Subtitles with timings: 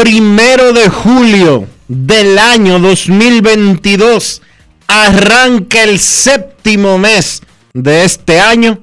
[0.00, 4.40] primero de julio del año 2022.
[4.88, 7.42] Arranca el séptimo mes
[7.74, 8.82] de este año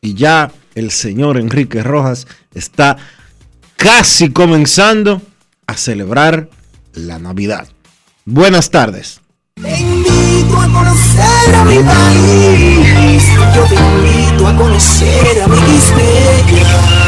[0.00, 2.96] y ya el señor Enrique Rojas está
[3.76, 5.20] casi comenzando
[5.66, 6.48] a celebrar
[6.94, 7.66] la Navidad.
[8.24, 9.20] Buenas tardes.
[9.56, 13.24] Te a conocer a mi país.
[13.54, 16.99] Yo te invito a conocer a mi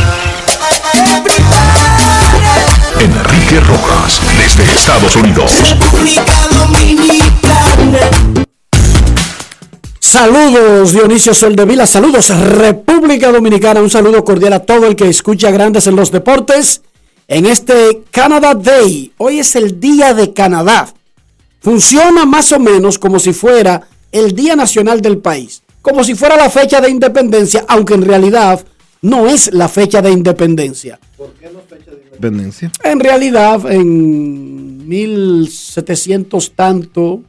[3.00, 5.52] Enrique Rojas, desde Estados Unidos.
[5.68, 8.10] República Dominicana.
[9.98, 15.86] Saludos Dionisio Soldevila, saludos República Dominicana, un saludo cordial a todo el que escucha Grandes
[15.86, 16.82] en los Deportes
[17.28, 19.12] en este Canada Day.
[19.18, 20.92] Hoy es el Día de Canadá.
[21.60, 26.36] Funciona más o menos como si fuera el Día Nacional del país, como si fuera
[26.36, 28.60] la fecha de independencia, aunque en realidad
[29.00, 30.98] no es la fecha de independencia.
[32.04, 32.72] Independencia.
[32.84, 37.22] En realidad, en 1700 tanto,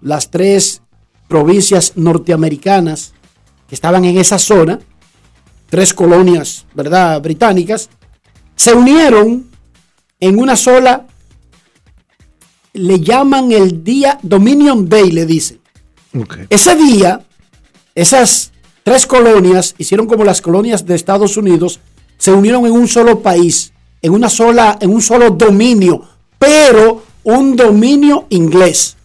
[0.00, 0.82] las tres
[1.28, 3.14] provincias norteamericanas
[3.68, 4.80] que estaban en esa zona,
[5.70, 7.88] tres colonias, ¿verdad?, británicas,
[8.56, 9.48] se unieron
[10.20, 11.06] en una sola,
[12.74, 15.60] le llaman el día Dominion Day, le dicen.
[16.14, 16.46] Okay.
[16.50, 17.24] Ese día,
[17.94, 21.80] esas tres colonias hicieron como las colonias de Estados Unidos,
[22.22, 26.02] se unieron en un solo país, en una sola, en un solo dominio,
[26.38, 28.96] pero un dominio inglés,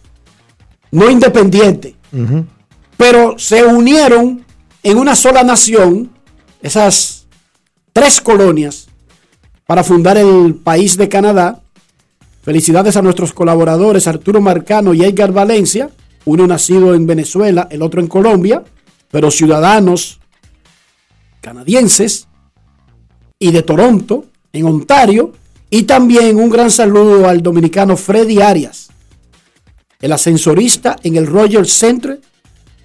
[0.92, 1.96] no independiente.
[2.96, 4.44] Pero se unieron
[4.84, 6.12] en una sola nación,
[6.62, 7.26] esas
[7.92, 8.86] tres colonias,
[9.66, 11.60] para fundar el país de Canadá.
[12.42, 15.90] Felicidades a nuestros colaboradores Arturo Marcano y Edgar Valencia,
[16.24, 18.62] uno nacido en Venezuela, el otro en Colombia,
[19.10, 20.20] pero ciudadanos
[21.40, 22.27] canadienses
[23.38, 25.32] y de Toronto, en Ontario,
[25.70, 28.88] y también un gran saludo al dominicano Freddy Arias,
[30.00, 32.20] el ascensorista en el Royal Centre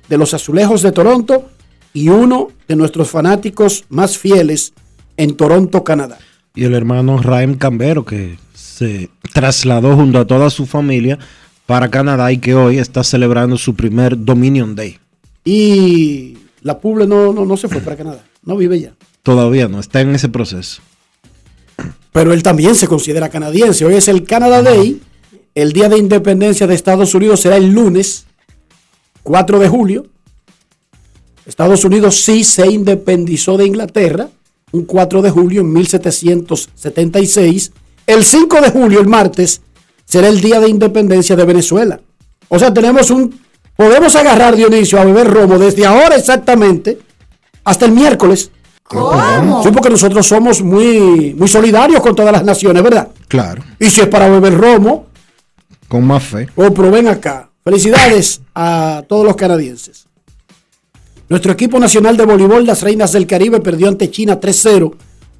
[0.09, 1.49] de los Azulejos de Toronto
[1.93, 4.73] y uno de nuestros fanáticos más fieles
[5.15, 6.17] en Toronto, Canadá.
[6.55, 11.19] Y el hermano Raim Cambero que se trasladó junto a toda su familia
[11.65, 14.97] para Canadá y que hoy está celebrando su primer Dominion Day.
[15.45, 18.93] Y la Puble no, no, no se fue para Canadá, no vive ya.
[19.23, 20.81] Todavía no, está en ese proceso.
[22.11, 23.85] Pero él también se considera canadiense.
[23.85, 25.01] Hoy es el Canada Day.
[25.55, 28.25] El día de independencia de Estados Unidos será el lunes
[29.23, 30.07] 4 de julio.
[31.45, 34.29] Estados Unidos sí se independizó de Inglaterra
[34.73, 37.71] un 4 de julio en 1776.
[38.07, 39.61] El 5 de julio, el martes,
[40.03, 42.01] será el día de independencia de Venezuela.
[42.49, 43.39] O sea, tenemos un...
[43.77, 46.99] Podemos agarrar, Dionisio, a beber romo desde ahora exactamente
[47.63, 48.51] hasta el miércoles.
[48.83, 49.63] ¿Cómo?
[49.63, 53.07] Sí, porque nosotros somos muy, muy solidarios con todas las naciones, ¿verdad?
[53.27, 55.07] Claro, Y si es para beber romo,
[55.87, 56.47] con más fe.
[56.55, 57.49] o proven acá.
[57.63, 60.05] Felicidades a todos los canadienses.
[61.29, 64.93] Nuestro equipo nacional de voleibol, las Reinas del Caribe, perdió ante China 3-0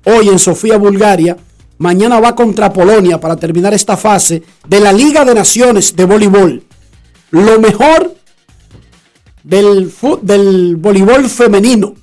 [0.05, 1.35] hoy en Sofía, Bulgaria.
[1.79, 6.63] Mañana va contra Polonia para terminar esta fase de la Liga de Naciones de voleibol.
[7.31, 8.15] Lo mejor
[9.43, 9.91] del,
[10.21, 11.95] del voleibol femenino.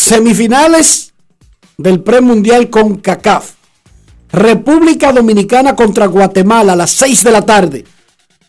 [0.00, 1.12] Semifinales
[1.76, 3.52] del premundial con CACAF.
[4.32, 7.84] República Dominicana contra Guatemala a las 6 de la tarde.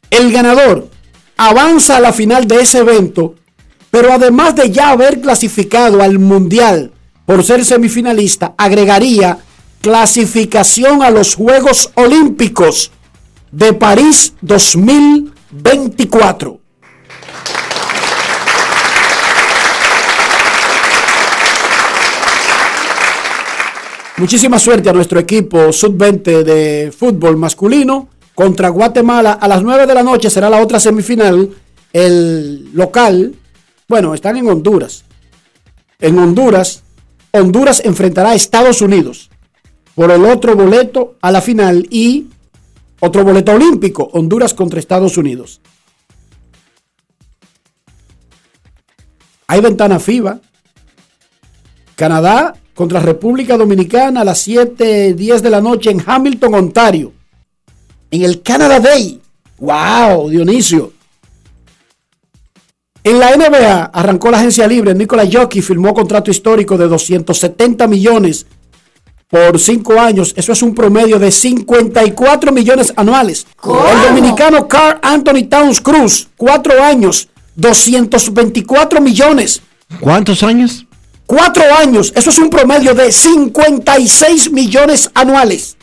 [0.10, 0.88] El ganador
[1.36, 3.36] avanza a la final de ese evento,
[3.90, 6.94] pero además de ya haber clasificado al Mundial
[7.26, 9.40] por ser semifinalista, agregaría
[9.82, 12.92] clasificación a los Juegos Olímpicos
[13.52, 16.61] de París 2024.
[24.22, 29.32] Muchísima suerte a nuestro equipo sub-20 de fútbol masculino contra Guatemala.
[29.32, 31.50] A las 9 de la noche será la otra semifinal.
[31.92, 33.34] El local,
[33.88, 35.06] bueno, están en Honduras.
[36.00, 36.84] En Honduras,
[37.32, 39.32] Honduras enfrentará a Estados Unidos
[39.96, 42.28] por el otro boleto a la final y
[43.00, 45.62] otro boleto olímpico, Honduras contra Estados Unidos.
[49.48, 50.40] Hay ventana FIBA.
[51.96, 57.14] Canadá contra República Dominicana a las 7:10 de la noche en Hamilton, Ontario.
[58.10, 59.22] En el Canada Day.
[59.60, 60.94] ¡Wow, Dionisio!
[63.04, 64.94] En la NBA arrancó la agencia libre.
[64.94, 68.46] Nikola Jokic firmó contrato histórico de 270 millones
[69.28, 70.34] por 5 años.
[70.36, 73.48] Eso es un promedio de 54 millones anuales.
[73.64, 79.62] El dominicano Carl Anthony Towns Cruz, 4 años, 224 millones.
[80.00, 80.86] ¿Cuántos años?
[81.32, 85.78] Cuatro años, eso es un promedio de 56 millones anuales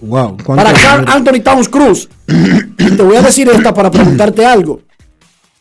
[0.00, 0.36] Wow.
[0.36, 2.06] para Carl Anthony Towns Cruz.
[2.76, 4.82] Te voy a decir esta para preguntarte algo.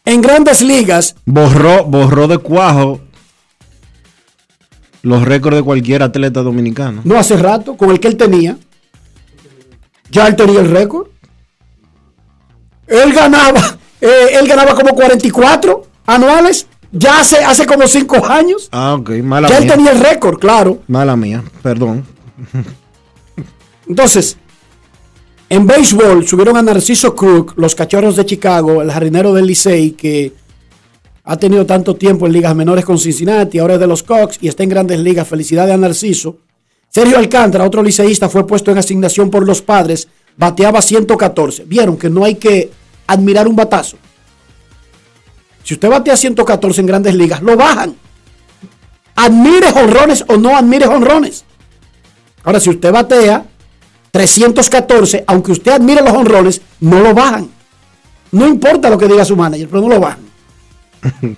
[0.04, 3.00] En grandes ligas, Borró, borró de cuajo
[5.04, 7.00] los récords de cualquier atleta dominicano.
[7.06, 8.58] no hace rato, con el que él tenía,
[10.12, 11.08] ya él tenía el récord.
[12.88, 18.70] Él ganaba, eh, él ganaba como 44 anuales, ya hace, hace como 5 años.
[18.72, 19.10] Ah, ok.
[19.24, 19.74] Mala Ya él mía.
[19.76, 20.82] tenía el récord, claro.
[20.88, 22.06] Mala mía, perdón.
[23.88, 24.38] Entonces,
[25.50, 30.34] en béisbol subieron a Narciso Crook, los cachorros de Chicago, el jardinero del Licey, que
[31.24, 34.48] ha tenido tanto tiempo en ligas menores con Cincinnati, ahora es de los Cox y
[34.48, 35.28] está en grandes ligas.
[35.28, 36.38] Felicidades a Narciso.
[36.90, 40.08] Sergio Alcántara, otro liceísta, fue puesto en asignación por los padres,
[40.38, 41.66] bateaba 114.
[41.66, 42.72] Vieron que no hay que
[43.06, 43.98] admirar un batazo.
[45.70, 47.96] Si usted batea 114 en grandes ligas, lo bajan.
[49.16, 51.46] Admire honrones o no admire honrones.
[52.44, 53.46] Ahora, si usted batea
[54.10, 57.52] 314, aunque usted admire los honrones, no lo bajan.
[58.32, 60.26] No importa lo que diga su manager, pero no lo bajan.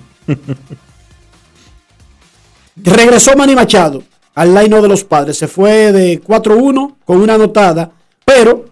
[2.77, 4.01] Regresó Manny Machado
[4.33, 5.37] al line de los padres.
[5.37, 7.91] Se fue de 4-1 con una anotada,
[8.23, 8.63] pero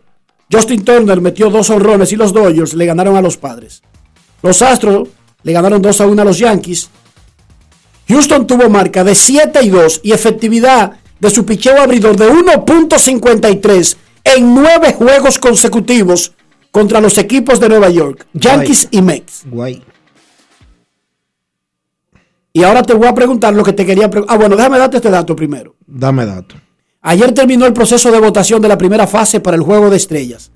[0.50, 3.84] Justin Turner metió dos honrones y los Dodgers le ganaron a los padres.
[4.42, 5.10] Los Astros
[5.44, 6.90] le ganaron 2 a 1 a los Yankees.
[8.08, 13.98] Houston tuvo marca de 7 y 2 y efectividad de su picheo abridor de 1.53
[14.24, 16.34] en 9 juegos consecutivos
[16.72, 19.44] contra los equipos de Nueva York, Yankees y Mets.
[19.46, 19.84] Guay.
[22.52, 24.36] Y ahora te voy a preguntar lo que te quería preguntar.
[24.36, 25.76] Ah, bueno, déjame darte este dato primero.
[25.86, 26.56] Dame dato.
[27.02, 30.52] Ayer terminó el proceso de votación de la primera fase para el juego de estrellas.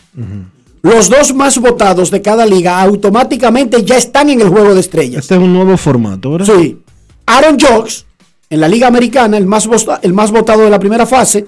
[0.84, 5.22] Los dos más votados de cada liga automáticamente ya están en el juego de estrellas.
[5.22, 6.54] Este es un nuevo formato, ¿verdad?
[6.54, 6.78] Sí.
[7.26, 8.06] Aaron Jocks,
[8.50, 9.70] en la Liga Americana, el más,
[10.02, 11.48] el más votado de la primera fase,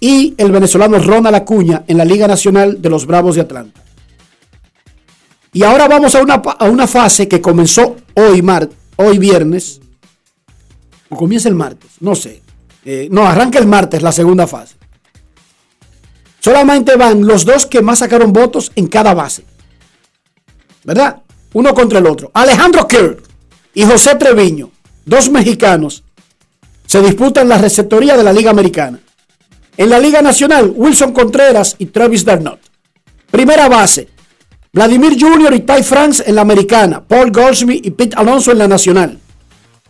[0.00, 3.80] y el venezolano Ronald Acuña en la Liga Nacional de los Bravos de Atlanta.
[5.52, 9.80] Y ahora vamos a una, a una fase que comenzó hoy, mar, hoy viernes,
[11.08, 12.42] o comienza el martes, no sé.
[12.84, 14.74] Eh, no, arranca el martes la segunda fase.
[16.42, 19.44] Solamente van los dos que más sacaron votos en cada base.
[20.82, 21.22] ¿Verdad?
[21.52, 22.32] Uno contra el otro.
[22.34, 23.22] Alejandro Kirk
[23.74, 24.70] y José Treviño,
[25.04, 26.02] dos mexicanos,
[26.84, 28.98] se disputan la receptoría de la Liga Americana.
[29.76, 32.58] En la Liga Nacional, Wilson Contreras y Travis Darnot.
[33.30, 34.08] Primera base,
[34.72, 35.54] Vladimir Jr.
[35.54, 39.18] y Ty France en la Americana, Paul Goldsmith y Pete Alonso en la Nacional.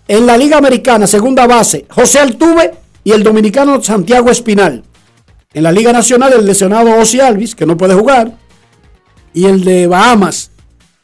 [0.07, 2.73] En la Liga Americana, segunda base, José Altuve
[3.05, 4.85] y el dominicano Santiago Espinal.
[5.55, 8.33] En la Liga Nacional, el lesionado Ozzy Alvis, que no puede jugar.
[9.35, 10.51] Y el de Bahamas,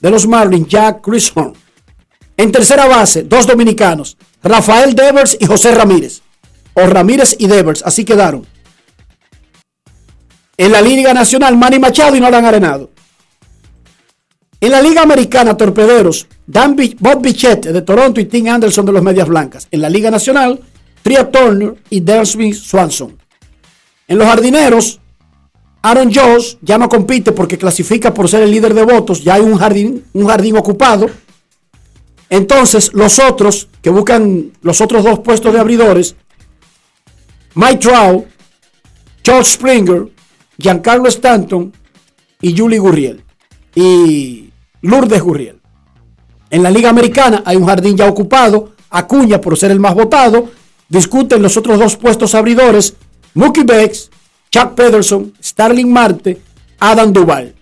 [0.00, 1.52] de los Marlins, Jack Chisholm.
[2.36, 6.22] En tercera base, dos dominicanos, Rafael Devers y José Ramírez.
[6.74, 8.46] O Ramírez y Devers, así quedaron.
[10.56, 12.90] En la Liga Nacional, Manny Machado y Nolan Arenado.
[14.60, 19.02] En la Liga Americana, torpederos, Dan Bob Bichette de Toronto y Tim Anderson de los
[19.02, 19.68] Medias Blancas.
[19.70, 20.60] En la Liga Nacional,
[21.02, 23.16] Tria Turner y Smith Swanson.
[24.08, 25.00] En los jardineros,
[25.82, 29.22] Aaron Jones ya no compite porque clasifica por ser el líder de votos.
[29.22, 31.08] Ya hay un jardín, un jardín ocupado.
[32.30, 36.16] Entonces, los otros que buscan los otros dos puestos de abridores,
[37.54, 38.26] Mike Trout,
[39.22, 40.08] George Springer,
[40.58, 41.72] Giancarlo Stanton
[42.40, 43.24] y Julie Gurriel.
[43.74, 44.50] Y
[44.82, 45.60] Lourdes Gurriel.
[46.50, 48.72] En la Liga Americana hay un jardín ya ocupado.
[48.90, 50.50] Acuña por ser el más votado.
[50.88, 52.94] Discuten los otros dos puestos abridores.
[53.34, 54.10] Mookie Becks,
[54.50, 56.40] Chuck Pederson, Starling Marte,
[56.80, 57.54] Adam Duval.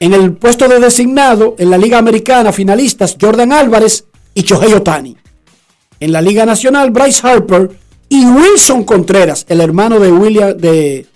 [0.00, 4.04] En el puesto de designado, en la Liga Americana, finalistas Jordan Álvarez
[4.34, 5.16] y Shohei Otani.
[6.00, 7.70] En la Liga Nacional, Bryce Harper
[8.08, 11.06] y Wilson Contreras, el hermano de William, de,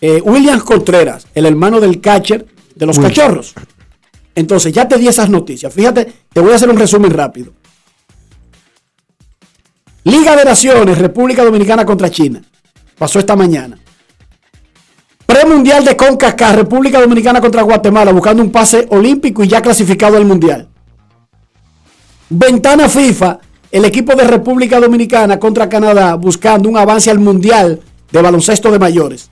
[0.00, 3.54] eh, Williams Contreras, el hermano del catcher de los cachorros.
[4.34, 5.72] Entonces, ya te di esas noticias.
[5.72, 7.52] Fíjate, te voy a hacer un resumen rápido.
[10.04, 12.42] Liga de Naciones, República Dominicana contra China.
[13.04, 13.76] Pasó esta mañana.
[15.26, 20.24] Premundial de CONCACAF, República Dominicana contra Guatemala, buscando un pase olímpico y ya clasificado al
[20.24, 20.70] Mundial.
[22.30, 27.78] Ventana FIFA, el equipo de República Dominicana contra Canadá, buscando un avance al Mundial
[28.10, 29.28] de baloncesto de mayores.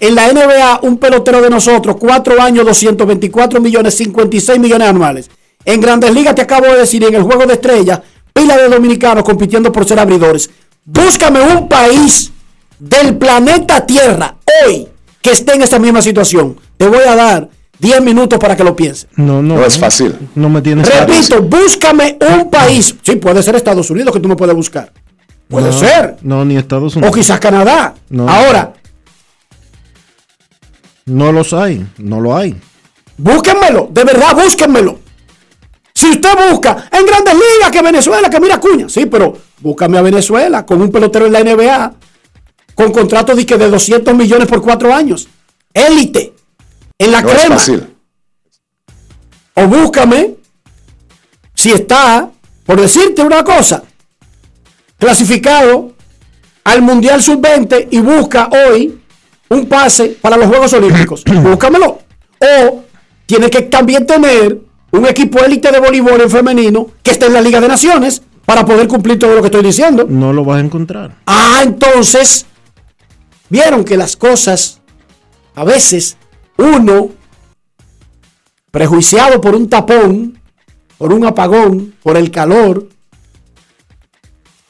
[0.00, 5.30] En la NBA, un pelotero de nosotros, 4 años, 224 millones, 56 millones anuales.
[5.64, 8.00] En Grandes Ligas, te acabo de decir, en el Juego de Estrellas,
[8.32, 10.50] pila de dominicanos compitiendo por ser abridores.
[10.84, 12.32] Búscame un país
[12.78, 14.88] del planeta Tierra hoy
[15.22, 16.58] que esté en esta misma situación.
[16.76, 19.08] Te voy a dar 10 minutos para que lo pienses.
[19.16, 19.54] No, no.
[19.56, 20.14] No es fácil.
[20.34, 22.94] No me tienes Repito, búscame un país.
[23.02, 24.92] Sí, puede ser Estados Unidos que tú no puedes buscar.
[25.48, 26.16] Puede No, ser.
[26.22, 27.16] No, ni Estados O Unidos.
[27.16, 27.94] quizás Canadá.
[28.10, 28.28] No.
[28.28, 28.72] Ahora,
[31.06, 31.86] No los hay.
[31.98, 32.54] No lo hay.
[33.16, 33.88] búsquenmelo.
[33.92, 34.98] De verdad, búsquenmelo.
[35.94, 38.88] Si usted busca en grandes ligas que Venezuela, que mira Cuña.
[38.88, 41.94] Sí, pero búscame a Venezuela con un pelotero en la NBA.
[42.74, 45.28] Con contratos de, que de 200 millones por cuatro años.
[45.72, 46.32] Élite.
[46.98, 47.54] En la No es crema.
[47.56, 47.86] fácil.
[49.54, 50.34] O búscame
[51.54, 52.28] si está,
[52.66, 53.84] por decirte una cosa,
[54.98, 55.92] clasificado
[56.64, 59.00] al Mundial Sub-20 y busca hoy
[59.50, 61.22] un pase para los Juegos Olímpicos.
[61.42, 62.00] Búscamelo.
[62.40, 62.84] O
[63.26, 64.58] tiene que también tener
[64.90, 68.64] un equipo élite de voleibol en femenino que esté en la Liga de Naciones para
[68.64, 70.06] poder cumplir todo lo que estoy diciendo.
[70.08, 71.16] No lo vas a encontrar.
[71.26, 72.46] Ah, entonces,
[73.54, 74.80] vieron que las cosas,
[75.54, 76.16] a veces,
[76.58, 77.10] uno,
[78.72, 80.40] prejuiciado por un tapón,
[80.98, 82.88] por un apagón, por el calor,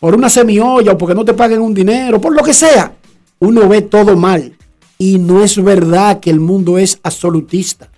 [0.00, 2.94] por una semiolla o porque no te paguen un dinero, por lo que sea,
[3.38, 4.54] uno ve todo mal.
[4.98, 7.90] Y no es verdad que el mundo es absolutista.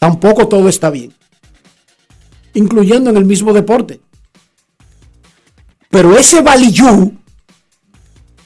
[0.00, 1.14] Tampoco todo está bien.
[2.54, 4.00] Incluyendo en el mismo deporte.
[5.90, 7.12] Pero ese valillú,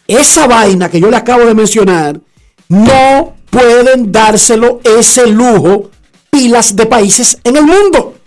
[0.08, 2.20] esa vaina que yo le acabo de mencionar,
[2.68, 5.90] no pueden dárselo ese lujo
[6.30, 8.18] pilas de países en el mundo.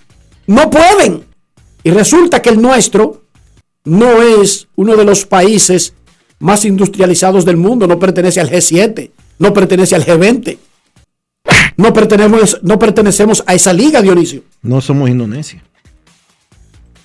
[0.48, 1.26] No pueden.
[1.84, 3.24] Y resulta que el nuestro
[3.84, 5.94] no es uno de los países
[6.40, 10.58] más industrializados del mundo, no pertenece al G7, no pertenece al G20.
[11.78, 14.44] No pertenecemos, no pertenecemos a esa liga, Dionisio.
[14.62, 15.64] No somos Indonesia.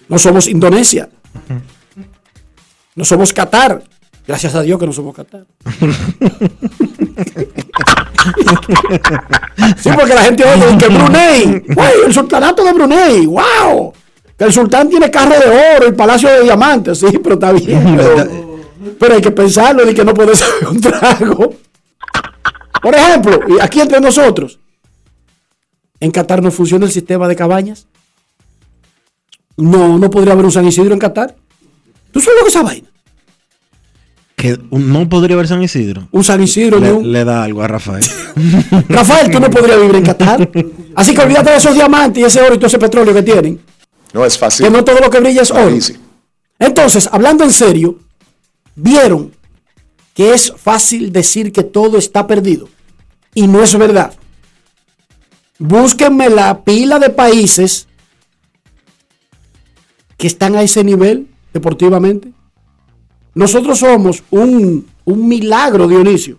[0.09, 1.09] No somos Indonesia.
[2.95, 3.83] No somos Qatar.
[4.26, 5.47] Gracias a Dios que no somos Qatar.
[9.78, 13.92] sí, porque la gente oye que Brunei, ¡Uy, el sultanato de Brunei, wow.
[14.37, 17.97] Que el sultán tiene carro de oro, el palacio de diamantes, sí, pero está bien.
[17.97, 21.54] Pero, pero hay que pensarlo de que no puede ser un trago.
[22.80, 24.61] Por ejemplo, aquí entre nosotros,
[25.99, 27.88] en Qatar no funciona el sistema de cabañas.
[29.56, 31.35] No, no podría haber un San Isidro en Qatar.
[32.12, 32.88] ¿Tú sabes lo que es esa vaina?
[34.46, 36.06] Que no podría haber San Isidro.
[36.12, 37.10] Un San Isidro Le, un...
[37.10, 38.04] le da algo a Rafael.
[38.88, 40.48] Rafael, tú no podrías vivir en Qatar.
[40.94, 43.60] Así que olvídate de esos diamantes y ese oro y todo ese petróleo que tienen.
[44.12, 44.66] No es fácil.
[44.66, 45.76] Que no todo lo que brilla es oro.
[46.60, 47.98] Entonces, hablando en serio,
[48.76, 49.32] vieron
[50.14, 52.68] que es fácil decir que todo está perdido.
[53.34, 54.14] Y no es verdad.
[55.58, 57.88] Búsquenme la pila de países
[60.16, 62.30] que están a ese nivel deportivamente.
[63.36, 66.38] Nosotros somos un, un milagro, Dionisio,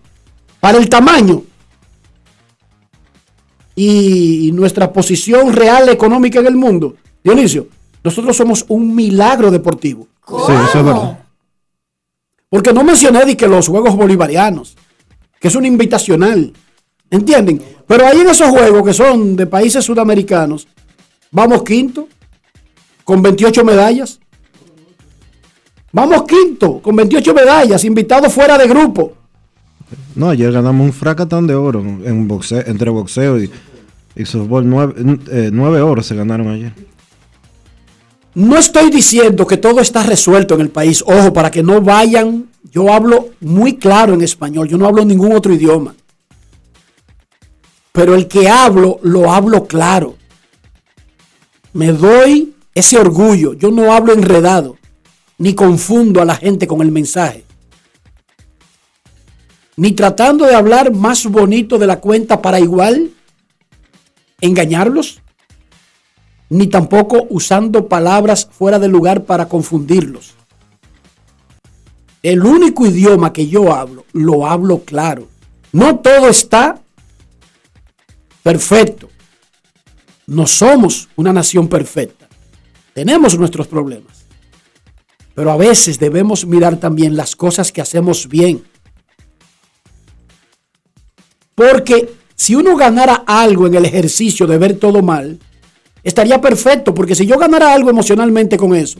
[0.60, 1.44] para el tamaño
[3.76, 6.96] y nuestra posición real económica en el mundo.
[7.24, 7.68] Dionisio,
[8.04, 10.08] nosotros somos un milagro deportivo.
[10.28, 11.20] Sí, eso es verdad.
[12.50, 14.76] Porque no mencioné de que los Juegos Bolivarianos,
[15.40, 16.52] que es un invitacional,
[17.12, 17.62] ¿entienden?
[17.86, 20.68] Pero ahí en esos juegos que son de países sudamericanos,
[21.30, 22.08] vamos quinto,
[23.04, 24.20] con 28 medallas.
[25.92, 29.14] Vamos quinto, con 28 medallas, invitados fuera de grupo.
[30.16, 33.50] No, ayer ganamos un fracatán de oro en boxeo, entre boxeo y,
[34.16, 34.68] y softball.
[34.68, 34.94] Nueve,
[35.32, 36.74] eh, nueve oros se ganaron ayer.
[38.34, 41.04] No estoy diciendo que todo está resuelto en el país.
[41.06, 45.32] Ojo, para que no vayan, yo hablo muy claro en español, yo no hablo ningún
[45.32, 45.96] otro idioma.
[47.92, 50.18] Pero el que hablo, lo hablo claro.
[51.74, 53.54] Me doy ese orgullo.
[53.54, 54.78] Yo no hablo enredado,
[55.38, 57.44] ni confundo a la gente con el mensaje.
[59.76, 63.12] Ni tratando de hablar más bonito de la cuenta para igual
[64.42, 65.22] engañarlos
[66.50, 70.36] ni tampoco usando palabras fuera de lugar para confundirlos.
[72.24, 75.28] El único idioma que yo hablo, lo hablo claro.
[75.72, 76.82] No todo está
[78.44, 79.10] perfecto.
[80.26, 82.28] No somos una nación perfecta.
[82.94, 84.17] Tenemos nuestros problemas.
[85.38, 88.64] Pero a veces debemos mirar también las cosas que hacemos bien.
[91.54, 95.38] Porque si uno ganara algo en el ejercicio de ver todo mal,
[96.04, 99.00] estaría perfecto, porque si yo ganara algo emocionalmente con eso,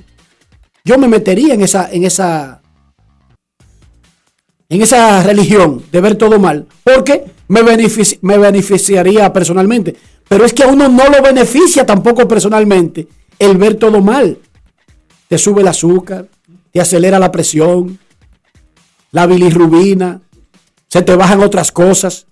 [0.86, 2.62] yo me metería en esa, en esa,
[4.70, 9.96] en esa religión de ver todo mal, porque me, me beneficiaría personalmente.
[10.30, 13.08] Pero es que a uno no lo beneficia tampoco personalmente
[13.40, 14.38] el ver todo mal.
[15.28, 16.28] Te sube el azúcar,
[16.72, 18.00] te acelera la presión,
[19.12, 20.22] la bilirrubina,
[20.88, 22.28] se te bajan otras cosas,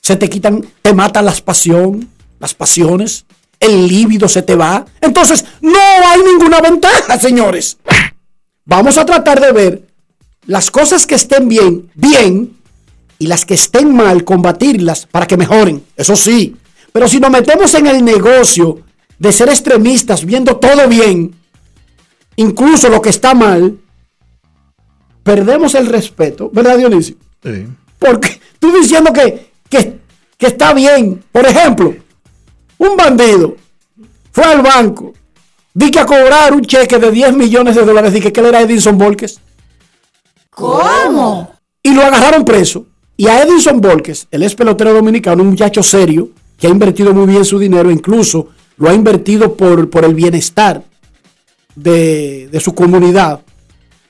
[0.00, 2.08] se te quitan, te matan las pasión,
[2.38, 3.24] las pasiones
[3.60, 4.86] el líbido se te va.
[5.00, 7.76] Entonces, no hay ninguna ventaja, señores.
[8.64, 9.82] Vamos a tratar de ver
[10.46, 12.56] las cosas que estén bien, bien,
[13.18, 15.84] y las que estén mal, combatirlas para que mejoren.
[15.94, 16.56] Eso sí.
[16.90, 18.80] Pero si nos metemos en el negocio
[19.18, 21.36] de ser extremistas, viendo todo bien,
[22.36, 23.78] incluso lo que está mal,
[25.22, 27.16] perdemos el respeto, ¿verdad, Dionisio?
[27.42, 27.66] Sí.
[27.98, 29.98] Porque tú diciendo que, que,
[30.36, 31.94] que está bien, por ejemplo,
[32.78, 33.56] un bandido
[34.32, 35.12] fue al banco,
[35.74, 38.62] vi que a cobrar un cheque de 10 millones de dólares, dije que él era
[38.62, 39.40] Edison Volques.
[40.50, 41.54] ¿Cómo?
[41.82, 42.86] Y lo agarraron preso.
[43.16, 47.26] Y a Edison Volques, el ex pelotero dominicano, un muchacho serio, que ha invertido muy
[47.26, 50.82] bien su dinero, incluso lo ha invertido por, por el bienestar
[51.82, 53.40] de, de su comunidad.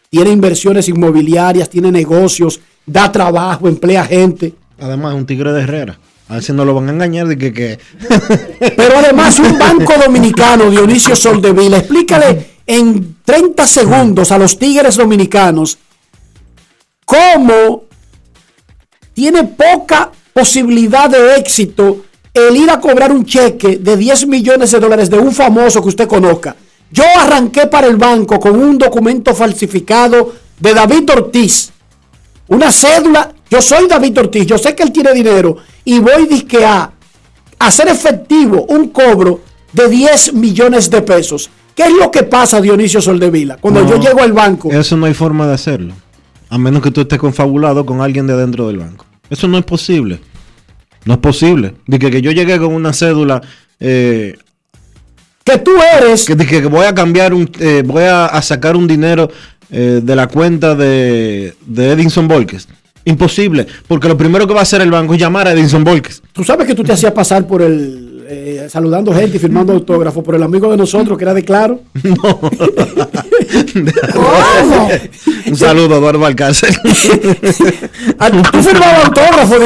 [0.08, 4.54] Tiene inversiones inmobiliarias, tiene negocios, da trabajo, emplea gente.
[4.80, 5.98] Además, un tigre de Herrera.
[6.28, 7.78] A ver si no lo van a engañar de que...
[8.58, 15.78] Pero además un banco dominicano, Dionisio Soldevila, explícale en 30 segundos a los tigres dominicanos
[17.04, 17.84] cómo
[19.12, 24.78] tiene poca posibilidad de éxito el ir a cobrar un cheque de 10 millones de
[24.78, 26.54] dólares de un famoso que usted conozca.
[26.90, 31.72] Yo arranqué para el banco con un documento falsificado de David Ortiz,
[32.48, 33.32] una cédula.
[33.48, 36.90] Yo soy David Ortiz, yo sé que él tiene dinero y voy disque a
[37.58, 39.40] hacer efectivo un cobro
[39.72, 41.50] de 10 millones de pesos.
[41.74, 43.56] ¿Qué es lo que pasa, Dionisio Soldevila?
[43.56, 44.70] Cuando yo llego al banco.
[44.70, 45.94] Eso no hay forma de hacerlo.
[46.48, 49.06] A menos que tú estés confabulado con alguien de dentro del banco.
[49.30, 50.20] Eso no es posible.
[51.04, 51.74] No es posible.
[51.86, 53.40] Dice que, yo llegué con una cédula.
[53.78, 54.36] Eh,
[55.44, 56.24] que tú eres.
[56.24, 57.50] Que, que voy a cambiar un.
[57.58, 59.30] Eh, voy a, sacar un dinero
[59.70, 62.68] eh, de la cuenta de, de Edinson Volques
[63.04, 66.22] Imposible, porque lo primero que va a hacer el banco es llamar a Edison Volques.
[66.32, 70.22] Tú sabes que tú te hacías pasar por el, eh, saludando gente y firmando autógrafos,
[70.22, 71.80] por el amigo de nosotros que era de Claro.
[72.02, 72.40] No.
[75.46, 76.74] Un saludo, Eduardo Balcácer.
[78.18, 79.58] Ah, tú firmabas autógrafos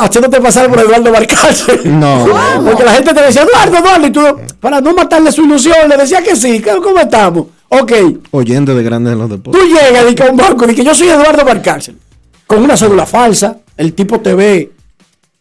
[0.00, 1.86] haciéndote pasar por Eduardo Balcácer.
[1.86, 2.26] No.
[2.64, 4.20] Porque la gente te decía, Eduardo, Eduardo, y tú,
[4.60, 7.46] para no matarle su ilusión, le decía que sí, ¿cómo estamos?
[7.68, 7.92] Ok.
[8.32, 9.62] Oyendo de grandes de los deportes.
[9.62, 11.94] Tú llegas y a un banco y que yo soy Eduardo Balcácer
[12.52, 14.72] con una cédula falsa, el tipo te ve,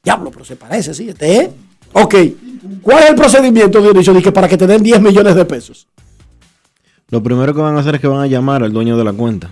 [0.01, 1.49] diablo, pero se parece, sí, este es.
[1.91, 2.15] Ok,
[2.81, 4.13] ¿cuál es el procedimiento, Dionisio?
[4.13, 5.87] Dije, para que te den 10 millones de pesos.
[7.11, 9.13] Lo primero que van a hacer es que van a llamar al dueño de la
[9.13, 9.51] cuenta.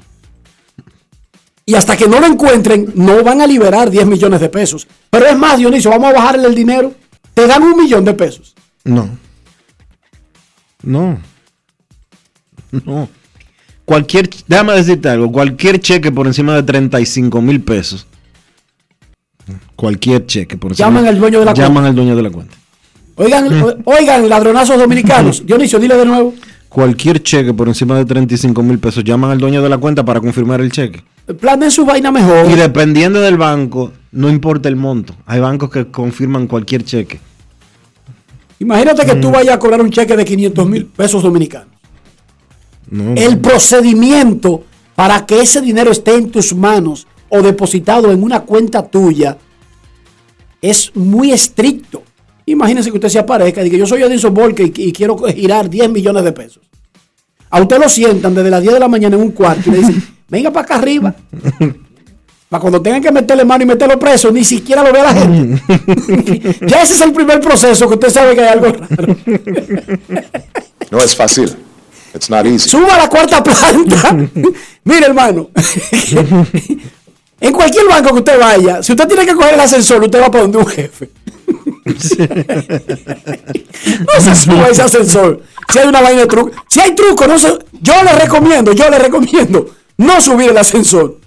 [1.65, 4.87] Y hasta que no lo encuentren, no van a liberar 10 millones de pesos.
[5.09, 6.93] Pero es más, Dionisio, vamos a bajarle el dinero.
[7.33, 8.55] Te dan un millón de pesos.
[8.83, 9.07] No.
[10.81, 11.19] No.
[12.71, 13.09] No
[13.89, 18.05] cualquier, déjame decirte algo, cualquier cheque por encima de 35 mil pesos,
[19.75, 22.55] cualquier cheque por encima, llaman al dueño de la llaman al dueño de la cuenta.
[23.15, 23.49] Oigan,
[23.83, 25.45] oigan, ladronazos dominicanos.
[25.45, 26.35] Dionisio, dile de nuevo.
[26.69, 30.21] Cualquier cheque por encima de 35 mil pesos, llaman al dueño de la cuenta para
[30.21, 31.03] confirmar el cheque.
[31.39, 32.49] Planen su vaina mejor.
[32.49, 35.15] Y dependiendo del banco, no importa el monto.
[35.25, 37.19] Hay bancos que confirman cualquier cheque.
[38.59, 41.73] Imagínate que tú vayas a cobrar un cheque de 500 mil pesos dominicanos.
[42.89, 44.63] No, El procedimiento
[44.95, 49.37] para que ese dinero esté en tus manos o depositado en una cuenta tuya
[50.61, 52.03] es muy estricto.
[52.51, 55.69] Imagínense que usted se aparezca y diga, yo soy Edison Volker y, y quiero girar
[55.69, 56.63] 10 millones de pesos.
[57.49, 59.77] A usted lo sientan desde las 10 de la mañana en un cuarto y le
[59.79, 61.15] dicen, venga para acá arriba.
[62.49, 65.61] Para cuando tengan que meterle mano y meterlo preso, ni siquiera lo ve la gente.
[66.67, 69.15] ya ese es el primer proceso que usted sabe que hay algo raro.
[70.89, 71.55] No es fácil.
[72.15, 72.69] It's not easy.
[72.69, 74.17] Suba a la cuarta planta.
[74.83, 75.51] Mire, hermano.
[77.39, 80.31] en cualquier banco que usted vaya, si usted tiene que coger el ascensor, usted va
[80.31, 81.11] para donde un jefe.
[81.85, 81.99] no
[84.21, 85.41] se suba ese ascensor.
[85.71, 86.51] Si hay una vaina de truco.
[86.67, 87.59] Si hay truco, no se...
[87.81, 91.19] yo le recomiendo, yo le recomiendo no subir el ascensor.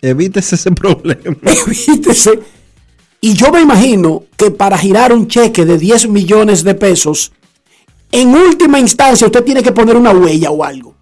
[0.00, 1.36] Evítese ese problema.
[1.66, 2.40] Evítese.
[3.20, 7.32] Y yo me imagino que para girar un cheque de 10 millones de pesos,
[8.12, 10.94] en última instancia usted tiene que poner una huella o algo.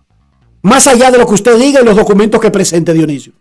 [0.62, 3.32] Más allá de lo que usted diga y los documentos que presente Dionisio.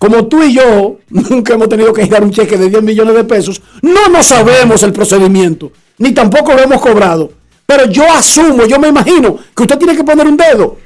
[0.00, 3.24] Como tú y yo nunca hemos tenido que girar un cheque de 10 millones de
[3.24, 7.30] pesos, no nos sabemos el procedimiento, ni tampoco lo hemos cobrado.
[7.66, 10.78] Pero yo asumo, yo me imagino que usted tiene que poner un dedo,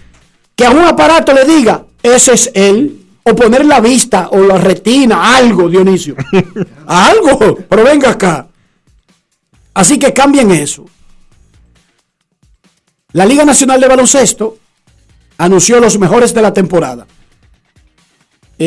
[0.57, 4.59] que a un aparato le diga, ese es él, o poner la vista o la
[4.59, 6.17] retina, algo, Dionisio.
[6.89, 8.49] algo, pero venga acá.
[9.75, 10.87] Así que cambien eso.
[13.13, 14.59] La Liga Nacional de Baloncesto
[15.39, 17.07] anunció los mejores de la temporada.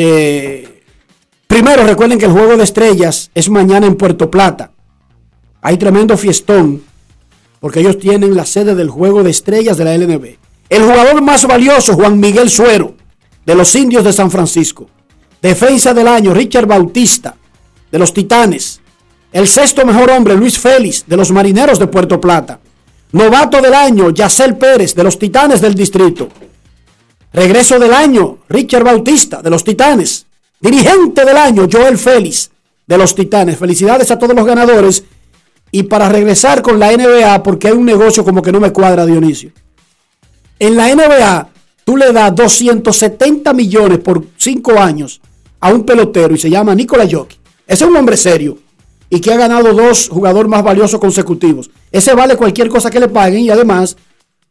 [0.00, 0.84] Eh,
[1.48, 4.70] primero, recuerden que el juego de estrellas es mañana en Puerto Plata.
[5.60, 6.84] Hay tremendo fiestón
[7.58, 10.36] porque ellos tienen la sede del juego de estrellas de la LNB.
[10.68, 12.94] El jugador más valioso, Juan Miguel Suero,
[13.44, 14.88] de los indios de San Francisco.
[15.42, 17.34] Defensa del año, Richard Bautista,
[17.90, 18.80] de los Titanes.
[19.32, 22.60] El sexto mejor hombre, Luis Félix, de los Marineros de Puerto Plata.
[23.10, 26.28] Novato del año, Yacel Pérez, de los Titanes del Distrito.
[27.32, 30.26] Regreso del año, Richard Bautista, de los Titanes.
[30.60, 32.50] Dirigente del año, Joel Félix,
[32.86, 33.58] de los Titanes.
[33.58, 35.04] Felicidades a todos los ganadores.
[35.70, 39.04] Y para regresar con la NBA, porque hay un negocio como que no me cuadra,
[39.04, 39.52] Dionisio.
[40.58, 41.48] En la NBA,
[41.84, 45.20] tú le das 270 millones por 5 años
[45.60, 47.38] a un pelotero y se llama Nikola Jokic.
[47.66, 48.58] Ese es un hombre serio
[49.10, 51.70] y que ha ganado dos jugadores más valiosos consecutivos.
[51.92, 53.96] Ese vale cualquier cosa que le paguen y además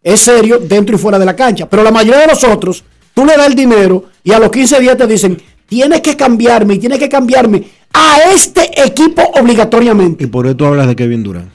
[0.03, 1.69] es serio dentro y fuera de la cancha.
[1.69, 2.83] Pero la mayoría de los otros,
[3.13, 6.75] tú le das el dinero y a los 15 días te dicen, tienes que cambiarme
[6.75, 10.23] y tienes que cambiarme a este equipo obligatoriamente.
[10.23, 11.49] Y por eso tú hablas de Kevin Durant.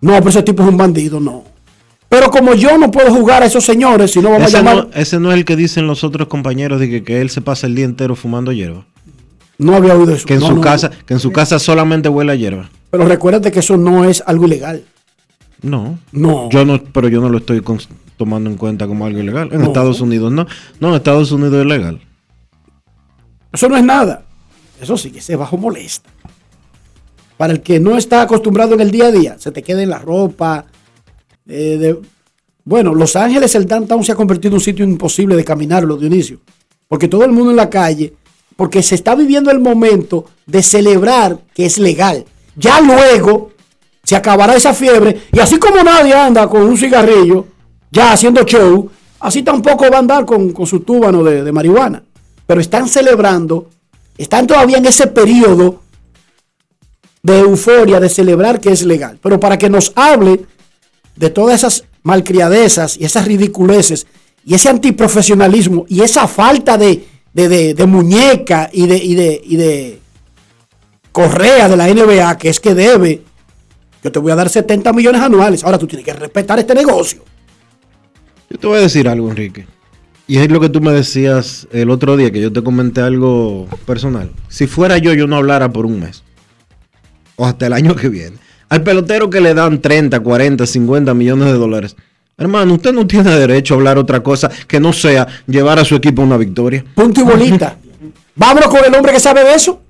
[0.00, 1.44] No, pero ese tipo es un bandido, no.
[2.08, 4.76] Pero como yo no puedo jugar a esos señores, si no vamos Ese a llamar...
[4.76, 7.40] no, ese no es el que dicen los otros compañeros de que, que él se
[7.40, 8.86] pasa el día entero fumando hierba.
[9.58, 10.26] No había oído eso.
[10.26, 12.70] Que en No, su no, casa, que en su casa solamente huele a hierba.
[12.90, 14.84] Pero recuérdate que eso no es algo ilegal.
[15.70, 15.98] No.
[16.12, 16.48] No.
[16.50, 17.62] Yo no, pero yo no lo estoy
[18.16, 19.50] tomando en cuenta como algo ilegal.
[19.52, 19.66] En No.
[19.66, 20.46] Estados Unidos no.
[20.80, 22.00] No, en Estados Unidos es legal.
[23.52, 24.24] Eso no es nada.
[24.80, 26.10] Eso sí que se bajo molesta.
[27.36, 29.90] Para el que no está acostumbrado en el día a día, se te queda en
[29.90, 30.66] la ropa.
[31.48, 32.00] eh, de-
[32.64, 36.40] Bueno, Los Ángeles, el downtown se ha convertido en un sitio imposible de caminarlo, Dionisio.
[36.88, 38.14] Porque todo el mundo en la calle,
[38.56, 42.24] porque se está viviendo el momento de celebrar que es legal.
[42.56, 43.52] Ya luego
[44.06, 47.44] se acabará esa fiebre y así como nadie anda con un cigarrillo,
[47.90, 48.88] ya haciendo show,
[49.18, 52.04] así tampoco va a andar con, con su túbano de, marihuana.
[52.46, 53.68] Pero están celebrando,
[54.16, 55.80] están todavía en ese periodo
[57.20, 59.18] de euforia, de celebrar que es legal.
[59.20, 60.46] Pero para que nos hable
[61.16, 64.06] de todas esas malcriadezas y esas ridiculeces
[64.44, 70.00] y ese antiprofesionalismo y esa falta de, de, muñeca y de, y, y de
[71.10, 73.25] correa de la NBA, que es que debe,
[74.06, 75.64] yo te voy a dar 70 millones anuales.
[75.64, 77.24] Ahora tú tienes que respetar este negocio.
[78.48, 79.66] Yo te voy a decir algo, Enrique.
[80.28, 83.66] Y es lo que tú me decías el otro día, que yo te comenté algo
[83.84, 84.30] personal.
[84.48, 86.22] Si fuera yo, yo no hablara por un mes.
[87.34, 88.36] O hasta el año que viene.
[88.68, 91.96] Al pelotero que le dan 30, 40, 50 millones de dólares.
[92.38, 95.96] Hermano, usted no tiene derecho a hablar otra cosa que no sea llevar a su
[95.96, 96.84] equipo a una victoria.
[96.94, 97.76] Punto y bolita.
[98.36, 99.82] Vámonos con el hombre que sabe de eso.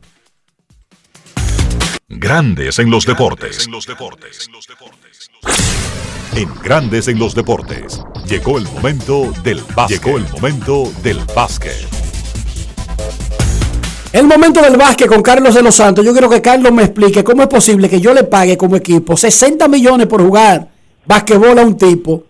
[2.09, 3.69] Grandes en los deportes.
[6.37, 8.01] En Grandes en los deportes.
[8.29, 10.05] Llegó el momento del básquet.
[10.05, 11.75] Llegó el momento del básquet.
[14.13, 16.07] El momento del básquet con Carlos de los Santos.
[16.07, 19.17] Yo quiero que Carlos me explique cómo es posible que yo le pague como equipo
[19.17, 20.69] 60 millones por jugar
[21.07, 22.23] basquetbol a un tipo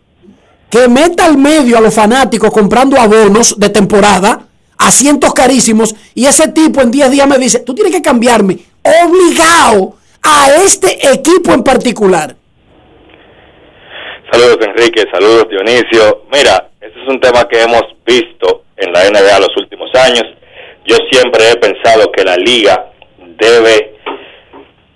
[0.70, 4.46] que meta al medio a los fanáticos comprando abonos de temporada
[4.78, 8.58] asientos carísimos, y ese tipo en 10 días me dice, tú tienes que cambiarme
[9.04, 12.34] obligado a este equipo en particular.
[14.30, 16.22] Saludos Enrique, saludos Dionisio.
[16.32, 20.24] Mira, este es un tema que hemos visto en la NBA los últimos años.
[20.84, 22.90] Yo siempre he pensado que la liga
[23.38, 23.96] debe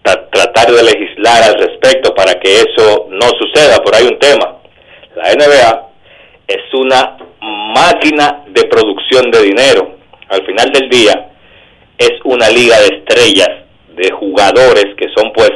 [0.03, 4.57] tratar de legislar al respecto para que eso no suceda, pero hay un tema.
[5.14, 5.88] La NBA
[6.48, 9.96] es una máquina de producción de dinero.
[10.29, 11.31] Al final del día
[11.98, 13.48] es una liga de estrellas,
[14.01, 15.51] de jugadores que son pues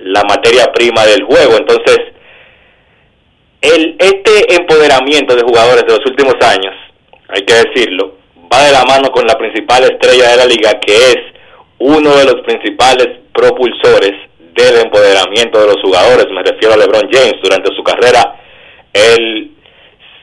[0.00, 1.56] la materia prima del juego.
[1.56, 1.98] Entonces,
[3.60, 6.74] el, este empoderamiento de jugadores de los últimos años,
[7.28, 8.14] hay que decirlo,
[8.52, 11.18] va de la mano con la principal estrella de la liga, que es
[11.78, 14.12] uno de los principales propulsores
[14.54, 16.26] del empoderamiento de los jugadores.
[16.30, 17.36] Me refiero a LeBron James.
[17.42, 18.36] Durante su carrera,
[18.92, 19.52] él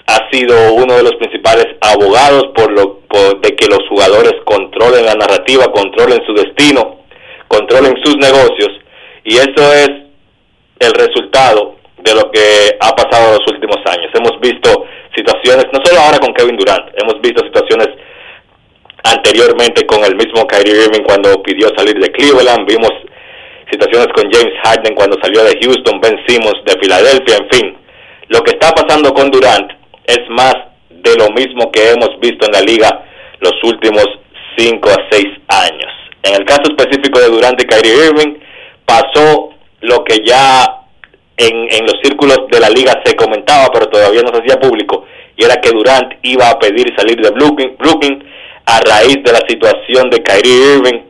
[0.08, 3.06] ha sido uno de los principales abogados por lo
[3.41, 7.04] de que los jugadores controlen la narrativa, controlen su destino,
[7.47, 8.71] controlen sus negocios.
[9.23, 9.89] Y eso es
[10.79, 14.12] el resultado de lo que ha pasado en los últimos años.
[14.13, 17.89] Hemos visto situaciones, no solo ahora con Kevin Durant, hemos visto situaciones
[19.03, 22.91] anteriormente con el mismo Kyrie Irving cuando pidió salir de Cleveland, vimos
[23.71, 27.77] situaciones con James Harden cuando salió de Houston, Ben Simmons de Filadelfia, en fin.
[28.29, 29.71] Lo que está pasando con Durant
[30.05, 30.55] es más
[30.89, 33.05] de lo mismo que hemos visto en la liga
[33.39, 34.05] los últimos
[34.58, 36.04] 5 a 6 años.
[36.25, 38.39] En el caso específico de Durant y Kyrie Irving,
[38.83, 40.65] pasó lo que ya
[41.38, 45.05] en, en los círculos de la liga se comentaba, pero todavía no se hacía público,
[45.38, 48.23] y era que Durant iba a pedir salir de Brooklyn, Brooklyn
[48.65, 51.01] a raíz de la situación de Kyrie Irving.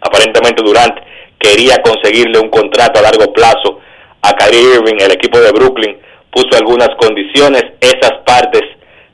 [0.00, 0.98] Aparentemente Durant
[1.38, 3.80] quería conseguirle un contrato a largo plazo
[4.22, 5.98] a Kyrie Irving, el equipo de Brooklyn
[6.30, 8.62] puso algunas condiciones, esas partes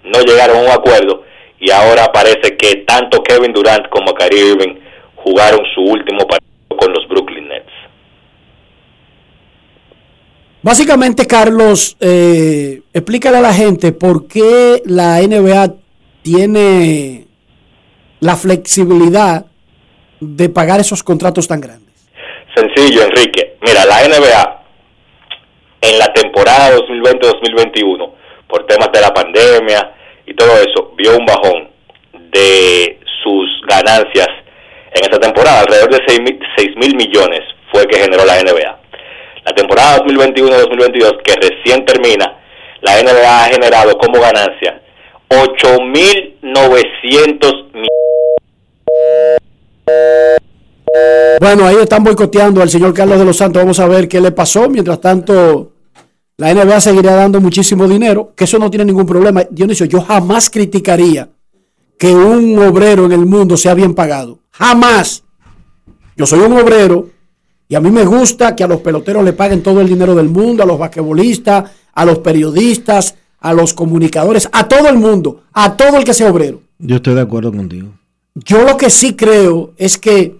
[0.05, 1.25] no llegaron a un acuerdo
[1.59, 4.86] y ahora parece que tanto Kevin Durant como Kyrie Irving
[5.27, 7.73] jugaron su último partido con los Brooklyn Nets.
[10.62, 15.75] Básicamente, Carlos, eh, explícale a la gente por qué la NBA
[16.23, 17.27] tiene
[18.21, 19.47] la flexibilidad
[20.21, 22.09] de pagar esos contratos tan grandes.
[22.55, 23.57] Sencillo, Enrique.
[23.62, 24.62] Mira, la NBA
[25.81, 28.12] en la temporada 2020-2021,
[28.49, 29.93] por temas de la pandemia
[30.25, 31.69] y todo eso, vio un bajón
[32.31, 34.29] de sus ganancias
[34.97, 35.61] en esa temporada.
[35.61, 36.01] Alrededor de
[36.57, 38.81] 6 mil millones fue que generó la NBA.
[39.45, 42.41] La temporada 2021-2022, que recién termina,
[42.81, 44.81] la NBA ha generado como ganancia
[45.29, 47.91] 8.900 millones.
[51.41, 53.63] Bueno, ahí están boicoteando al señor Carlos de los Santos.
[53.63, 54.69] Vamos a ver qué le pasó.
[54.69, 55.73] Mientras tanto,
[56.39, 59.45] la NBA seguirá dando muchísimo dinero, que eso no tiene ningún problema.
[59.51, 61.29] Dionisio, yo jamás criticaría
[61.99, 64.41] que un obrero en el mundo sea bien pagado.
[64.59, 65.23] Jamás.
[66.16, 67.09] Yo soy un obrero
[67.69, 70.29] y a mí me gusta que a los peloteros le paguen todo el dinero del
[70.29, 75.77] mundo, a los basquetbolistas, a los periodistas, a los comunicadores, a todo el mundo, a
[75.77, 76.62] todo el que sea obrero.
[76.79, 77.88] Yo estoy de acuerdo contigo.
[78.35, 80.37] Yo lo que sí creo es que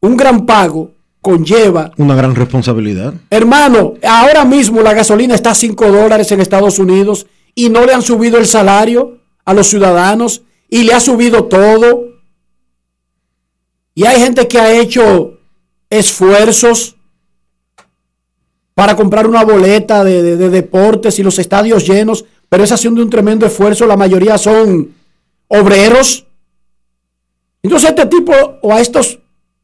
[0.00, 1.92] un gran pago conlleva...
[1.96, 3.14] Una gran responsabilidad.
[3.30, 7.94] Hermano, ahora mismo la gasolina está a 5 dólares en Estados Unidos y no le
[7.94, 12.13] han subido el salario a los ciudadanos y le ha subido todo.
[13.94, 15.38] Y hay gente que ha hecho
[15.88, 16.96] esfuerzos
[18.74, 23.46] para comprar una boleta de, deportes y los estadios llenos, pero es haciendo un tremendo
[23.46, 23.86] esfuerzo.
[23.86, 24.92] La mayoría son
[25.46, 26.26] obreros.
[27.62, 29.20] Entonces, a este tipo o a estos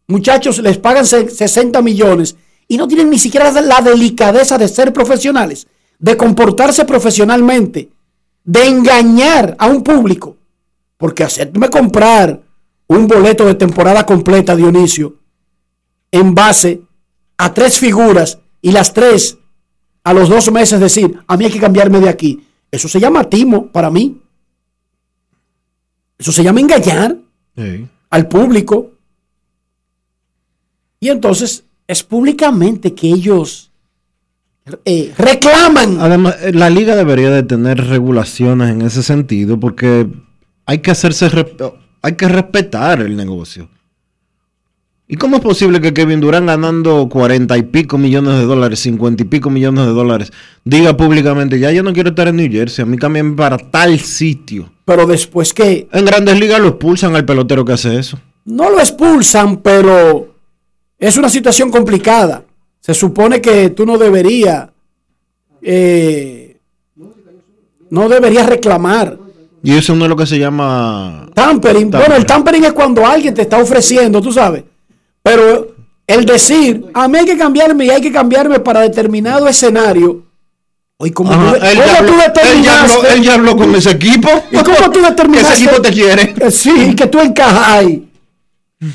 [0.07, 2.37] muchachos les pagan 60 millones
[2.69, 5.67] y no tienen ni siquiera la delicadeza de ser profesionales,
[5.99, 7.91] de comportarse profesionalmente,
[8.45, 10.37] de engañar a un público.
[10.97, 12.41] Porque hacerme comprar
[12.91, 15.15] un boleto de temporada completa, Dionisio,
[16.11, 16.83] en base
[17.37, 19.39] a tres figuras y las tres
[20.03, 22.45] a los dos meses decir, a mí hay que cambiarme de aquí.
[22.69, 24.21] Eso se llama timo para mí.
[26.19, 27.17] Eso se llama engañar
[28.11, 28.91] al público.
[30.99, 33.71] Y entonces es públicamente que ellos
[34.85, 36.01] eh, reclaman.
[36.01, 40.09] Además, eh, la liga debería de tener regulaciones en ese sentido porque
[40.67, 41.31] hay que hacerse,
[42.03, 43.69] hay que respetar el negocio.
[45.13, 49.25] ¿Y cómo es posible que Kevin Durant ganando cuarenta y pico millones de dólares, cincuenta
[49.25, 50.31] y pico millones de dólares,
[50.65, 53.99] diga públicamente, ya yo no quiero estar en New Jersey, a mí también para tal
[53.99, 54.71] sitio?
[54.85, 55.89] Pero después que...
[55.91, 58.21] En grandes ligas lo expulsan al pelotero que hace eso.
[58.45, 60.33] No lo expulsan, pero
[60.97, 62.45] es una situación complicada.
[62.79, 64.69] Se supone que tú no deberías,
[65.61, 66.57] eh,
[67.91, 69.19] no deberías reclamar
[69.63, 71.29] Y eso no es lo que se llama...
[71.35, 71.91] Tampering.
[71.91, 74.65] Bueno, el tampering es cuando alguien te está ofreciendo, tú sabes.
[75.23, 75.75] Pero
[76.07, 80.23] el decir, a mí hay que cambiarme y hay que cambiarme para determinado escenario.
[80.97, 82.97] Oye, ¿cómo Ajá, tú, él, ya habló, él ya determinaste?
[82.99, 84.29] habló- él ya habló con ese equipo.
[84.51, 85.55] ¿Y cómo tú determinaste?
[85.55, 86.35] Ese equipo te quiere.
[86.41, 88.09] Eh, Sí, que tú encajas ahí.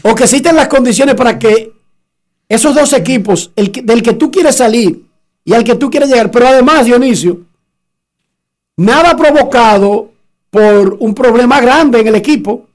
[0.01, 1.71] O que existen las condiciones para que
[2.49, 5.05] esos dos equipos, el que- del que tú quieres salir
[5.43, 7.41] y al que tú quieres llegar, pero además, Dionisio,
[8.77, 10.11] nada provocado
[10.55, 12.65] por un problema grande en el equipo.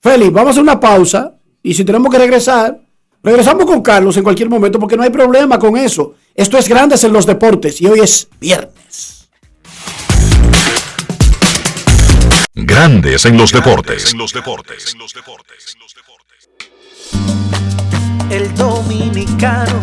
[0.00, 2.80] Félix, vamos a hacer una pausa y si tenemos que regresar,
[3.22, 6.14] regresamos con Carlos en cualquier momento porque no hay problema con eso.
[6.34, 9.28] Esto es Grandes en los Deportes y hoy es viernes.
[12.54, 14.14] Grandes en los deportes.
[18.30, 19.80] El dominicano,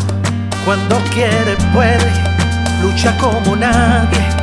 [0.65, 2.11] cuando quiere, puede,
[2.81, 4.42] lucha como nadie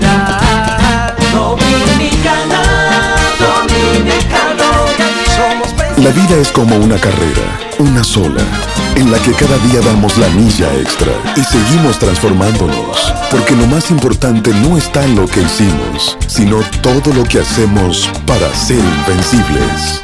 [6.01, 8.41] La vida es como una carrera, una sola,
[8.95, 13.91] en la que cada día damos la milla extra y seguimos transformándonos, porque lo más
[13.91, 20.03] importante no está en lo que hicimos, sino todo lo que hacemos para ser invencibles.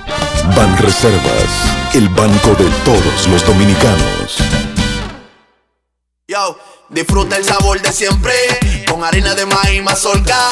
[0.55, 4.37] Ban Reservas, el banco de todos los dominicanos.
[6.27, 8.33] Yo, disfruta el sabor de siempre
[8.87, 10.51] con harina de maíz mazorca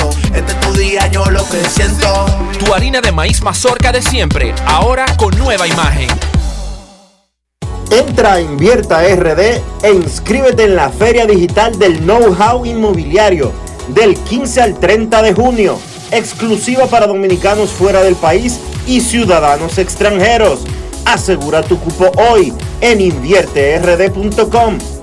[0.35, 2.25] Este es tu día, yo lo que siento.
[2.57, 6.07] Tu harina de maíz mazorca de siempre, ahora con nueva imagen.
[7.91, 13.51] Entra a Invierta RD e inscríbete en la Feria Digital del Know-How Inmobiliario
[13.89, 15.77] del 15 al 30 de junio,
[16.11, 20.61] exclusiva para dominicanos fuera del país y ciudadanos extranjeros.
[21.05, 24.77] Asegura tu cupo hoy en invierterd.com.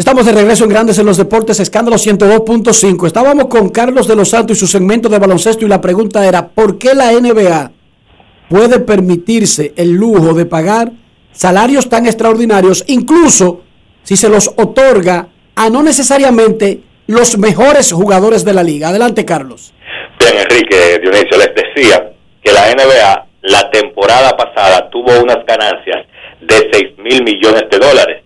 [0.00, 3.06] Estamos de regreso en Grandes en los Deportes, escándalo 102.5.
[3.06, 6.48] Estábamos con Carlos de los Santos y su segmento de baloncesto y la pregunta era,
[6.48, 7.70] ¿por qué la NBA
[8.48, 10.90] puede permitirse el lujo de pagar
[11.32, 13.60] salarios tan extraordinarios, incluso
[14.02, 18.88] si se los otorga a no necesariamente los mejores jugadores de la liga?
[18.88, 19.74] Adelante, Carlos.
[20.18, 22.10] Bien, Enrique Dionisio, les decía
[22.42, 26.06] que la NBA la temporada pasada tuvo unas ganancias
[26.40, 28.24] de 6 mil millones de dólares.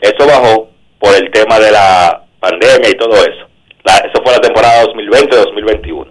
[0.00, 0.69] Eso bajó
[1.00, 3.48] por el tema de la pandemia y todo eso.
[3.82, 6.06] La- eso fue la temporada 2020-2021.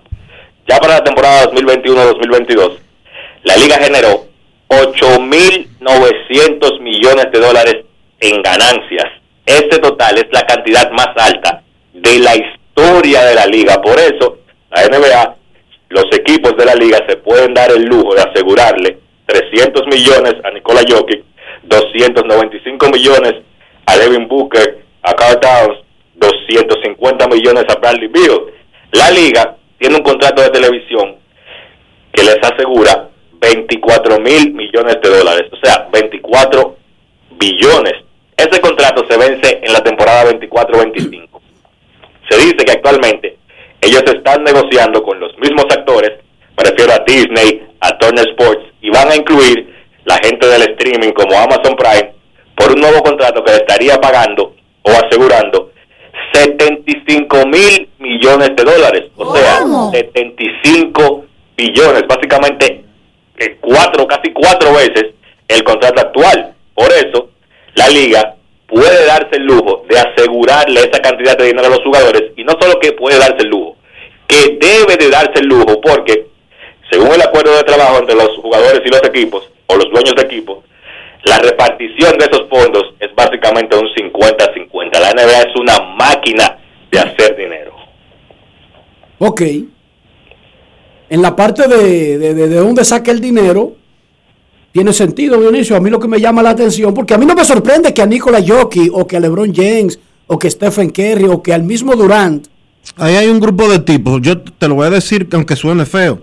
[0.67, 2.77] Ya para la temporada 2021-2022,
[3.43, 4.25] la liga generó
[4.69, 7.77] 8.900 millones de dólares
[8.19, 9.05] en ganancias.
[9.45, 11.61] Este total es la cantidad más alta
[11.93, 13.81] de la historia de la liga.
[13.81, 14.39] Por eso,
[14.71, 15.35] la NBA,
[15.89, 20.51] los equipos de la liga se pueden dar el lujo de asegurarle 300 millones a
[20.51, 21.23] Nikola Jokic,
[21.63, 23.35] 295 millones
[23.89, 25.79] a Devin Booker, a Carl Towns,
[26.15, 28.41] 250 millones a Bradley Beal.
[28.91, 31.15] La liga tiene un contrato de televisión
[32.11, 33.09] que les asegura
[33.41, 36.77] 24 mil millones de dólares, o sea, 24
[37.31, 37.93] billones.
[38.37, 41.41] Ese contrato se vence en la temporada 24-25.
[42.29, 43.37] Se dice que actualmente
[43.81, 46.11] ellos están negociando con los mismos actores,
[46.57, 49.73] me refiero a Disney, a Turner Sports, y van a incluir
[50.05, 52.18] la gente del streaming como Amazon Prime
[52.59, 55.71] por un nuevo contrato que le estaría pagando o asegurando
[56.33, 59.59] 75 mil millones de dólares, o sea,
[59.93, 62.83] 75 billones, básicamente
[63.37, 65.13] eh, cuatro, casi cuatro veces
[65.47, 66.53] el contrato actual.
[66.73, 67.29] Por eso,
[67.75, 68.35] la liga
[68.67, 72.53] puede darse el lujo de asegurarle esa cantidad de dinero a los jugadores y no
[72.59, 73.77] solo que puede darse el lujo,
[74.27, 76.27] que debe de darse el lujo porque
[76.91, 80.23] según el acuerdo de trabajo entre los jugadores y los equipos o los dueños de
[80.23, 80.59] equipos,
[81.23, 84.99] la repartición de esos fondos es básicamente un 50-50.
[84.99, 86.57] La NBA es una máquina
[86.91, 87.73] de hacer dinero.
[89.19, 89.41] Ok.
[91.09, 93.73] En la parte de, de, de, de dónde saca el dinero,
[94.71, 95.75] tiene sentido, Dionisio.
[95.75, 98.01] A mí lo que me llama la atención, porque a mí no me sorprende que
[98.01, 101.53] a Nikola Jokic o que a LeBron James o que a Stephen Curry o que
[101.53, 102.47] al mismo Durant.
[102.95, 104.21] Ahí hay un grupo de tipos.
[104.21, 106.21] Yo te lo voy a decir, aunque suene feo.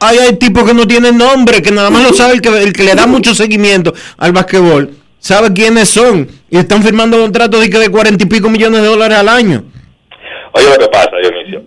[0.00, 2.72] Ahí hay tipos que no tienen nombre, que nada más lo sabe el que, el
[2.72, 4.90] que le da mucho seguimiento al basquetbol.
[5.18, 9.18] Sabe quiénes son y están firmando contratos de, de 40 y pico millones de dólares
[9.18, 9.64] al año.
[10.52, 11.62] Oye, lo que pasa, Dionisio.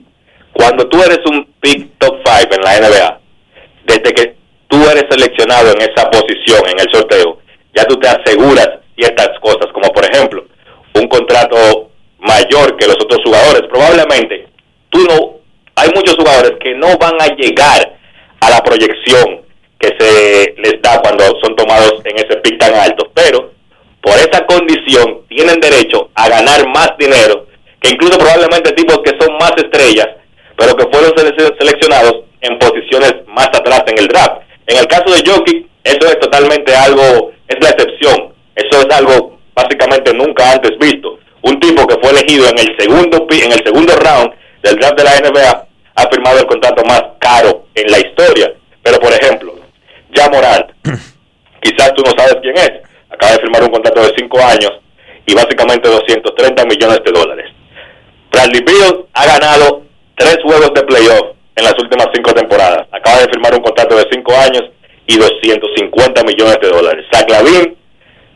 [0.54, 3.20] Cuando tú eres un pick top 5 en la NBA,
[3.86, 4.36] desde que
[4.68, 7.40] tú eres seleccionado en esa posición, en el sorteo,
[7.76, 10.46] ya tú te aseguras ciertas cosas, como por ejemplo,
[10.94, 13.64] un contrato mayor que los otros jugadores.
[13.70, 14.48] Probablemente
[14.90, 15.40] tú no,
[15.76, 17.99] hay muchos jugadores que no van a llegar
[18.42, 19.42] a la proyección
[19.80, 23.52] que se les da cuando son tomados en ese pick tan alto, pero
[24.02, 27.48] por esa condición tienen derecho a ganar más dinero
[27.82, 30.08] que incluso probablemente tipos que son más estrellas,
[30.58, 34.42] pero que fueron sele- seleccionados en posiciones más atrás en el draft.
[34.68, 38.34] En el caso de Jokic, eso es totalmente algo, es la excepción.
[38.56, 41.18] Eso es algo básicamente nunca antes visto.
[41.44, 44.32] Un tipo que fue elegido en el segundo en el segundo round
[44.62, 45.68] del draft de la NBA
[46.00, 48.54] ha firmado el contrato más caro en la historia.
[48.82, 49.54] Pero por ejemplo,
[50.16, 50.72] ya Morant,
[51.62, 52.72] quizás tú no sabes quién es,
[53.10, 54.72] acaba de firmar un contrato de 5 años
[55.26, 57.52] y básicamente 230 millones de dólares.
[58.32, 59.84] Bradley Beal ha ganado
[60.16, 62.88] tres juegos de playoff en las últimas cinco temporadas.
[62.92, 64.64] Acaba de firmar un contrato de cinco años
[65.08, 67.06] y 250 millones de dólares.
[67.12, 67.76] Zach Lavin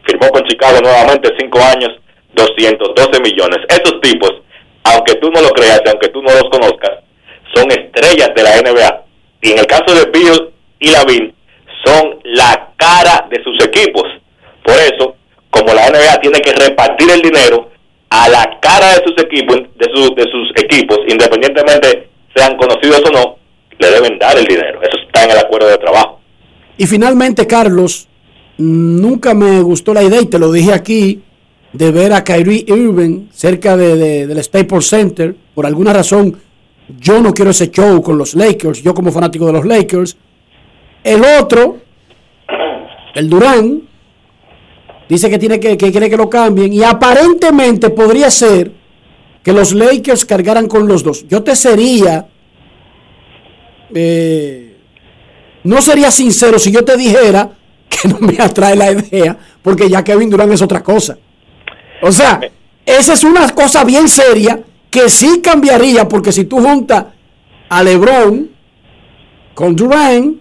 [0.05, 1.91] firmó con Chicago nuevamente cinco años,
[2.33, 3.59] 212 millones.
[3.69, 4.33] Esos tipos,
[4.83, 7.03] aunque tú no lo creas y aunque tú no los conozcas,
[7.53, 9.03] son estrellas de la NBA.
[9.41, 10.49] Y en el caso de Beal
[10.79, 11.33] y Lavin,
[11.85, 14.03] son la cara de sus equipos.
[14.63, 15.15] Por eso,
[15.49, 17.69] como la NBA tiene que repartir el dinero
[18.09, 23.11] a la cara de sus equipos, de, sus de sus equipos, independientemente sean conocidos o
[23.11, 23.37] no,
[23.79, 24.81] le deben dar el dinero.
[24.81, 26.19] Eso está en el acuerdo de trabajo.
[26.77, 28.07] Y finalmente, Carlos,
[28.57, 31.21] nunca me gustó la idea, y te lo dije aquí,
[31.73, 35.35] de ver a Kyrie Irving cerca de, de- del Staples Center.
[35.55, 36.39] Por alguna razón,
[36.99, 40.17] yo no quiero ese show con los Lakers, yo como fanático de los Lakers.
[41.03, 41.77] El otro,
[43.15, 43.81] el Durán,
[45.09, 48.71] dice que, tiene que, que quiere que lo cambien, y aparentemente podría ser
[49.43, 51.27] que los Lakers cargaran con los dos.
[51.27, 52.27] Yo te sería...
[53.93, 54.77] eh,
[55.63, 57.49] no sería sincero si yo te dijera
[57.89, 61.17] que no me atrae la idea, porque ya Kevin Durant es otra cosa.
[62.01, 62.39] O sea,
[62.85, 64.61] esa es una cosa bien seria
[64.93, 67.05] que sí cambiaría, porque si tú juntas
[67.67, 68.47] a LeBron
[69.55, 70.39] con Durant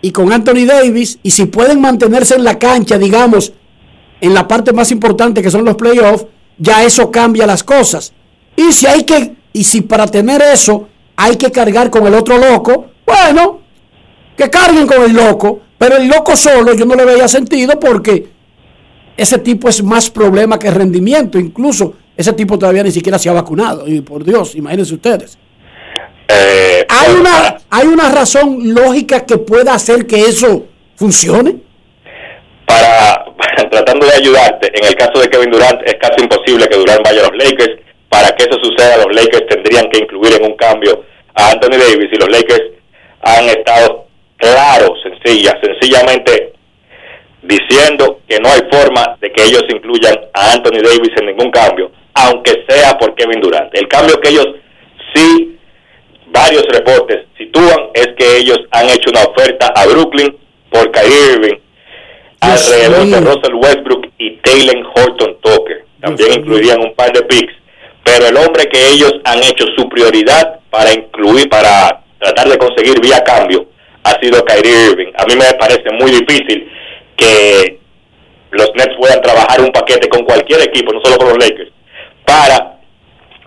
[0.00, 3.52] y con Anthony Davis, y si pueden mantenerse en la cancha, digamos,
[4.22, 6.24] en la parte más importante que son los playoffs,
[6.56, 8.14] ya eso cambia las cosas.
[8.56, 12.38] Y si hay que, y si para tener eso hay que cargar con el otro
[12.38, 13.60] loco, bueno,
[14.34, 18.30] que carguen con el loco, pero el loco solo yo no le veía sentido porque
[19.14, 23.32] ese tipo es más problema que rendimiento, incluso ese tipo todavía ni siquiera se ha
[23.32, 25.38] vacunado, y por Dios, imagínense ustedes.
[26.28, 31.56] Eh, ¿Hay una, ¿Hay una razón lógica que pueda hacer que eso funcione?
[32.72, 33.24] para
[33.70, 37.20] tratando de ayudarte, en el caso de Kevin Durant es casi imposible que Durant vaya
[37.20, 37.80] a los Lakers.
[38.08, 41.04] Para que eso suceda, los Lakers tendrían que incluir en un cambio
[41.34, 42.62] a Anthony Davis y los Lakers
[43.22, 44.06] han estado
[44.36, 46.52] claros, sencilla, sencillamente
[47.42, 51.90] diciendo que no hay forma de que ellos incluyan a Anthony Davis en ningún cambio,
[52.14, 53.74] aunque sea por Kevin Durant.
[53.74, 54.46] El cambio que ellos
[55.14, 55.58] sí,
[56.26, 60.36] varios reportes sitúan es que ellos han hecho una oferta a Brooklyn
[60.70, 61.58] por Kyrie Irving
[62.42, 65.84] alrededor de Russell Westbrook y Taylor Horton Tucker.
[66.00, 67.54] También incluirían un par de picks.
[68.04, 73.00] Pero el hombre que ellos han hecho su prioridad para incluir, para tratar de conseguir
[73.00, 73.66] vía cambio,
[74.02, 75.12] ha sido Kyrie Irving.
[75.16, 76.68] A mí me parece muy difícil
[77.16, 77.78] que
[78.50, 81.70] los Nets puedan trabajar un paquete con cualquier equipo, no solo con los Lakers,
[82.32, 82.78] para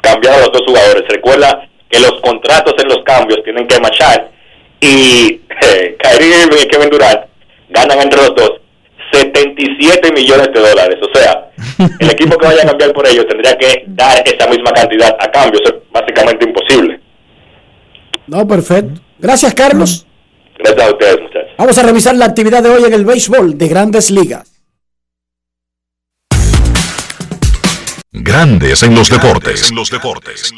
[0.01, 1.03] cambiar a los dos jugadores.
[1.09, 4.29] Recuerda que los contratos en los cambios tienen que marchar
[4.79, 7.21] y eh, Kyrie Irving y Kevin Durant
[7.69, 8.51] ganan entre los dos
[9.11, 10.97] 77 millones de dólares.
[11.01, 11.49] O sea,
[11.99, 15.31] el equipo que vaya a cambiar por ellos tendría que dar esa misma cantidad a
[15.31, 15.59] cambio.
[15.63, 16.99] Eso es básicamente imposible.
[18.27, 19.01] No, perfecto.
[19.17, 20.05] Gracias, Carlos.
[20.59, 21.51] Gracias a ustedes, muchachos.
[21.57, 24.54] Vamos a revisar la actividad de hoy en el béisbol de grandes ligas.
[28.17, 29.69] Grandes en los deportes.
[29.69, 30.53] En los deportes.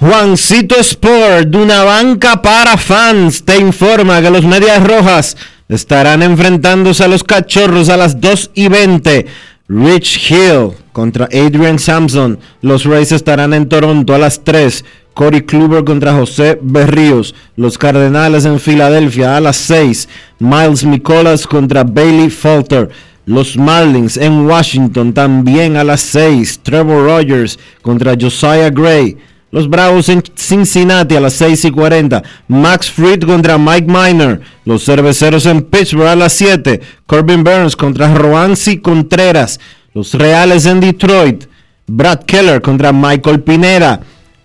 [0.00, 5.36] Juancito Sport, de una banca para fans, te informa que los Medias Rojas
[5.68, 9.26] estarán enfrentándose a los Cachorros a las 2 y 20.
[9.68, 12.40] Rich Hill contra Adrian Sampson.
[12.62, 14.84] Los Rays estarán en Toronto a las 3.
[15.14, 17.34] Corey Kluber contra José Berríos.
[17.56, 20.08] Los Cardenales en Filadelfia a las 6.
[20.38, 22.88] Miles Nicolas contra Bailey Falter.
[23.24, 26.60] Los Marlins en Washington también a las 6.
[26.62, 29.16] Trevor Rogers contra Josiah Gray.
[29.52, 32.22] Los Bravos en Cincinnati a las 6 y 40.
[32.48, 34.40] Max Fried contra Mike Miner.
[34.64, 36.80] Los Cerveceros en Pittsburgh a las 7.
[37.06, 39.60] Corbin Burns contra Roansi Contreras.
[39.92, 41.44] Los Reales en Detroit.
[41.86, 44.00] Brad Keller contra Michael Pineda.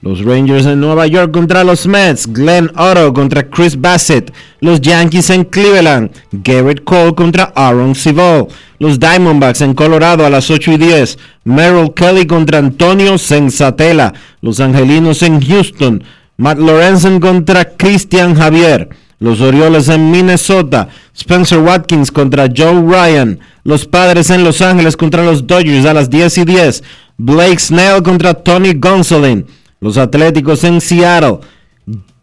[0.08, 2.32] Los Rangers en Nueva York contra los Mets.
[2.32, 4.34] Glenn Otto contra Chris Bassett.
[4.62, 6.12] Los Yankees en Cleveland.
[6.32, 8.46] Garrett Cole contra Aaron Civil.
[8.80, 11.20] Los Diamondbacks en Colorado a las 8 y 10.
[11.44, 14.14] Merrill Kelly contra Antonio Sensatela.
[14.40, 16.02] Los Angelinos en Houston.
[16.38, 18.88] Matt Lorenzen contra Christian Javier.
[19.20, 20.88] Los Orioles en Minnesota.
[21.14, 23.40] Spencer Watkins contra Joe Ryan.
[23.66, 26.84] Los Padres en Los Ángeles contra los Dodgers a las 10 y 10.
[27.18, 29.46] Blake Snell contra Tony Gonsolin.
[29.80, 31.40] Los Atléticos en Seattle.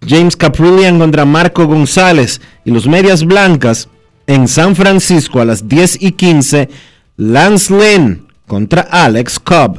[0.06, 2.40] James Caprillian contra Marco González.
[2.64, 3.88] Y los Medias Blancas
[4.26, 6.68] en San Francisco a las 10 y 15.
[7.16, 9.78] Lance Lynn contra Alex Cobb.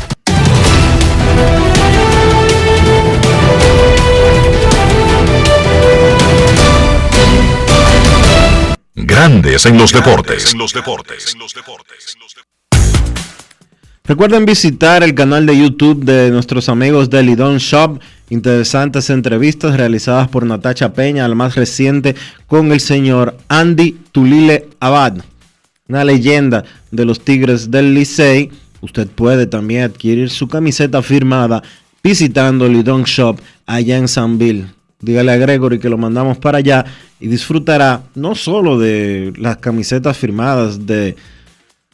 [8.93, 10.53] Grandes en los deportes.
[14.03, 18.01] Recuerden visitar el canal de YouTube de nuestros amigos de Lidon Shop.
[18.29, 22.15] Interesantes entrevistas realizadas por Natacha Peña, la más reciente
[22.47, 25.19] con el señor Andy Tulile Abad,
[25.87, 28.51] una leyenda de los Tigres del Licey.
[28.81, 31.63] Usted puede también adquirir su camiseta firmada
[32.03, 34.80] visitando Lidon Shop allá en Sanville.
[35.01, 36.85] Dígale a Gregory que lo mandamos para allá
[37.19, 41.15] y disfrutará no solo de las camisetas firmadas de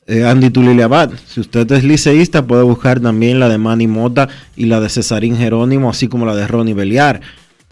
[0.08, 1.12] eh, Andy Tulile Abad.
[1.26, 5.38] Si usted es liceísta, puede buscar también la de Manny Mota y la de Cesarín
[5.38, 7.22] Jerónimo, así como la de Ronnie Beliar.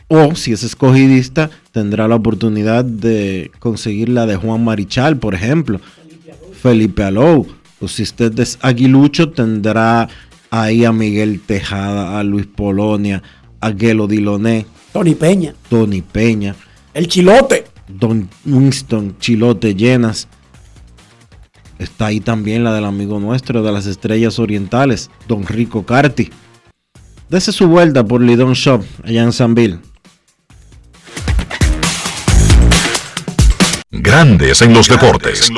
[0.07, 5.79] O si es escogidista, tendrá la oportunidad de conseguir la de Juan Marichal, por ejemplo.
[6.61, 7.47] Felipe Alou.
[7.79, 10.07] O si usted es aguilucho, tendrá
[10.49, 13.23] ahí a Miguel Tejada, a Luis Polonia,
[13.61, 14.65] a Gelo Diloné.
[14.95, 15.53] Tony Peña.
[15.69, 16.55] Tony Peña.
[16.93, 17.65] El Chilote.
[17.89, 20.29] Don Winston Chilote Llenas.
[21.77, 26.31] Está ahí también la del amigo nuestro de las estrellas orientales, Don Rico Carti.
[27.27, 29.79] Dese su vuelta por Lidon Shop allá en Sanville.
[33.91, 35.51] Grandes en los deportes.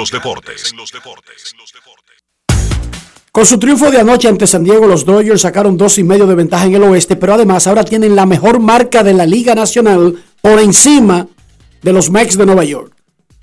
[3.38, 6.34] Con su triunfo de anoche ante San Diego, los Dodgers sacaron dos y medio de
[6.34, 10.16] ventaja en el oeste, pero además ahora tienen la mejor marca de la Liga Nacional
[10.42, 11.28] por encima
[11.84, 12.96] de los Mets de Nueva York.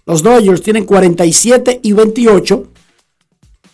[0.05, 2.65] Los Dodgers tienen 47 y 28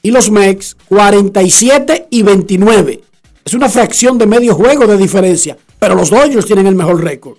[0.02, 3.00] y los Mets 47 y 29.
[3.42, 7.38] Es una fracción de medio juego de diferencia, pero los Dodgers tienen el mejor récord.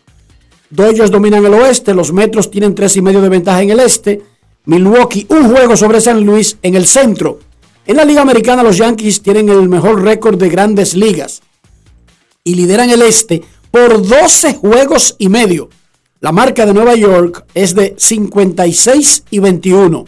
[0.72, 4.24] Dodgers dominan el oeste, los Metros tienen tres y medio de ventaja en el este,
[4.66, 7.51] Milwaukee un juego sobre San Luis en el centro.
[7.86, 11.42] En la Liga Americana los Yankees tienen el mejor récord de grandes ligas
[12.44, 15.70] y lideran el este por 12 juegos y medio.
[16.20, 20.06] La marca de Nueva York es de 56 y 21.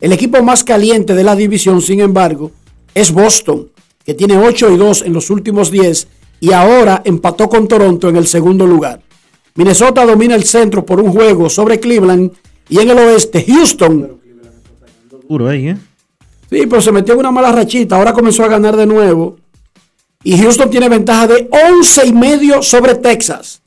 [0.00, 2.52] El equipo más caliente de la división, sin embargo,
[2.94, 3.70] es Boston,
[4.04, 6.08] que tiene 8 y 2 en los últimos 10
[6.40, 9.00] y ahora empató con Toronto en el segundo lugar.
[9.54, 12.32] Minnesota domina el centro por un juego sobre Cleveland
[12.68, 14.20] y en el oeste Houston.
[15.26, 15.76] Puro ahí, ¿eh?
[16.50, 19.36] Sí, pero se metió en una mala rachita, ahora comenzó a ganar de nuevo.
[20.24, 23.60] Y Houston tiene ventaja de 11 y medio sobre Texas.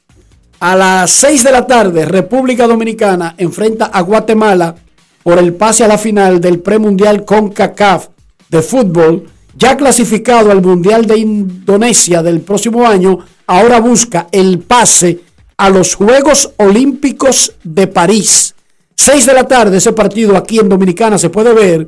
[0.60, 4.76] A las 6 de la tarde, República Dominicana enfrenta a Guatemala
[5.24, 8.08] por el pase a la final del premundial CONCACAF
[8.50, 15.20] de fútbol, ya clasificado al Mundial de Indonesia del próximo año, ahora busca el pase
[15.58, 18.56] a los Juegos Olímpicos de París.
[18.96, 21.88] 6 de la tarde, ese partido aquí en Dominicana se puede ver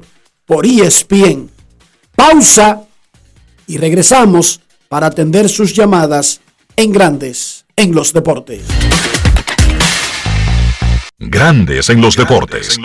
[0.54, 1.49] por ESPN.
[2.16, 2.84] Pausa
[3.66, 6.41] y regresamos para atender sus llamadas
[6.76, 8.62] en Grandes en los Deportes.
[11.18, 12.80] Grandes en los deportes.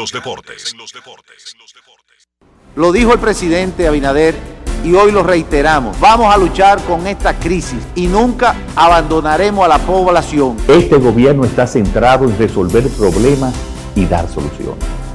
[2.75, 4.35] Lo dijo el presidente Abinader
[4.83, 6.01] y hoy lo reiteramos.
[6.01, 10.57] Vamos a luchar con esta crisis y nunca abandonaremos a la población.
[10.69, 13.55] Este gobierno está centrado en resolver problemas
[13.95, 15.08] y dar soluciones.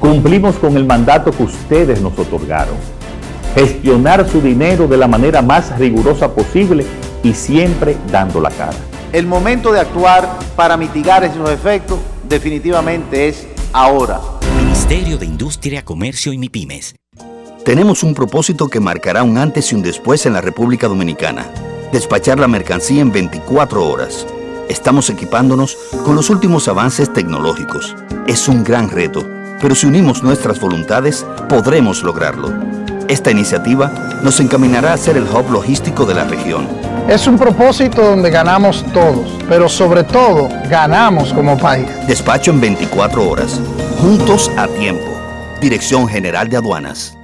[0.00, 2.76] Cumplimos con el mandato que ustedes nos otorgaron.
[3.54, 6.86] Gestionar su dinero de la manera más rigurosa posible
[7.22, 8.76] y siempre dando la cara.
[9.12, 14.20] El momento de actuar para mitigar esos efectos definitivamente es ahora.
[14.56, 16.94] Ministerio de Industria, Comercio y MIPIMES.
[17.64, 21.46] Tenemos un propósito que marcará un antes y un después en la República Dominicana.
[21.92, 24.26] Despachar la mercancía en 24 horas.
[24.68, 27.96] Estamos equipándonos con los últimos avances tecnológicos.
[28.26, 29.26] Es un gran reto,
[29.60, 32.52] pero si unimos nuestras voluntades, podremos lograrlo.
[33.08, 33.90] Esta iniciativa
[34.22, 36.68] nos encaminará a ser el hub logístico de la región.
[37.08, 41.88] Es un propósito donde ganamos todos, pero sobre todo ganamos como país.
[42.06, 43.60] Despacho en 24 horas.
[43.98, 45.06] Juntos a tiempo.
[45.60, 47.16] Dirección General de Aduanas.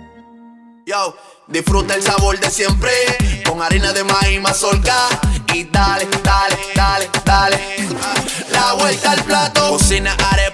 [0.87, 1.17] Yo,
[1.49, 2.91] disfruta el sabor de siempre
[3.47, 4.95] con harina de maíz mazorca
[5.53, 7.59] y dale, dale, dale, dale.
[8.51, 10.54] La vuelta al plato, cocina arepa,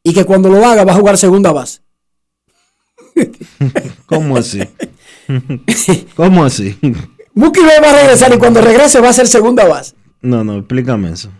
[0.03, 1.79] y que cuando lo haga va a jugar segunda base.
[4.07, 4.69] ¿Cómo así?
[6.17, 6.77] ¿Cómo así?
[7.35, 9.95] Mookie Becks va a regresar y cuando regrese va a ser segunda base.
[10.23, 11.31] No, no, explícame eso.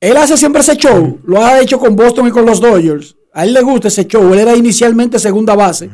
[0.00, 1.20] Él hace siempre ese show.
[1.24, 3.16] Lo ha hecho con Boston y con los Dodgers.
[3.32, 4.32] A él le gusta ese show.
[4.32, 5.90] Él era inicialmente segunda base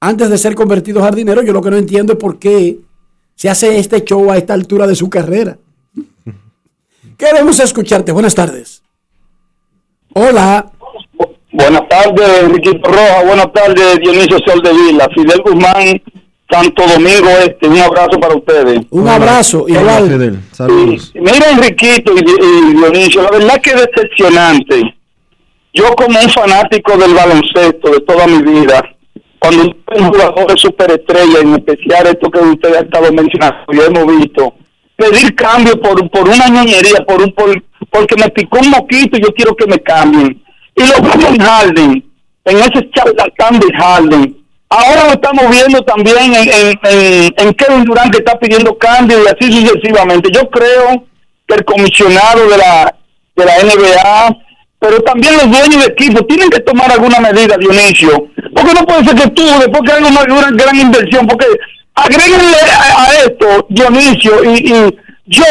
[0.00, 1.42] antes de ser convertido jardinero.
[1.42, 2.78] Yo lo que no entiendo es por qué
[3.34, 5.58] se hace este show a esta altura de su carrera.
[7.18, 8.12] Queremos escucharte.
[8.12, 8.82] Buenas tardes.
[10.14, 10.72] Hola.
[11.52, 13.24] Buenas tardes, Enriquito Roja.
[13.24, 15.08] Buenas tardes, Dionisio Sol de Vila.
[15.14, 16.02] Fidel Guzmán,
[16.50, 17.68] Santo Domingo Este.
[17.68, 18.80] Un abrazo para ustedes.
[18.90, 20.42] Un abrazo, igual.
[20.52, 21.12] Saludos.
[21.14, 24.94] Y mira, Enriquito y, y Dionisio, la verdad que es decepcionante.
[25.72, 28.82] Yo como un fanático del baloncesto de toda mi vida,
[29.38, 34.18] cuando un jugador de superestrella, en especial esto que usted ha estado mencionando, y hemos
[34.18, 34.54] visto,
[34.96, 39.22] pedir cambio por, por una ñoñería, por un por, porque me picó un moquito y
[39.22, 40.42] yo quiero que me cambien.
[40.74, 42.10] Y lo vemos en Harden,
[42.44, 44.39] en ese charlatán de Harden.
[44.72, 49.18] Ahora lo estamos viendo también en, en, en, en Kevin Durant que está pidiendo cambio
[49.22, 50.30] y así sucesivamente.
[50.32, 51.04] Yo creo
[51.48, 52.94] que el comisionado de la,
[53.34, 54.36] de la NBA,
[54.78, 58.28] pero también los dueños de equipo tienen que tomar alguna medida, Dionisio.
[58.54, 61.46] Porque no puede ser que tú, después que hagas una gran, inversión, porque
[61.94, 62.56] agréguenle
[62.96, 65.44] a, esto, Dionisio, y, y yo,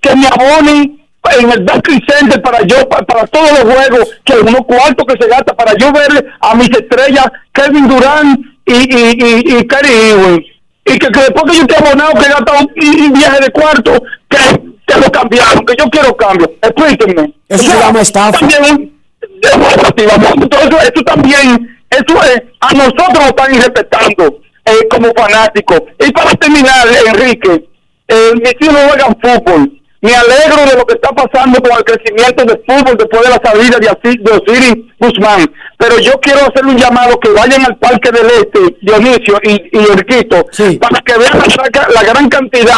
[0.00, 1.00] que me abonen
[1.38, 5.22] en el Barclays Center para yo, pa- para, todos los juegos, que unos cuartos que
[5.22, 9.66] se gasta para yo ver a mis estrellas, Kevin Durant y, y, y,
[10.10, 10.40] Irving.
[10.86, 14.02] Y que, que después que yo esté abonado, que he gastado un, viaje de cuarto,
[14.28, 14.38] que,
[14.86, 16.52] que lo cambiaron, que yo quiero cambio.
[16.60, 17.34] Explíquenme.
[17.48, 18.38] Eso se llama estafa.
[18.38, 18.92] También.
[19.42, 25.82] Entonces, eso también, eso es, a nosotros nos están irrespetando eh, como fanáticos.
[26.06, 27.68] Y para terminar, Enrique,
[28.08, 29.80] eh, mis hijos juegan fútbol.
[30.04, 33.40] Me alegro de lo que está pasando con el crecimiento del fútbol después de la
[33.42, 35.50] salida de, Asi- de Osiris Guzmán.
[35.78, 39.78] Pero yo quiero hacerle un llamado que vayan al Parque del Este, Dionisio y, y
[39.90, 40.44] Enriquito,
[40.78, 42.76] para que vean la, la gran cantidad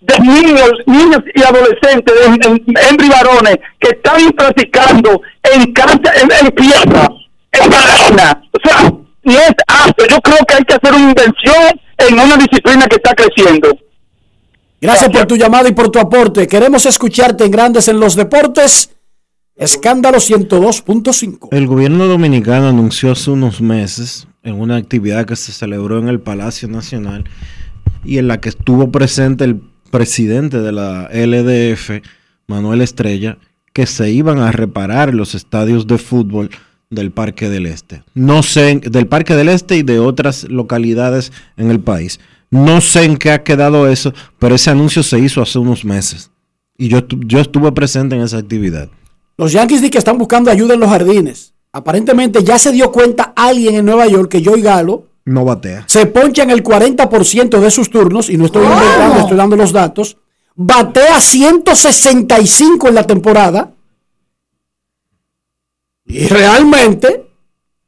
[0.00, 2.14] de niños, niños y adolescentes,
[2.46, 5.20] en, y varones, que están practicando
[5.52, 7.08] en cancha, en, en piedra,
[7.52, 8.40] en arena.
[8.52, 8.92] O sea,
[9.24, 10.06] y es apto.
[10.08, 13.68] Yo creo que hay que hacer una inversión en una disciplina que está creciendo.
[14.80, 16.46] Gracias por tu llamada y por tu aporte.
[16.46, 18.90] Queremos escucharte en Grandes en los Deportes.
[19.56, 21.48] Escándalo 102.5.
[21.50, 26.20] El gobierno dominicano anunció hace unos meses en una actividad que se celebró en el
[26.20, 27.24] Palacio Nacional
[28.04, 29.60] y en la que estuvo presente el
[29.90, 32.04] presidente de la LDF,
[32.46, 33.38] Manuel Estrella,
[33.72, 36.50] que se iban a reparar los estadios de fútbol
[36.88, 38.04] del Parque del Este.
[38.14, 42.20] No sé, del Parque del Este y de otras localidades en el país.
[42.50, 46.30] No sé en qué ha quedado eso, pero ese anuncio se hizo hace unos meses.
[46.76, 48.88] Y yo, yo estuve presente en esa actividad.
[49.36, 51.54] Los Yankees di que están buscando ayuda en los jardines.
[51.72, 55.84] Aparentemente ya se dio cuenta alguien en Nueva York que Joey Galo No batea.
[55.86, 59.72] se poncha en el 40% de sus turnos, y no estoy inventando, estoy dando los
[59.72, 60.16] datos,
[60.56, 63.74] batea 165 en la temporada,
[66.06, 67.26] y realmente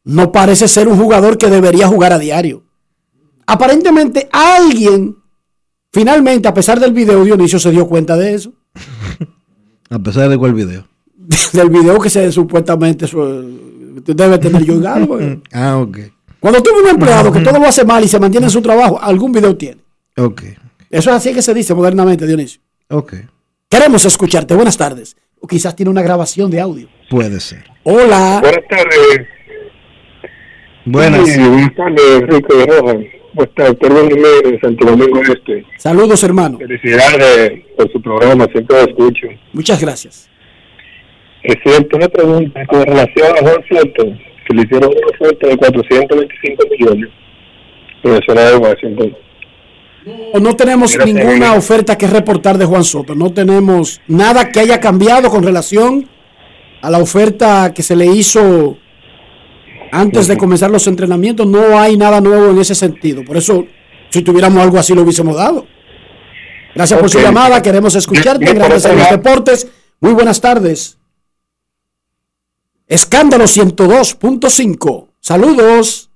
[0.04, 2.62] no parece ser un jugador que debería jugar a diario.
[3.52, 5.16] Aparentemente alguien,
[5.92, 8.52] finalmente, a pesar del video, Dionisio se dio cuenta de eso,
[9.90, 10.86] A pesar de cuál video.
[11.52, 15.40] del video que se supuestamente su- debe tener eh.
[15.52, 15.98] Ah, ok.
[16.38, 19.00] Cuando tuve un empleado que todo lo hace mal y se mantiene en su trabajo,
[19.00, 19.80] algún video tiene.
[20.16, 20.42] Ok.
[20.88, 22.60] Eso es así que se dice modernamente, Dionisio.
[22.88, 23.14] Ok.
[23.68, 24.54] Queremos escucharte.
[24.54, 25.16] Buenas tardes.
[25.40, 26.88] O quizás tiene una grabación de audio.
[27.10, 27.64] Puede ser.
[27.82, 28.38] Hola.
[28.42, 29.26] Buenas tardes.
[30.86, 31.28] Buenas.
[31.28, 32.96] Sí, buenas tardes, Rico de Rojas.
[33.32, 35.64] Jiménez, de Santo Domingo Este.
[35.78, 36.58] Saludos, hermano.
[36.58, 39.28] Felicidades por su programa, siempre lo escucho.
[39.52, 40.28] Muchas gracias.
[41.42, 44.04] Es cierto, una pregunta con relación a Juan Soto,
[44.46, 47.10] que le hicieron una oferta de 425 millones.
[48.02, 49.16] Profesional de Washington.
[50.34, 53.14] No, no tenemos ninguna oferta que reportar de Juan Soto.
[53.14, 56.08] No tenemos nada que haya cambiado con relación
[56.80, 58.78] a la oferta que se le hizo
[59.92, 61.46] antes de comenzar los entrenamientos.
[61.46, 63.24] No hay nada nuevo en ese sentido.
[63.24, 63.64] Por eso,
[64.10, 65.66] si tuviéramos algo así, lo hubiésemos dado.
[66.74, 67.60] Gracias por su llamada.
[67.62, 68.52] Queremos escucharte.
[68.52, 69.68] Gracias a los deportes.
[70.00, 70.98] Muy buenas tardes.
[72.86, 75.08] Escándalo 102.5.
[75.20, 76.10] Saludos.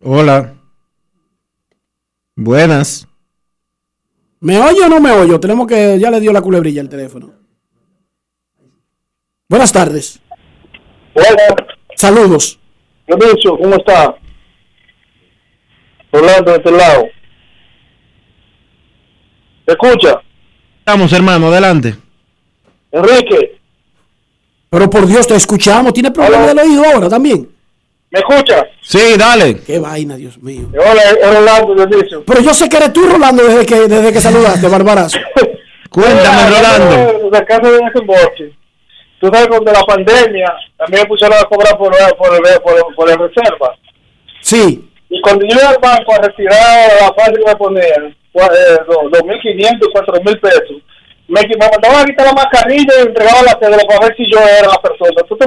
[0.00, 0.54] Hola.
[2.36, 3.08] Buenas.
[4.40, 5.38] ¿Me oye o no me oye?
[5.38, 5.98] Tenemos que.
[5.98, 7.32] Ya le dio la culebrilla el teléfono.
[9.48, 10.20] Buenas tardes.
[11.14, 11.66] Hola,
[12.04, 12.58] Saludos.
[13.06, 14.14] Dionisio, ¿cómo está?
[16.10, 17.06] Orlando de este lado.
[19.66, 20.20] ¿Me escucha?
[20.84, 21.94] Vamos, hermano, adelante.
[22.92, 23.58] Enrique,
[24.68, 25.94] Pero por Dios, te escuchamos.
[25.94, 27.48] ¿Tiene problema del oído ahora también?
[28.10, 28.66] ¿me escucha?
[28.82, 29.60] Sí, dale.
[29.60, 30.68] Qué vaina, Dios mío.
[30.72, 32.22] Hola, es Orlando Dionisio.
[32.26, 35.18] Pero yo sé que eres tú, Rolando, desde que, desde que saludaste, Barbarazo.
[35.88, 37.30] Cuéntame, Rolando.
[37.30, 38.63] De casa de desembolse.
[39.24, 43.10] Tú sabes, cuando la pandemia, también me pusieron a cobrar por, por, el- por, por
[43.10, 43.74] el reserva.
[44.42, 44.84] Sí.
[45.08, 48.04] Y cuando yo iba al banco a retirar la parte que me ponían,
[48.34, 50.76] eh, do- 2.500, 4.000 pesos,
[51.26, 54.38] me, me mandaban a quitar la mascarilla y entregaba la cédula para ver si yo
[54.40, 55.22] era la persona.
[55.28, 55.46] ¿Tú te,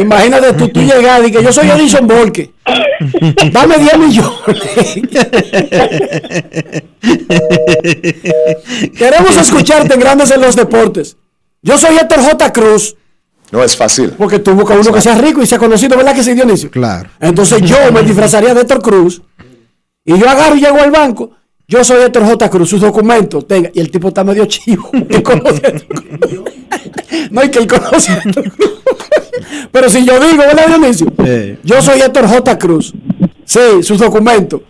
[0.00, 2.50] Imagínate tú, tú llegar y que yo soy Edison Volque.
[3.50, 5.02] Dame 10 millones.
[8.96, 11.16] Queremos escucharte en Grandes en los Deportes.
[11.62, 12.52] Yo soy Héctor J.
[12.52, 12.96] Cruz.
[13.52, 14.14] No es fácil.
[14.16, 16.70] Porque tú buscas uno que sea rico y sea conocido, ¿verdad que sí, Dionisio?
[16.70, 17.10] Claro.
[17.20, 19.22] Entonces yo me disfrazaría de Héctor Cruz
[20.04, 21.30] y yo agarro y llego al banco.
[21.68, 22.50] Yo soy Héctor J.
[22.50, 23.70] Cruz, sus documentos, tenga.
[23.72, 24.90] Y el tipo está medio chivo.
[25.22, 26.40] Conoce a Héctor Cruz.
[27.30, 28.70] No hay que él conoce a Héctor Cruz.
[29.70, 31.12] Pero si yo digo, ¿verdad, Dionisio?
[31.62, 32.58] Yo soy Héctor J.
[32.58, 32.92] Cruz.
[33.44, 34.62] Sí, sus documentos.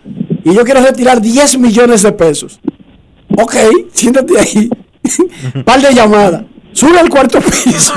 [0.43, 2.59] Y yo quiero retirar 10 millones de pesos.
[3.37, 3.55] Ok,
[3.93, 4.69] siéntate ahí.
[5.63, 6.43] Par de llamadas.
[6.73, 7.93] Sube al cuarto piso.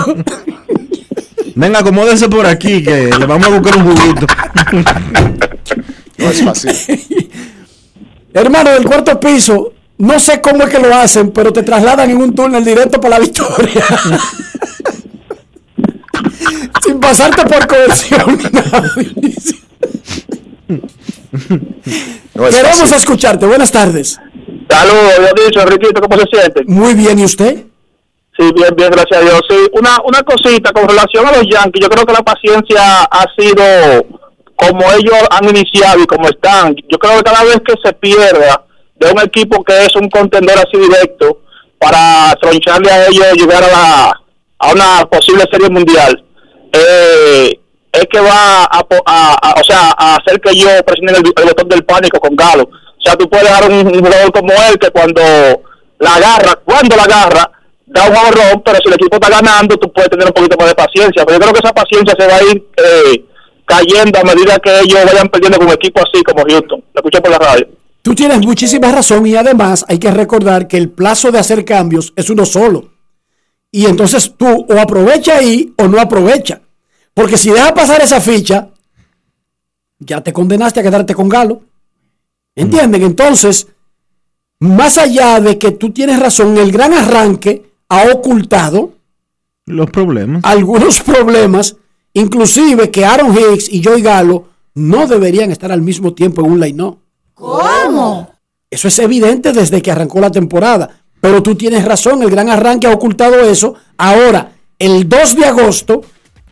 [1.57, 4.27] Venga, acomódese por aquí que le vamos a buscar un juguito.
[6.19, 6.71] No es fácil.
[8.35, 12.19] Hermano, del cuarto piso, no sé cómo es que lo hacen, pero te trasladan en
[12.19, 13.85] un túnel directo para la victoria.
[16.85, 18.19] Sin pasarte por Dionisio.
[22.35, 22.97] No es Queremos fácil.
[22.99, 23.47] escucharte.
[23.47, 24.21] Buenas tardes.
[24.69, 26.65] Saludos, Dionisio, Enriquito, ¿cómo se siente?
[26.67, 27.65] Muy bien, ¿y usted?
[28.39, 29.41] Sí, bien, bien, gracias a Dios.
[29.49, 33.25] Sí, una, una cosita con relación a los Yankees, yo creo que la paciencia ha
[33.39, 34.07] sido
[34.57, 36.75] como ellos han iniciado y como están.
[36.91, 38.65] Yo creo que cada vez que se pierda
[38.97, 41.41] de un equipo que es un contendor así directo
[41.79, 44.21] para troncharle a ellos llegar a, la,
[44.59, 46.23] a una posible serie mundial,
[46.73, 47.51] eh,
[47.93, 51.69] es que va a, a- a- o sea, a hacer que ellos presionen el, botón
[51.69, 52.65] del pánico con Galo.
[52.65, 55.23] O sea, tú puedes dar un jugador como él que cuando
[55.99, 57.51] la agarra, cuando la agarra,
[57.97, 60.69] da un ahorrón, pero si el equipo está ganando, tú puedes tener un poquito más
[60.69, 61.25] de paciencia.
[61.25, 63.25] Pero yo creo que esa paciencia se va a ir eh,
[63.65, 66.85] cayendo a medida que ellos vayan perdiendo con un equipo así como Houston.
[66.93, 67.67] Lo escuché por la radio.
[68.03, 72.13] Tú tienes muchísima razón y además hay que recordar que el plazo de hacer cambios
[72.15, 72.93] es uno solo.
[73.73, 76.61] Y entonces tú o aprovecha ahí o no aprovecha.
[77.13, 78.69] Porque si dejas pasar esa ficha,
[79.99, 81.63] ya te condenaste a quedarte con Galo.
[82.55, 83.03] ¿Entienden?
[83.03, 83.67] Entonces,
[84.61, 88.93] más allá de que tú tienes razón, el gran arranque ha ocultado
[89.67, 90.43] Los problemas.
[90.45, 91.77] algunos problemas,
[92.13, 96.61] inclusive que Aaron Hicks y Joey Galo no deberían estar al mismo tiempo en un
[96.61, 96.99] line-up.
[97.35, 98.31] ¿Cómo?
[98.71, 101.01] Eso es evidente desde que arrancó la temporada.
[101.21, 103.75] Pero tú tienes razón, el gran arranque ha ocultado eso.
[103.97, 106.03] Ahora, el 2 de agosto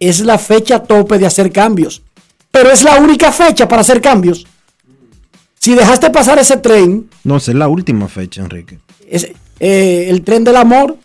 [0.01, 2.03] es la fecha tope de hacer cambios.
[2.51, 4.47] Pero es la única fecha para hacer cambios.
[5.59, 8.79] Si dejaste pasar ese tren, No, es la última fecha, Enrique.
[9.09, 10.97] ese, eh, el tren del amor,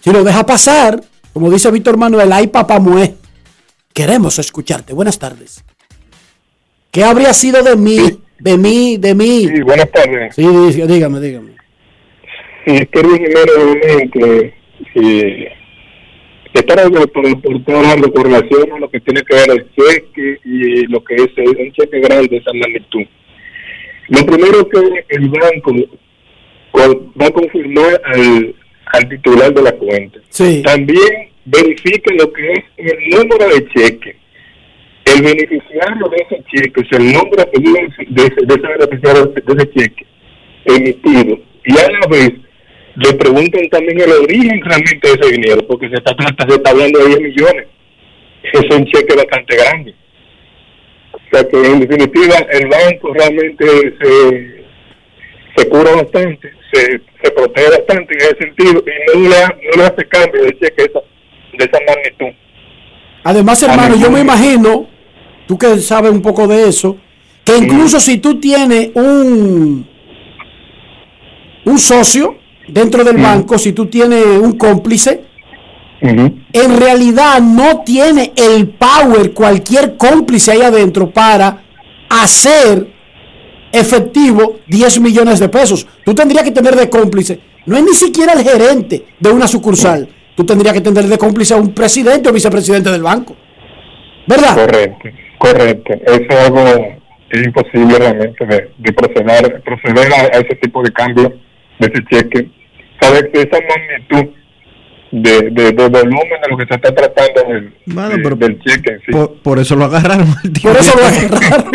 [0.00, 1.00] si lo deja pasar,
[1.32, 3.14] como dice Víctor Manuel, ay papá mué.
[3.92, 4.92] Queremos escucharte.
[4.92, 5.64] Buenas tardes.
[6.90, 7.98] ¿Qué habría sido de mí?
[8.38, 9.48] De mí, de mí.
[9.48, 10.34] Sí, buenas tardes.
[10.34, 11.52] Sí, dí- dígame, dígame.
[12.66, 14.54] Sí, Kervin Jiménez, obviamente,
[14.94, 15.46] sí,
[16.54, 16.78] estar
[17.12, 21.14] por, hablando con relación a lo que tiene que ver el cheque y lo que
[21.16, 23.02] es eh, un cheque grande de esa magnitud.
[24.08, 25.72] Lo primero que el banco
[27.20, 28.54] va a confirmar al,
[28.92, 30.18] al titular de la cuenta.
[30.30, 30.62] Sí.
[30.64, 34.16] También verifica lo que es el número de cheque.
[35.04, 38.54] El beneficiario de ese cheque, o sea, el nombre apellido de, ese- de, ese- de
[38.54, 40.06] ese beneficiario de ese cheque
[40.66, 41.38] emitido.
[41.64, 42.32] Y a la vez
[42.96, 46.14] le preguntan también el origen realmente de ese dinero, porque se está,
[46.46, 47.66] se está hablando de 10 millones.
[48.52, 49.94] Es un cheque bastante grande.
[51.12, 53.66] O sea que en definitiva el banco realmente
[54.00, 54.57] se,
[55.58, 59.84] se cura bastante, se, se protege bastante en ese sentido y no le, no le
[59.84, 61.00] hace cambio de esa,
[61.58, 62.36] de esa magnitud.
[63.24, 64.86] Además, hermano, yo me imagino,
[65.46, 66.96] tú que sabes un poco de eso,
[67.44, 69.86] que incluso si tú tienes un,
[71.64, 72.38] un socio
[72.68, 75.24] dentro del banco, si tú tienes un cómplice,
[76.00, 81.64] en realidad no tiene el power cualquier cómplice ahí adentro para
[82.08, 82.97] hacer
[83.72, 85.86] efectivo 10 millones de pesos.
[86.04, 90.08] Tú tendrías que tener de cómplice, no es ni siquiera el gerente de una sucursal,
[90.34, 93.36] tú tendrías que tener de cómplice a un presidente o vicepresidente del banco.
[94.26, 94.54] ¿Verdad?
[94.54, 95.08] Correcto,
[95.38, 95.92] correcto.
[96.06, 96.98] Eso es algo
[97.32, 101.32] imposible realmente de, de proceder, proceder a, a ese tipo de cambio
[101.78, 102.48] de ese cheque.
[103.00, 104.34] Sabes que esa magnitud
[105.10, 108.98] de, de, de volumen de lo que se está tratando del, de- del cheque en
[109.00, 109.12] sí.
[109.12, 110.26] Por, por eso lo agarraron.
[110.62, 111.70] Por eso lo agarraron.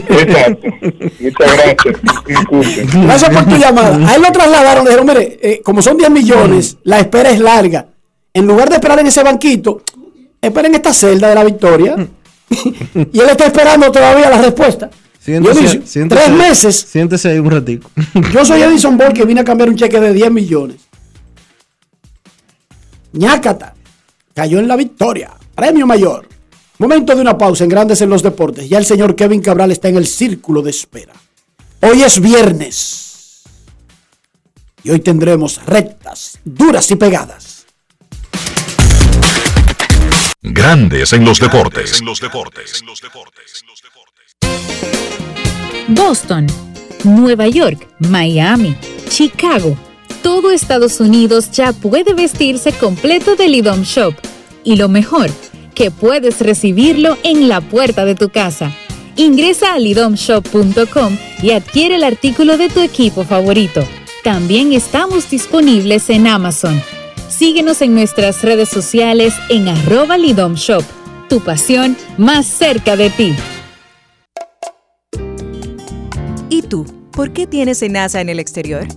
[0.00, 0.68] Exacto.
[1.20, 2.94] Muchas gracias.
[2.94, 4.08] Gracias por tu llamada.
[4.08, 7.40] A él lo trasladaron, le dijeron, mire, eh, como son 10 millones, la espera es
[7.40, 7.86] larga.
[8.32, 9.82] En lugar de esperar en ese banquito,
[10.40, 11.96] esperen esta celda de la victoria.
[12.50, 14.90] y él está esperando todavía la respuesta.
[15.18, 16.76] Siéntese, siéntese- tres meses.
[16.88, 17.90] Siéntese ahí un ratico.
[18.32, 20.85] Yo soy Edison Ball que vine a cambiar un cheque de 10 millones.
[23.16, 23.74] Ñácata.
[24.34, 25.32] Cayó en la victoria.
[25.54, 26.28] Premio mayor.
[26.78, 28.68] Momento de una pausa en Grandes en los Deportes.
[28.68, 31.14] Ya el señor Kevin Cabral está en el círculo de espera.
[31.80, 33.42] Hoy es viernes.
[34.82, 37.66] Y hoy tendremos rectas, duras y pegadas.
[40.42, 42.02] Grandes en los deportes.
[45.88, 46.46] Boston,
[47.04, 48.76] Nueva York, Miami,
[49.08, 49.76] Chicago.
[50.26, 54.12] Todo Estados Unidos ya puede vestirse completo del IDOM Shop.
[54.64, 55.30] Y lo mejor,
[55.72, 58.72] que puedes recibirlo en la puerta de tu casa.
[59.14, 63.84] Ingresa a lidomshop.com y adquiere el artículo de tu equipo favorito.
[64.24, 66.82] También estamos disponibles en Amazon.
[67.28, 70.82] Síguenos en nuestras redes sociales en arroba lidomshop.
[71.28, 73.36] Tu pasión más cerca de ti.
[76.50, 76.84] ¿Y tú?
[77.12, 78.88] ¿Por qué tienes NASA en el exterior?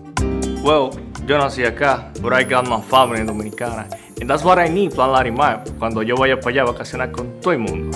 [0.64, 0.90] Well,
[1.30, 3.88] yo nací acá, but I got my family dominicana.
[4.20, 7.40] And that's what I need, Plan Larimar, cuando yo vaya para allá a vacacionar con
[7.40, 7.96] todo el mundo.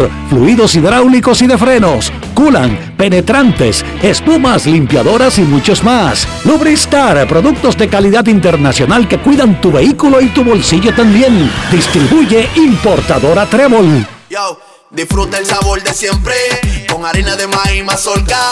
[0.29, 6.27] fluidos hidráulicos y de frenos, culan, penetrantes, espumas, limpiadoras y muchos más.
[6.45, 11.51] Lubristar, productos de calidad internacional que cuidan tu vehículo y tu bolsillo también.
[11.71, 14.05] Distribuye importadora Trébol.
[14.29, 16.35] Yo, disfruta el sabor de siempre
[16.91, 18.51] con harina de maíz mazorca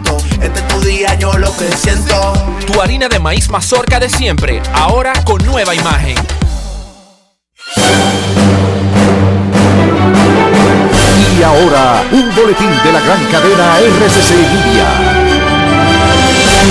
[0.41, 2.33] Este es tu día, yo lo que siento.
[2.65, 6.15] Tu harina de maíz mazorca de siempre, ahora con nueva imagen.
[11.37, 15.20] Y ahora, un boletín de la gran cadena RCC Media.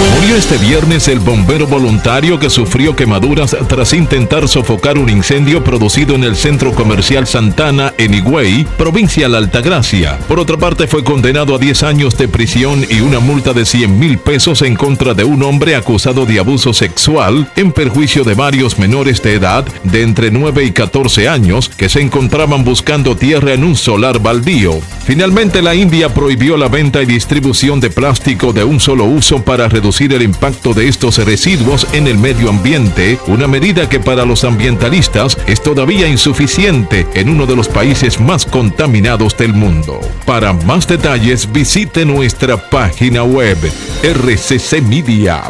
[0.00, 6.14] Murió este viernes el bombero voluntario que sufrió quemaduras tras intentar sofocar un incendio producido
[6.14, 10.18] en el centro comercial Santana en Higüey, provincia La Altagracia.
[10.26, 13.98] Por otra parte, fue condenado a 10 años de prisión y una multa de 100
[13.98, 18.78] mil pesos en contra de un hombre acusado de abuso sexual en perjuicio de varios
[18.78, 23.64] menores de edad de entre 9 y 14 años que se encontraban buscando tierra en
[23.64, 24.80] un solar baldío.
[25.04, 29.68] Finalmente, la India prohibió la venta y distribución de plástico de un solo uso para
[29.68, 34.44] reducir el impacto de estos residuos en el medio ambiente, una medida que para los
[34.44, 40.00] ambientalistas es todavía insuficiente en uno de los países más contaminados del mundo.
[40.26, 43.58] Para más detalles visite nuestra página web
[44.04, 45.40] rccmedia.com.do.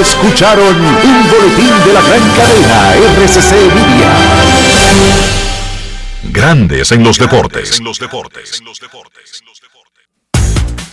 [0.00, 4.10] Escucharon un boletín de la gran cadena RCC Media.
[6.24, 7.80] Grandes en los deportes.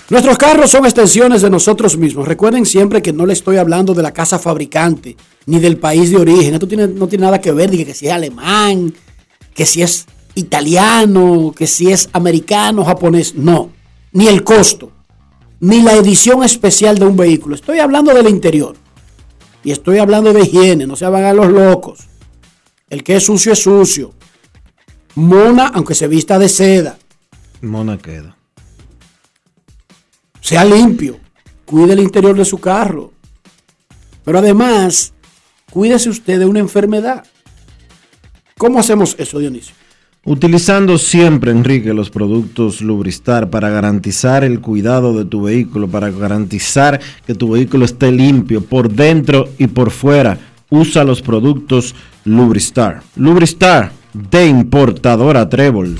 [0.10, 2.28] Nuestros carros son extensiones de nosotros mismos.
[2.28, 6.18] Recuerden siempre que no le estoy hablando de la casa fabricante ni del país de
[6.18, 6.54] origen.
[6.54, 8.94] Esto tiene- no tiene nada que ver, de que si es alemán,
[9.54, 10.06] que si es
[10.36, 13.36] italiano, que si es americano, japonés.
[13.36, 13.72] No,
[14.14, 14.92] ni el costo,
[15.60, 17.56] ni la edición especial de un vehículo.
[17.56, 18.76] Estoy hablando del interior.
[19.64, 22.00] Y estoy hablando de higiene, no se hagan a los locos.
[22.90, 24.14] El que es sucio es sucio.
[25.16, 26.98] Mona, aunque se vista de seda.
[27.62, 28.37] Mona queda.
[30.48, 31.20] Sea limpio,
[31.66, 33.12] cuide el interior de su carro.
[34.24, 35.14] Pero además,
[35.72, 37.26] cuídese usted de una enfermedad.
[38.58, 39.76] ¿Cómo hacemos eso, Dionisio?
[40.24, 47.02] Utilizando siempre, Enrique, los productos Lubristar para garantizar el cuidado de tu vehículo, para garantizar
[47.26, 50.38] que tu vehículo esté limpio por dentro y por fuera.
[50.70, 51.94] Usa los productos
[52.24, 53.04] Lubristar.
[53.18, 56.00] Lubristar de importadora Trébol.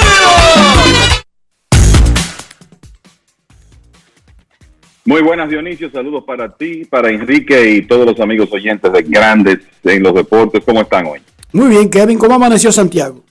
[5.03, 9.59] Muy buenas Dionisio, saludos para ti, para Enrique y todos los amigos oyentes de Grandes
[9.83, 10.61] en los Deportes.
[10.63, 11.19] ¿Cómo están hoy?
[11.53, 13.23] Muy bien, Kevin, ¿cómo amaneció Santiago?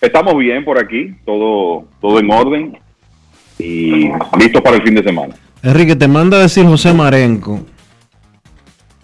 [0.00, 2.78] Estamos bien por aquí, todo, todo en orden
[3.58, 4.08] y
[4.38, 5.34] listos para el fin de semana.
[5.62, 7.60] Enrique, te manda a decir José Marenco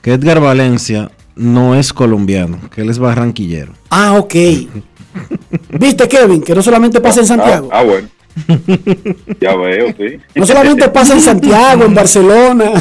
[0.03, 3.73] que Edgar Valencia no es colombiano, que él es barranquillero.
[3.91, 4.35] Ah, ok.
[5.79, 6.43] ¿Viste, Kevin?
[6.43, 7.69] Que no solamente pasa en Santiago.
[7.73, 8.09] Ah, ah, bueno.
[9.41, 10.19] Ya veo, sí.
[10.35, 12.73] No solamente pasa en Santiago, en Barcelona,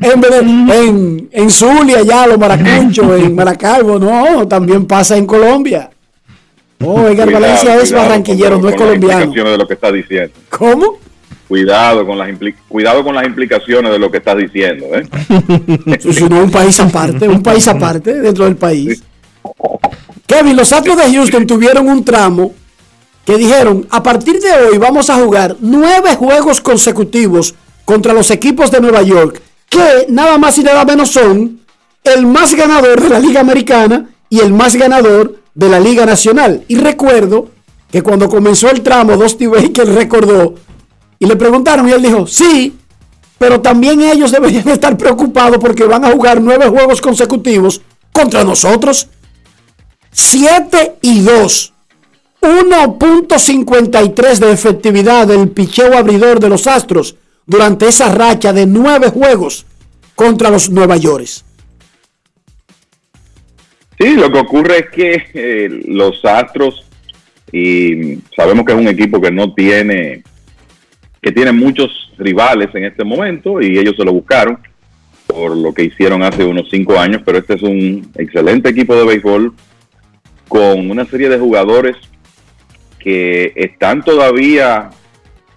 [0.00, 5.90] en, en, en Zulia, allá, los Maracuchos, en Maracaibo, no, también pasa en Colombia.
[6.82, 9.24] Oh, Edgar Cuidado, Valencia es barranquillero, con- no es con las colombiano.
[9.24, 10.32] implicaciones de lo que estás diciendo.
[10.48, 10.98] ¿Cómo?
[11.46, 15.06] Cuidado con las impli- cuidado con las implicaciones de lo que estás diciendo, ¿eh?
[16.30, 19.02] No, un país aparte, un país aparte dentro del país.
[20.26, 22.52] Kevin, los Astros de Houston tuvieron un tramo
[23.30, 27.54] que dijeron, a partir de hoy vamos a jugar nueve juegos consecutivos
[27.84, 31.60] contra los equipos de Nueva York, que nada más y nada menos son
[32.02, 36.64] el más ganador de la Liga Americana y el más ganador de la Liga Nacional.
[36.66, 37.50] Y recuerdo
[37.88, 40.56] que cuando comenzó el tramo, Dusty Baker recordó
[41.20, 42.76] y le preguntaron y él dijo, sí,
[43.38, 47.80] pero también ellos deberían estar preocupados porque van a jugar nueve juegos consecutivos
[48.12, 49.06] contra nosotros.
[50.10, 51.74] 7 y 2.
[52.40, 57.16] 1.53 de efectividad del picheo abridor de los Astros
[57.46, 59.66] durante esa racha de nueve juegos
[60.14, 61.26] contra los Nueva York.
[63.98, 66.86] Sí, lo que ocurre es que eh, los Astros,
[67.52, 70.22] y sabemos que es un equipo que no tiene,
[71.20, 74.58] que tiene muchos rivales en este momento, y ellos se lo buscaron
[75.26, 79.04] por lo que hicieron hace unos cinco años, pero este es un excelente equipo de
[79.04, 79.54] béisbol
[80.48, 81.96] con una serie de jugadores
[83.00, 84.90] que están todavía,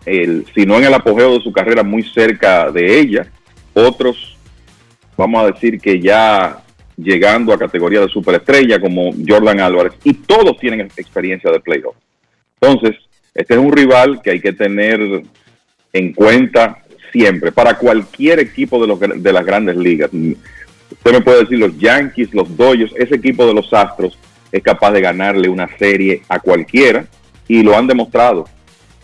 [0.05, 3.27] el, si no en el apogeo de su carrera, muy cerca de ella.
[3.73, 4.37] Otros,
[5.15, 6.63] vamos a decir que ya
[6.95, 11.95] llegando a categoría de superestrella como Jordan Álvarez, y todos tienen experiencia de playoff.
[12.59, 12.97] Entonces,
[13.33, 15.23] este es un rival que hay que tener
[15.91, 16.79] en cuenta
[17.11, 20.09] siempre, para cualquier equipo de, los, de las grandes ligas.
[20.13, 24.17] Usted me puede decir los Yankees, los Dodgers, ese equipo de los Astros
[24.51, 27.05] es capaz de ganarle una serie a cualquiera
[27.47, 28.45] y lo han demostrado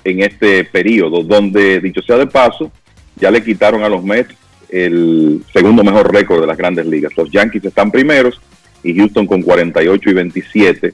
[0.03, 2.71] en este periodo, donde, dicho sea de paso,
[3.15, 4.35] ya le quitaron a los Mets
[4.69, 7.15] el segundo mejor récord de las grandes ligas.
[7.17, 8.39] Los Yankees están primeros
[8.83, 10.93] y Houston con 48 y 27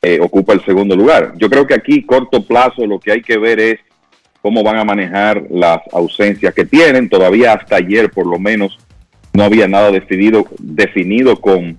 [0.00, 1.34] eh, ocupa el segundo lugar.
[1.36, 3.80] Yo creo que aquí, corto plazo, lo que hay que ver es
[4.40, 7.08] cómo van a manejar las ausencias que tienen.
[7.08, 8.78] Todavía hasta ayer, por lo menos,
[9.32, 11.78] no había nada decidido, definido con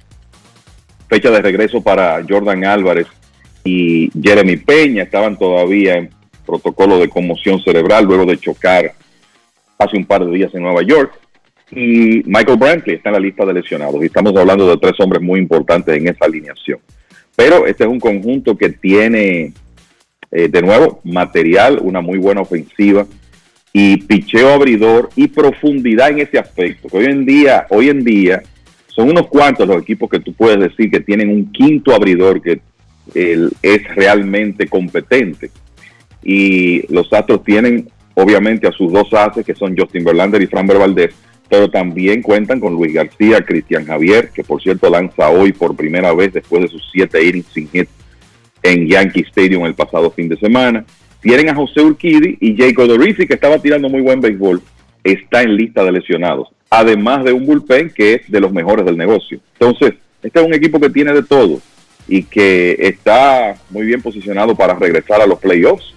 [1.07, 3.07] fecha de regreso para Jordan Álvarez
[3.63, 5.03] y Jeremy Peña.
[5.03, 6.09] Estaban todavía en
[6.45, 8.93] protocolo de conmoción cerebral luego de chocar
[9.77, 11.13] hace un par de días en Nueva York.
[11.71, 14.01] Y Michael Brantley está en la lista de lesionados.
[14.01, 16.79] Y estamos hablando de tres hombres muy importantes en esa alineación.
[17.35, 19.53] Pero este es un conjunto que tiene,
[20.31, 23.05] eh, de nuevo, material, una muy buena ofensiva
[23.71, 26.89] y picheo abridor y profundidad en ese aspecto.
[26.89, 28.41] Que hoy en día, hoy en día,
[28.87, 32.59] son unos cuantos los equipos que tú puedes decir que tienen un quinto abridor que
[33.13, 35.51] él es realmente competente.
[36.23, 40.77] Y los Astros tienen, obviamente, a sus dos haces, que son Justin Verlander y Framber
[40.77, 41.13] Valdez,
[41.49, 46.13] pero también cuentan con Luis García, Cristian Javier, que por cierto lanza hoy por primera
[46.13, 47.89] vez después de sus siete innings sin hit
[48.61, 50.85] en Yankee Stadium el pasado fin de semana.
[51.21, 54.61] Tienen a José Urquidi y Jacob Dorisi, que estaba tirando muy buen béisbol,
[55.03, 56.49] está en lista de lesionados.
[56.69, 59.39] Además de un bullpen que es de los mejores del negocio.
[59.59, 61.59] Entonces, este es un equipo que tiene de todo
[62.09, 65.93] y que está muy bien posicionado para regresar a los playoffs.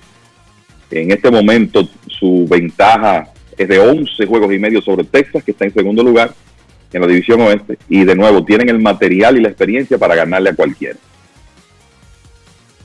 [0.91, 5.65] En este momento su ventaja es de 11 juegos y medio sobre Texas, que está
[5.65, 6.35] en segundo lugar
[6.93, 7.79] en la división oeste.
[7.89, 10.99] Y de nuevo, tienen el material y la experiencia para ganarle a cualquiera.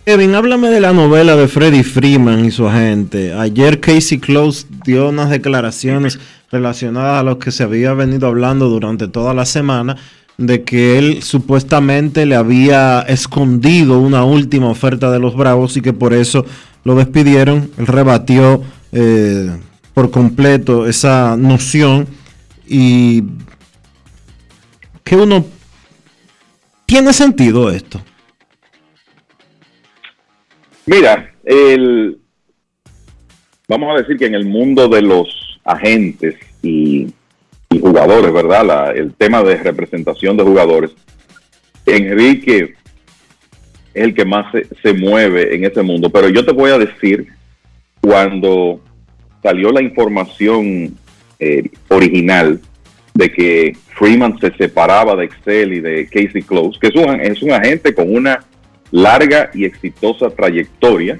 [0.05, 3.33] Kevin, háblame de la novela de Freddie Freeman y su agente.
[3.33, 6.17] Ayer Casey Close dio unas declaraciones
[6.49, 9.97] relacionadas a lo que se había venido hablando durante toda la semana,
[10.38, 15.93] de que él supuestamente le había escondido una última oferta de los Bravos y que
[15.93, 16.45] por eso
[16.84, 17.72] lo despidieron.
[17.77, 18.61] Él rebatió
[18.91, 19.49] eh,
[19.93, 22.07] por completo esa noción
[22.68, 23.23] y
[25.03, 25.45] que uno
[26.88, 28.01] ¿Tiene sentido esto?
[30.85, 32.18] Mira, el,
[33.68, 37.14] vamos a decir que en el mundo de los agentes y,
[37.69, 38.65] y jugadores, ¿verdad?
[38.65, 40.91] La- el tema de representación de jugadores,
[41.85, 42.76] Enrique
[43.94, 46.10] es el que más se, se mueve en ese mundo.
[46.10, 47.27] Pero yo te voy a decir,
[48.02, 48.80] cuando
[49.41, 50.95] salió la información
[51.39, 52.60] eh, original
[53.14, 57.41] de que Freeman se separaba de Excel y de Casey Close, que es un, es
[57.41, 58.44] un agente con una
[58.91, 61.19] larga y exitosa trayectoria,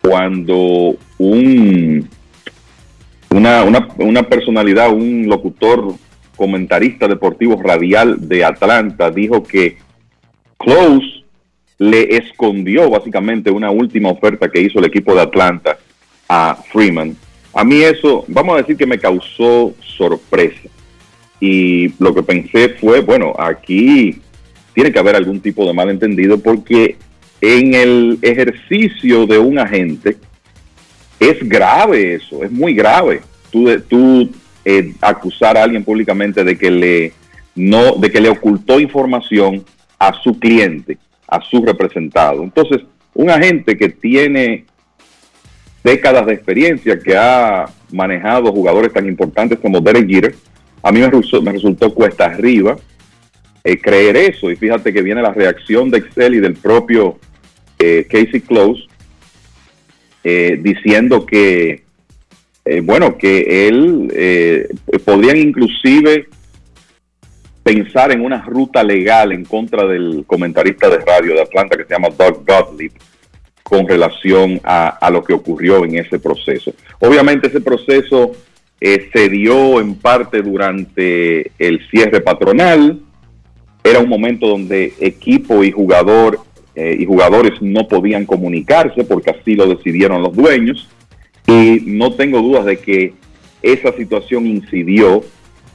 [0.00, 2.08] cuando un,
[3.30, 5.94] una, una, una personalidad, un locutor,
[6.36, 9.76] comentarista deportivo radial de Atlanta dijo que
[10.58, 11.24] Close
[11.78, 15.78] le escondió básicamente una última oferta que hizo el equipo de Atlanta
[16.28, 17.16] a Freeman.
[17.54, 20.68] A mí eso, vamos a decir que me causó sorpresa.
[21.40, 24.20] Y lo que pensé fue, bueno, aquí
[24.74, 26.96] tiene que haber algún tipo de malentendido porque
[27.40, 30.16] en el ejercicio de un agente
[31.20, 33.20] es grave eso, es muy grave.
[33.52, 34.30] Tú, tú
[34.64, 37.12] eh, acusar a alguien públicamente de que le
[37.54, 39.64] no, de que le ocultó información
[39.98, 40.96] a su cliente,
[41.28, 42.42] a su representado.
[42.42, 42.80] Entonces,
[43.12, 44.64] un agente que tiene
[45.84, 50.34] décadas de experiencia, que ha manejado jugadores tan importantes como Derek Jeter,
[50.82, 52.76] a mí me, resu- me resultó cuesta arriba
[53.64, 54.50] eh, creer eso.
[54.50, 57.18] Y fíjate que viene la reacción de Excel y del propio
[57.78, 58.84] eh, Casey Close
[60.22, 61.82] eh, diciendo que,
[62.64, 64.68] eh, bueno, que él eh,
[65.04, 66.28] podrían inclusive
[67.62, 71.94] pensar en una ruta legal en contra del comentarista de radio de Atlanta que se
[71.94, 72.92] llama Doug Gottlieb
[73.70, 76.74] con relación a, lo que ocurrió en ese proceso.
[76.98, 78.32] Obviamente ese proceso
[78.80, 82.98] eh, se dio en parte durante el cierre patronal,
[83.84, 86.40] era un momento donde equipo y jugador
[86.74, 90.88] eh, y jugadores no podían comunicarse porque así lo decidieron los dueños.
[91.46, 93.14] Y no tengo dudas de que
[93.62, 95.22] esa situación incidió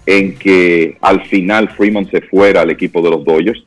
[0.06, 3.64] en que al final Freeman se fuera al equipo de los Dodgers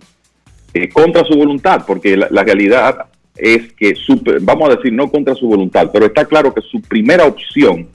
[0.75, 3.07] eh, contra su voluntad, porque la, realidad
[3.37, 6.81] es que, su, vamos a decir, no contra su voluntad, pero está claro que su
[6.81, 7.89] primera opción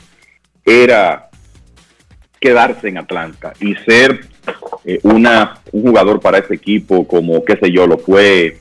[0.66, 1.30] era
[2.40, 4.28] quedarse en Atlanta y ser
[4.86, 8.58] eh, una, un jugador para ese equipo como, qué sé yo, lo fue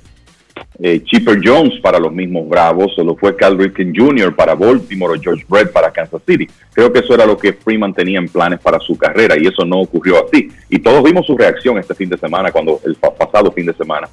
[0.82, 4.34] eh, Chipper Jones para los mismos Bravos, o lo fue Cal Ripken Jr.
[4.34, 6.48] para Baltimore o George Brett para Kansas City.
[6.72, 9.64] Creo que eso era lo que Freeman tenía en planes para su carrera y eso
[9.64, 10.48] no ocurrió así.
[10.70, 13.74] Y todos vimos su reacción este fin de semana, cuando el pa- pasado fin de
[13.74, 14.08] semana,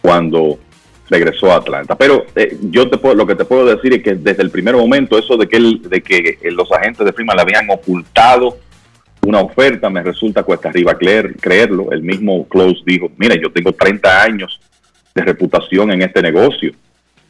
[0.00, 0.58] cuando
[1.08, 1.94] regresó a Atlanta.
[1.96, 4.74] Pero eh, yo te puedo, lo que te puedo decir es que desde el primer
[4.76, 5.58] momento eso de que,
[5.88, 8.58] de que eh, los agentes de Freeman le habían ocultado
[9.22, 11.90] una oferta me resulta cuesta arriba creer, creerlo.
[11.90, 14.60] El mismo Close dijo, mira, yo tengo 30 años
[15.16, 16.72] de reputación en este negocio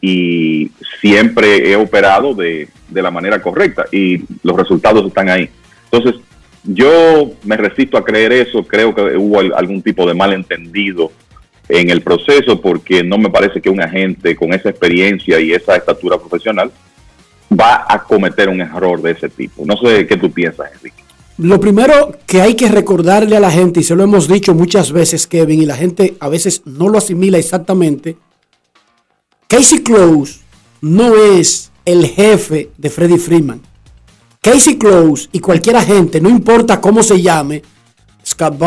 [0.00, 5.48] y siempre he operado de, de la manera correcta y los resultados están ahí.
[5.90, 6.20] Entonces,
[6.64, 11.12] yo me resisto a creer eso, creo que hubo al- algún tipo de malentendido
[11.68, 15.76] en el proceso porque no me parece que un agente con esa experiencia y esa
[15.76, 16.70] estatura profesional
[17.58, 19.64] va a cometer un error de ese tipo.
[19.64, 21.02] No sé qué tú piensas, Enrique.
[21.38, 24.90] Lo primero que hay que recordarle a la gente, y se lo hemos dicho muchas
[24.90, 28.16] veces, Kevin, y la gente a veces no lo asimila exactamente,
[29.46, 30.40] Casey Close
[30.80, 33.60] no es el jefe de Freddie Freeman.
[34.40, 37.62] Casey Close y cualquier agente, no importa cómo se llame,
[38.24, 38.60] Scott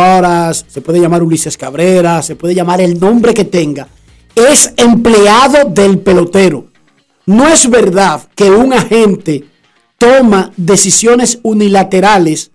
[0.67, 3.87] se puede llamar Ulises Cabrera, se puede llamar el nombre que tenga,
[4.35, 6.67] es empleado del pelotero.
[7.25, 9.45] No es verdad que un agente
[9.97, 12.51] toma decisiones unilaterales,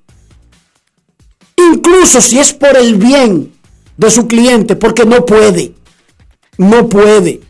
[1.57, 3.53] incluso si es por el bien
[3.97, 5.73] de su cliente, porque no puede.
[6.59, 7.41] No puede.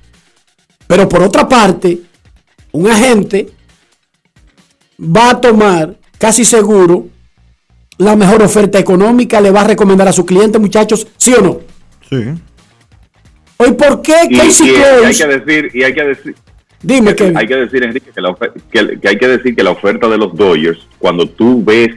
[0.87, 2.01] Pero por otra parte,
[2.73, 3.49] un agente
[5.01, 7.09] va a tomar casi seguro
[7.99, 11.61] la mejor oferta económica, le va a recomendar a su cliente, muchachos, ¿sí o no?
[12.09, 12.17] Sí.
[13.57, 14.75] Hoy, ¿por qué Y, Casey y- y
[15.05, 16.35] hay que decir, y hay que decir,
[16.83, 17.39] Dime, que, Kevin.
[17.39, 18.35] hay que decir, Enrique, que, la
[18.71, 21.91] que- que hay que decir que la oferta de los Dodgers, cuando tú ves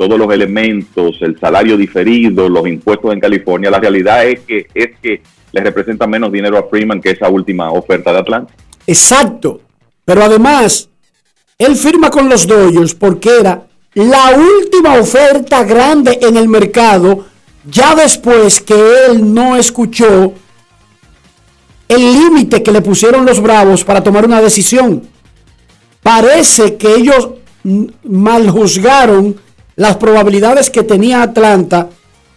[0.00, 4.98] todos los elementos, el salario diferido, los impuestos en California, la realidad es que es
[5.02, 5.20] que
[5.52, 8.54] le representa menos dinero a Freeman que esa última oferta de Atlanta.
[8.86, 9.60] Exacto.
[10.06, 10.88] Pero además,
[11.58, 17.26] él firma con los Dodgers porque era la última oferta grande en el mercado,
[17.70, 20.32] ya después que él no escuchó
[21.88, 25.02] el límite que le pusieron los Bravos para tomar una decisión.
[26.02, 27.32] Parece que ellos
[28.02, 29.36] mal juzgaron
[29.80, 31.88] las probabilidades que tenía Atlanta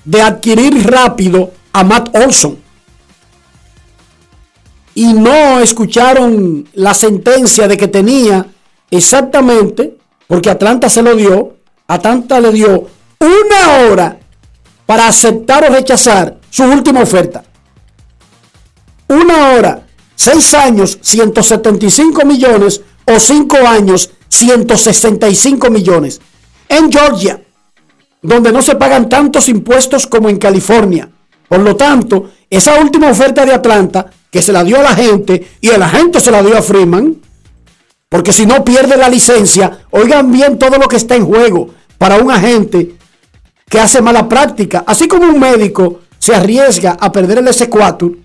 [0.06, 2.58] de adquirir rápido a Matt Olson.
[4.96, 8.46] y no escucharon la sentencia de que tenía
[8.90, 9.98] exactamente,
[10.28, 11.58] porque Atlanta se lo dio,
[11.88, 12.88] Atlanta le dio
[13.20, 14.20] una hora
[14.86, 17.44] para aceptar o rechazar su última oferta.
[19.10, 26.22] Una hora, seis años, 175 millones o cinco años, 165 millones.
[26.70, 27.42] En Georgia,
[28.22, 31.10] donde no se pagan tantos impuestos como en California.
[31.48, 35.58] Por lo tanto, esa última oferta de Atlanta, que se la dio a la gente
[35.62, 37.18] y el agente se la dio a Freeman,
[38.10, 42.18] porque si no pierde la licencia, oigan bien todo lo que está en juego para
[42.18, 42.96] un agente
[43.70, 44.84] que hace mala práctica.
[44.88, 48.16] Así como un médico se arriesga a perder el S4,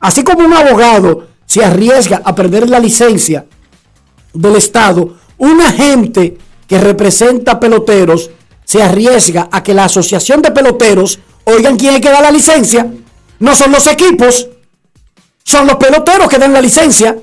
[0.00, 3.46] así como un abogado se arriesga a perder la licencia
[4.32, 8.30] del Estado, un agente que representa peloteros
[8.64, 12.86] se arriesga a que la asociación de peloteros, oigan quién es que da la licencia,
[13.38, 14.46] no son los equipos,
[15.42, 17.16] son los peloteros que dan la licencia.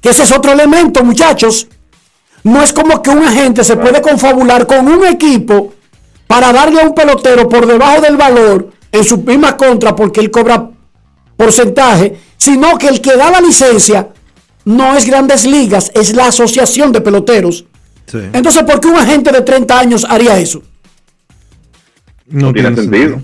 [0.00, 1.68] Que ese es otro elemento, muchachos.
[2.42, 5.72] No es como que un agente se puede confabular con un equipo
[6.26, 10.30] para darle a un pelotero por debajo del valor en su misma contra porque él
[10.30, 10.70] cobra
[11.36, 14.08] porcentaje, sino que el que da la licencia
[14.64, 17.66] no es grandes ligas, es la asociación de peloteros.
[18.14, 20.62] Entonces, ¿por qué un agente de 30 años haría eso?
[22.26, 23.20] No, tiene sentido.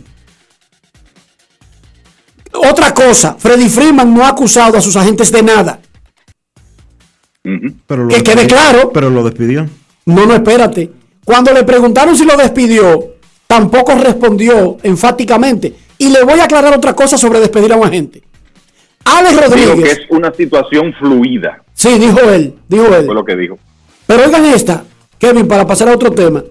[2.52, 5.80] Otra cosa, Freddy Freeman no ha acusado a sus agentes de nada.
[7.86, 8.90] Pero lo Que quede claro.
[8.92, 9.68] Pero lo despidió.
[10.06, 10.90] No, no, espérate.
[11.24, 13.14] Cuando le preguntaron si lo despidió,
[13.46, 15.74] tampoco respondió enfáticamente.
[15.98, 18.22] Y le voy a aclarar otra cosa sobre despedir a un agente.
[19.04, 19.98] Alex Digo que Rodríguez.
[19.98, 21.62] es una situación fluida.
[21.72, 23.06] Sí, dijo él, dijo él.
[23.06, 23.58] Fue lo que dijo.
[24.07, 24.85] Pero oigan esta,
[25.19, 26.45] Kevin, para pasar a otro tema.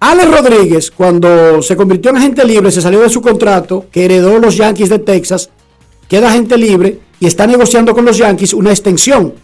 [0.00, 4.38] Alex Rodríguez, cuando se convirtió en agente libre, se salió de su contrato que heredó
[4.38, 5.50] los Yankees de Texas,
[6.08, 9.34] queda agente libre y está negociando con los Yankees una extensión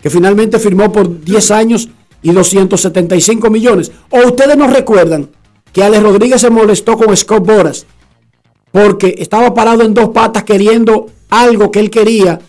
[0.00, 1.88] que finalmente firmó por 10 años
[2.22, 3.90] y 275 millones.
[4.10, 5.28] ¿O ustedes no recuerdan
[5.72, 7.86] que Alex Rodríguez se molestó con Scott Boras
[8.72, 12.40] porque estaba parado en dos patas queriendo algo que él quería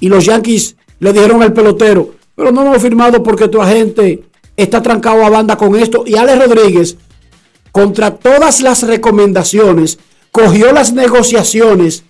[0.00, 4.24] y los Yankees le dijeron al pelotero, pero no lo hemos firmado porque tu agente
[4.56, 6.02] está trancado a banda con esto.
[6.04, 6.96] Y Alex Rodríguez,
[7.70, 10.00] contra todas las recomendaciones,
[10.32, 12.02] cogió las negociaciones,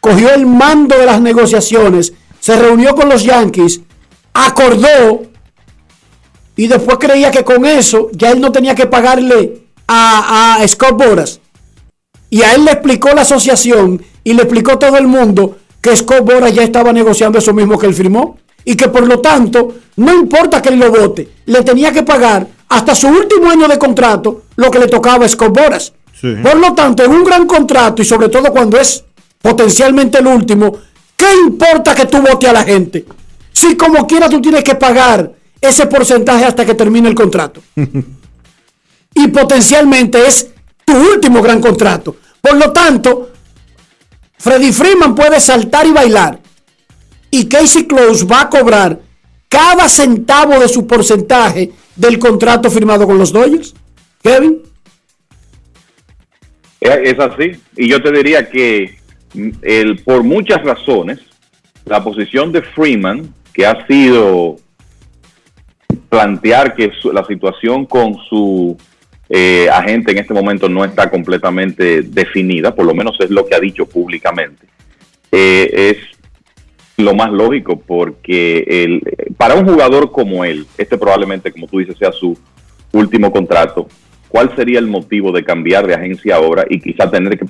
[0.00, 3.82] cogió el mando de las negociaciones, se reunió con los Yankees,
[4.32, 5.24] acordó
[6.56, 10.96] y después creía que con eso ya él no tenía que pagarle a, a Scott
[10.96, 11.38] Boras.
[12.30, 16.24] Y a él le explicó la asociación y le explicó todo el mundo que Scott
[16.24, 18.38] Boras ya estaba negociando eso mismo que él firmó.
[18.64, 22.46] Y que por lo tanto, no importa que él lo vote, le tenía que pagar
[22.68, 25.92] hasta su último año de contrato lo que le tocaba a Scott Boras.
[26.42, 29.04] Por lo tanto, en un gran contrato y sobre todo cuando es
[29.42, 30.74] potencialmente el último,
[31.16, 33.04] ¿qué importa que tú vote a la gente?
[33.52, 35.30] Si como quiera tú tienes que pagar
[35.60, 37.60] ese porcentaje hasta que termine el contrato.
[39.14, 40.48] y potencialmente es
[40.84, 42.16] tu último gran contrato.
[42.40, 43.30] Por lo tanto,
[44.38, 46.40] Freddy Freeman puede saltar y bailar.
[47.36, 49.00] Y Casey Close va a cobrar
[49.48, 53.74] cada centavo de su porcentaje del contrato firmado con los Dodgers.
[54.22, 54.62] Kevin.
[56.80, 57.60] Es es así.
[57.76, 58.98] Y yo te diría que
[59.34, 61.18] mm, por muchas razones,
[61.84, 64.58] la posición de Freeman, que ha sido
[66.08, 68.78] plantear que la situación con su
[69.28, 73.56] eh, agente en este momento no está completamente definida, por lo menos es lo que
[73.56, 74.68] ha dicho públicamente,
[75.32, 76.13] eh, es
[76.96, 79.02] lo más lógico porque el,
[79.36, 82.38] para un jugador como él, este probablemente, como tú dices, sea su
[82.92, 83.88] último contrato,
[84.28, 87.46] ¿cuál sería el motivo de cambiar de agencia ahora y quizá tener que,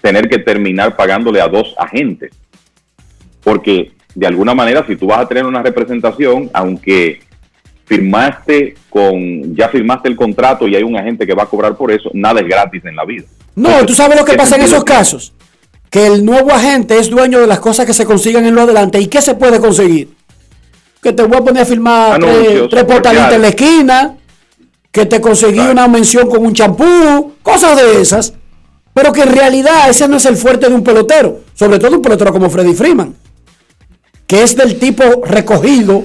[0.00, 2.32] tener que terminar pagándole a dos agentes?
[3.42, 7.20] Porque de alguna manera, si tú vas a tener una representación, aunque
[7.84, 11.90] firmaste con, ya firmaste el contrato y hay un agente que va a cobrar por
[11.90, 13.24] eso, nada es gratis en la vida.
[13.54, 15.32] No, tú sabes lo que ¿qué pasa en esos casos.
[15.38, 15.49] Que
[15.92, 19.00] el nuevo agente es dueño de las cosas que se consigan en lo adelante.
[19.00, 20.14] ¿Y qué se puede conseguir?
[21.02, 24.16] Que te voy a poner a firmar tres, Anuncios, tres portalitas en la esquina.
[24.92, 27.32] Que te conseguí una mención con un champú.
[27.42, 28.34] Cosas de esas.
[28.94, 31.40] Pero que en realidad ese no es el fuerte de un pelotero.
[31.54, 33.14] Sobre todo un pelotero como Freddy Freeman.
[34.26, 36.04] Que es del tipo recogido.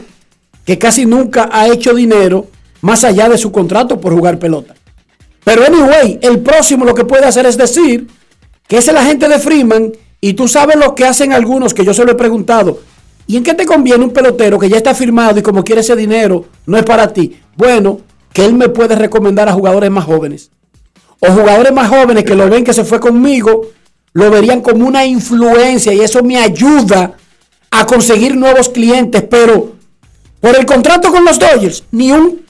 [0.66, 2.48] Que casi nunca ha hecho dinero.
[2.82, 4.76] Más allá de su contrato por jugar pelota.
[5.44, 8.07] Pero anyway, el próximo lo que puede hacer es decir
[8.67, 11.93] que es el agente de Freeman y tú sabes lo que hacen algunos que yo
[11.93, 12.79] se lo he preguntado.
[13.27, 15.95] ¿Y en qué te conviene un pelotero que ya está firmado y como quiere ese
[15.95, 17.39] dinero no es para ti?
[17.55, 17.99] Bueno,
[18.33, 20.51] que él me puede recomendar a jugadores más jóvenes.
[21.19, 23.69] O jugadores más jóvenes que lo ven que se fue conmigo
[24.15, 27.17] lo verían como una influencia y eso me ayuda
[27.69, 29.73] a conseguir nuevos clientes, pero
[30.39, 32.41] por el contrato con los Dodgers, ni un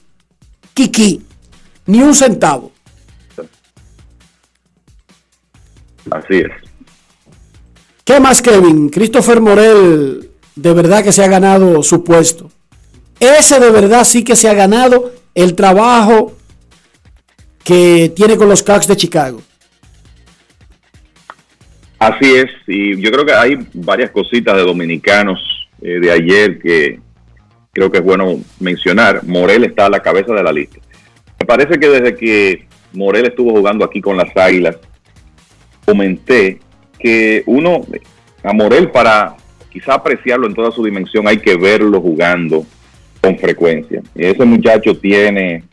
[0.76, 1.24] kiki,
[1.88, 2.72] ni un centavo.
[6.12, 6.52] Así es.
[8.04, 8.90] ¿Qué más, Kevin?
[8.90, 12.50] Christopher Morel de verdad que se ha ganado su puesto.
[13.20, 16.34] Ese de verdad sí que se ha ganado el trabajo
[17.64, 19.42] que tiene con los Cubs de Chicago.
[21.98, 25.40] Así es, y yo creo que hay varias cositas de dominicanos
[25.82, 27.00] eh, de ayer que
[27.72, 29.24] creo que es bueno mencionar.
[29.24, 30.80] Morel está a la cabeza de la lista.
[31.40, 34.78] Me parece que desde que Morel estuvo jugando aquí con las Águilas,
[35.86, 36.60] comenté
[37.00, 37.82] que uno,
[38.44, 39.36] a Morel para
[39.70, 42.66] quizá apreciarlo en toda su dimensión hay que verlo jugando
[43.22, 44.02] con frecuencia.
[44.16, 45.64] Ese muchacho tiene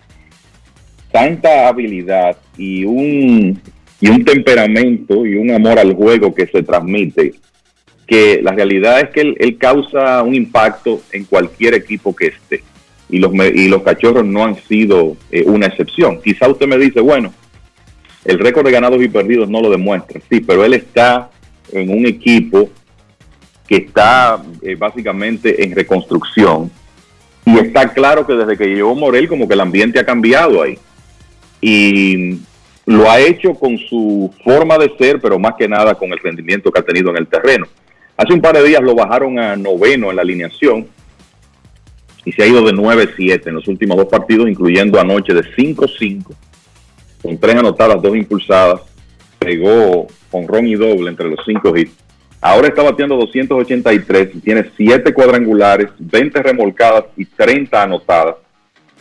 [1.11, 3.61] tanta habilidad y un,
[4.01, 7.35] y un temperamento y un amor al juego que se transmite
[8.07, 12.63] que la realidad es que él, causa un impacto en cualquier equipo que esté.
[13.09, 16.21] Y los, y los cachorros no han sido eh, una excepción.
[16.23, 17.33] Quizá usted me dice, bueno,
[18.25, 20.21] el récord de ganados y perdidos no lo demuestra.
[20.31, 21.31] Sí, pero él está
[21.73, 22.69] en un equipo
[23.67, 26.71] que está eh, básicamente en reconstrucción.
[27.45, 30.79] Y está claro que desde que llegó Morel, como que el ambiente ha cambiado ahí.
[31.61, 32.39] Y
[32.87, 36.71] lo ha hecho con su forma de ser, pero más que nada con el rendimiento
[36.71, 37.67] que ha tenido en el terreno.
[38.17, 40.87] Hace un par de días lo bajaron a noveno en la alineación
[42.25, 46.35] y se ha ido de 9-7 en los últimos dos partidos, incluyendo anoche de 5-5,
[47.23, 48.83] con tres anotadas, dos impulsadas,
[49.39, 51.97] pegó con ron y doble entre los cinco hits.
[52.41, 58.35] Ahora está bateando 283 y tiene 7 cuadrangulares, 20 remolcadas y 30 anotadas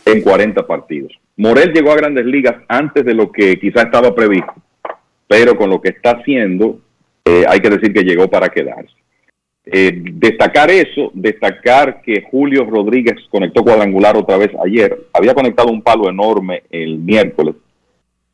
[0.04, 1.12] en 40 partidos.
[1.36, 4.54] Morel llegó a grandes ligas antes de lo que quizá estaba previsto,
[5.26, 6.78] pero con lo que está haciendo,
[7.24, 8.94] eh, hay que decir que llegó para quedarse.
[9.64, 15.06] Eh, destacar eso, destacar que Julio Rodríguez conectó cuadrangular otra vez ayer.
[15.12, 17.54] Había conectado un palo enorme el miércoles.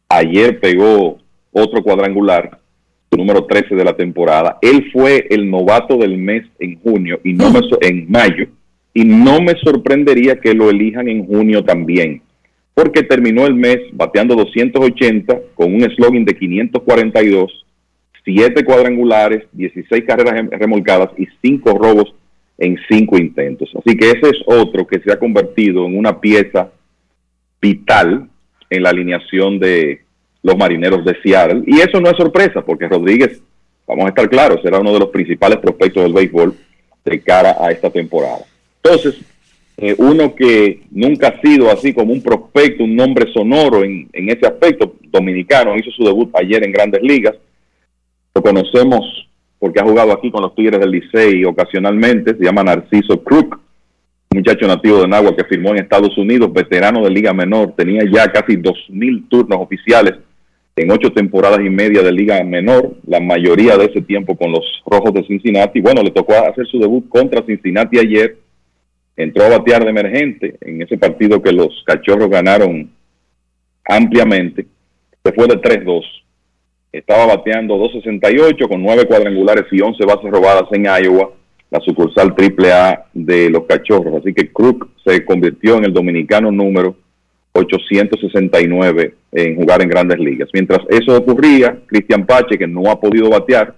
[0.09, 1.19] Ayer pegó
[1.53, 2.59] otro cuadrangular,
[3.11, 4.59] su número 13 de la temporada.
[4.63, 8.47] Él fue el novato del mes en junio y no me so- en mayo
[8.95, 12.23] y no me sorprendería que lo elijan en junio también,
[12.75, 17.65] porque terminó el mes bateando 280 con un slogan de 542
[18.25, 22.15] siete cuadrangulares, 16 carreras rem- remolcadas y cinco robos
[22.59, 23.71] en cinco intentos.
[23.75, 26.71] Así que ese es otro que se ha convertido en una pieza
[27.61, 28.29] vital
[28.71, 30.03] en la alineación de
[30.43, 31.63] los marineros de Seattle.
[31.67, 33.41] Y eso no es sorpresa, porque Rodríguez,
[33.87, 36.55] vamos a estar claros, será uno de los principales prospectos del béisbol
[37.05, 38.45] de cara a esta temporada.
[38.83, 39.21] Entonces,
[39.77, 44.29] eh, uno que nunca ha sido así como un prospecto, un nombre sonoro en, en
[44.29, 47.35] ese aspecto, dominicano, hizo su debut ayer en grandes ligas,
[48.35, 49.29] lo conocemos
[49.59, 53.61] porque ha jugado aquí con los Tigres del Licey ocasionalmente, se llama Narciso Crook,
[54.35, 58.31] muchacho nativo de Nagua que firmó en Estados Unidos, veterano de Liga Menor, tenía ya
[58.31, 60.15] casi 2.000 turnos oficiales
[60.77, 64.65] en ocho temporadas y media de Liga Menor, la mayoría de ese tiempo con los
[64.87, 65.81] Rojos de Cincinnati.
[65.81, 68.37] Bueno, le tocó hacer su debut contra Cincinnati ayer,
[69.17, 72.91] entró a batear de emergente en ese partido que los Cachorros ganaron
[73.85, 74.67] ampliamente,
[75.25, 76.05] se fue de 3-2
[76.93, 81.31] estaba bateando 2.68 con 9 cuadrangulares y 11 bases robadas en Iowa,
[81.71, 84.21] la sucursal AAA de los Cachorros.
[84.21, 86.97] Así que Crook se convirtió en el dominicano número
[87.53, 90.49] 869 en jugar en grandes ligas.
[90.53, 93.75] Mientras eso ocurría, Cristian Pache, que no ha podido batear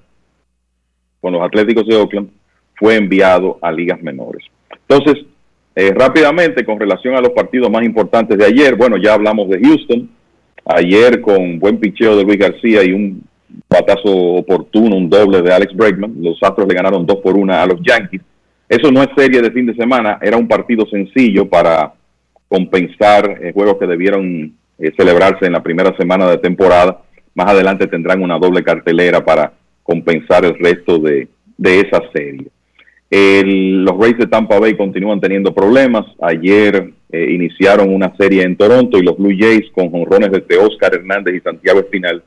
[1.21, 2.31] con los Atléticos de Oakland,
[2.77, 4.45] fue enviado a ligas menores.
[4.89, 5.25] Entonces,
[5.75, 9.61] eh, rápidamente, con relación a los partidos más importantes de ayer, bueno, ya hablamos de
[9.61, 10.09] Houston,
[10.65, 13.23] ayer con buen picheo de Luis García y un
[13.71, 17.67] batazo oportuno, un doble de Alex Bregman, los Astros le ganaron dos por una a
[17.67, 18.21] los Yankees.
[18.69, 21.93] Eso no es serie de fin de semana, era un partido sencillo para
[22.49, 27.03] compensar eh, juegos que debieron eh, celebrarse en la primera semana de temporada.
[27.35, 29.53] Más adelante tendrán una doble cartelera para
[29.85, 32.49] compensar el resto de, de esa serie.
[33.13, 36.07] Los Rays de Tampa Bay continúan teniendo problemas.
[36.21, 40.95] Ayer eh, iniciaron una serie en Toronto y los Blue Jays con jonrones de Oscar
[40.95, 42.23] Hernández y Santiago Espinal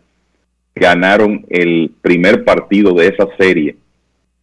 [0.76, 3.76] ganaron el primer partido de esa serie.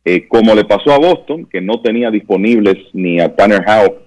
[0.04, 3.98] Eh, como le pasó a Boston, que no tenía disponibles ni a Tanner Howe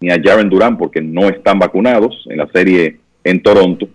[0.00, 3.88] ni a Jaren Durán porque no están vacunados en la serie en Toronto.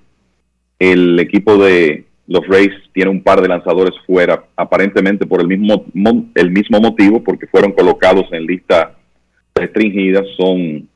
[0.78, 5.86] El equipo de los Rays tiene un par de lanzadores fuera, aparentemente por el mismo,
[5.94, 8.96] mo- el mismo motivo, porque fueron colocados en lista
[9.56, 10.24] restringida.
[10.38, 10.88] Son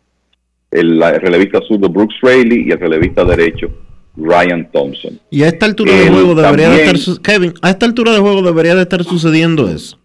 [0.72, 3.70] el, relevista zurdo Brooks Raley y el relevista derecho
[4.16, 5.20] Ryan Thompson.
[5.30, 8.42] Y a esta altura El- juego debería de estar Kevin, a esta altura del juego
[8.42, 10.00] debería de estar sucediendo eso.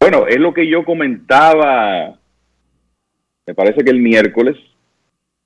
[0.00, 2.18] Bueno, es lo que yo comentaba,
[3.46, 4.56] me parece que el miércoles,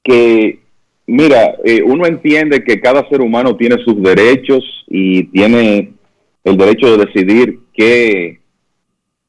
[0.03, 0.61] que,
[1.07, 5.93] mira, eh, uno entiende que cada ser humano tiene sus derechos y tiene
[6.45, 8.41] el derecho de decidir qué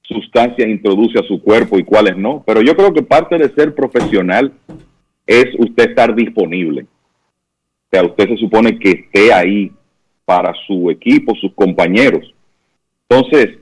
[0.04, 3.76] sustancias introduce a su cuerpo y cuáles no, pero yo creo que parte de ser
[3.76, 4.54] profesional
[5.28, 6.84] es usted estar disponible.
[6.84, 9.72] O sea, usted se supone que esté ahí
[10.26, 12.34] para su equipo, sus compañeros.
[13.08, 13.60] Entonces,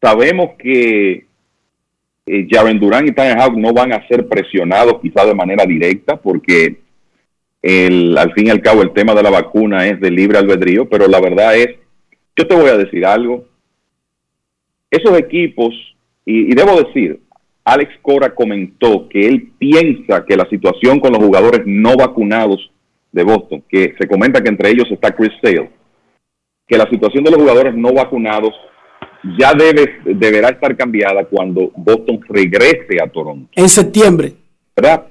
[0.00, 1.26] sabemos que
[2.26, 2.46] eh,
[2.78, 6.78] Durán y Tanya Hawk no van a ser presionados quizá de manera directa porque
[7.62, 10.88] el, al fin y al cabo el tema de la vacuna es de libre albedrío,
[10.88, 11.76] pero la verdad es,
[12.36, 13.44] yo te voy a decir algo,
[14.90, 15.74] esos equipos,
[16.24, 17.20] y debo decir,
[17.70, 22.68] Alex Cora comentó que él piensa que la situación con los jugadores no vacunados
[23.12, 25.70] de Boston, que se comenta que entre ellos está Chris Sale,
[26.66, 28.52] que la situación de los jugadores no vacunados
[29.38, 34.32] ya debe, deberá estar cambiada cuando Boston regrese a Toronto, En septiembre.
[34.74, 35.06] ¿verdad?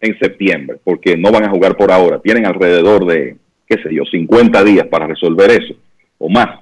[0.00, 2.20] En septiembre, porque no van a jugar por ahora.
[2.20, 5.74] Tienen alrededor de, qué sé yo, 50 días para resolver eso,
[6.18, 6.60] o más.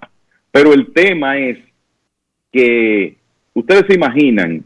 [0.50, 1.58] Pero el tema es
[2.50, 3.16] que
[3.52, 4.64] ustedes se imaginan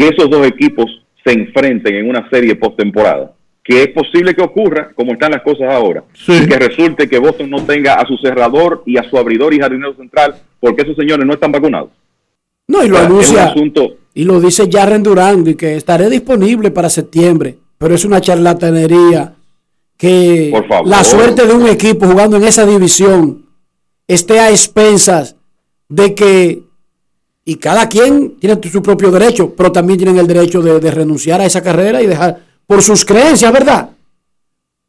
[0.00, 0.86] que esos dos equipos
[1.22, 3.34] se enfrenten en una serie postemporada.
[3.62, 7.50] Que es posible que ocurra, como están las cosas ahora, y que resulte que Boston
[7.50, 11.26] no tenga a su cerrador y a su abridor y jardinero central, porque esos señores
[11.26, 11.90] no están vacunados.
[12.66, 13.44] No, y lo O sea, anuncia.
[13.48, 17.58] asunto Y lo dice Jaren Durán, y que estaré disponible para septiembre.
[17.76, 19.34] Pero es una charlatanería
[19.98, 20.50] que
[20.86, 23.44] la suerte de un equipo jugando en esa división
[24.08, 25.36] esté a expensas
[25.90, 26.62] de que,
[27.50, 31.40] y cada quien tiene su propio derecho, pero también tienen el derecho de, de renunciar
[31.40, 33.90] a esa carrera y dejar por sus creencias, ¿verdad?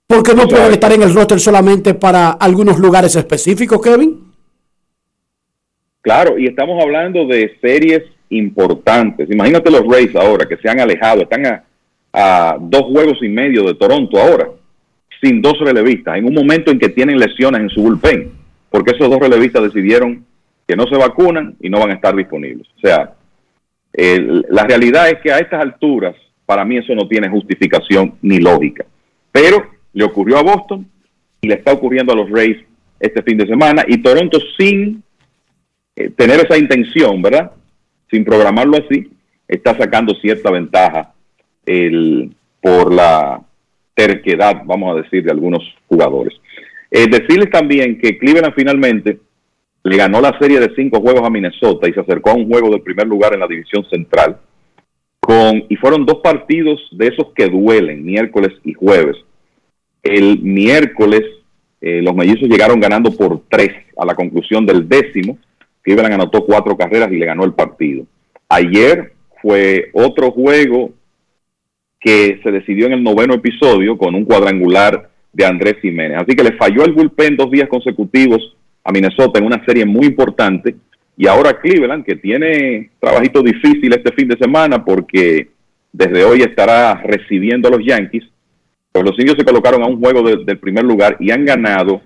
[0.06, 4.26] Porque no pueden estar en el roster solamente para algunos lugares específicos, Kevin.
[6.02, 9.28] Claro, y estamos hablando de series importantes.
[9.32, 11.64] Imagínate los Rays ahora que se han alejado, están a,
[12.14, 14.50] a dos juegos y medio de Toronto ahora,
[15.20, 18.32] sin dos relevistas, en un momento en que tienen lesiones en su bullpen,
[18.70, 20.30] porque esos dos relevistas decidieron
[20.72, 22.66] que no se vacunan y no van a estar disponibles.
[22.78, 23.14] O sea,
[23.94, 26.16] la realidad es que a estas alturas,
[26.46, 28.86] para mí eso no tiene justificación ni lógica.
[29.34, 30.90] Pero le ocurrió a Boston
[31.42, 32.56] y le está ocurriendo a los Rays
[33.02, 35.04] este fin de semana y Toronto sin
[35.98, 37.52] eh, tener esa intención, ¿verdad?
[38.10, 39.12] Sin programarlo así,
[39.50, 41.12] está sacando cierta ventaja
[41.66, 43.42] el, por la
[43.94, 46.34] terquedad, vamos a decir, de algunos jugadores.
[46.90, 49.20] Eh, decirles también que Cleveland finalmente
[49.84, 52.70] le ganó la serie de cinco juegos a Minnesota y se acercó a un juego
[52.70, 54.38] del primer lugar en la división central.
[55.20, 59.18] Con, y fueron dos partidos de esos que duelen, miércoles y jueves.
[60.04, 61.22] El miércoles
[61.82, 65.40] eh, los mellizos llegaron ganando por tres a la conclusión del décimo.
[65.82, 68.06] Cleveland anotó cuatro carreras y le ganó el partido.
[68.48, 70.92] Ayer fue otro juego
[72.00, 76.20] que se decidió en el noveno episodio con un cuadrangular de Andrés Jiménez.
[76.20, 80.08] Así que le falló el bullpen dos días consecutivos a Minnesota en una serie muy
[80.08, 80.76] importante.
[81.18, 85.50] Y ahora Cleveland, que tiene trabajito difícil este fin de semana porque
[85.94, 88.24] desde hoy estará recibiendo a los Yankees,
[88.92, 92.02] pues los indios se colocaron a un juego de- del primer lugar y han ganado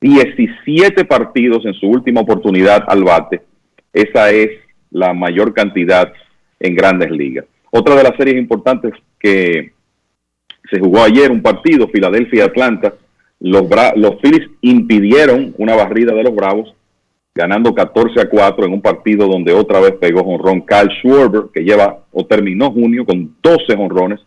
[0.00, 3.42] 17 partidos en su última oportunidad al bate.
[3.92, 4.50] Esa es
[4.90, 6.12] la mayor cantidad
[6.58, 7.44] en grandes ligas.
[7.70, 9.72] Otra de las series importantes que
[10.70, 12.94] se jugó ayer, un partido, Filadelfia-Atlanta,
[13.40, 16.74] los, Bra- los Phillies impidieron una barrida de los Bravos,
[17.34, 21.62] ganando 14 a 4 en un partido donde otra vez pegó jonrón Kyle Schwarber, que
[21.64, 24.20] lleva o terminó junio con 12 jonrones.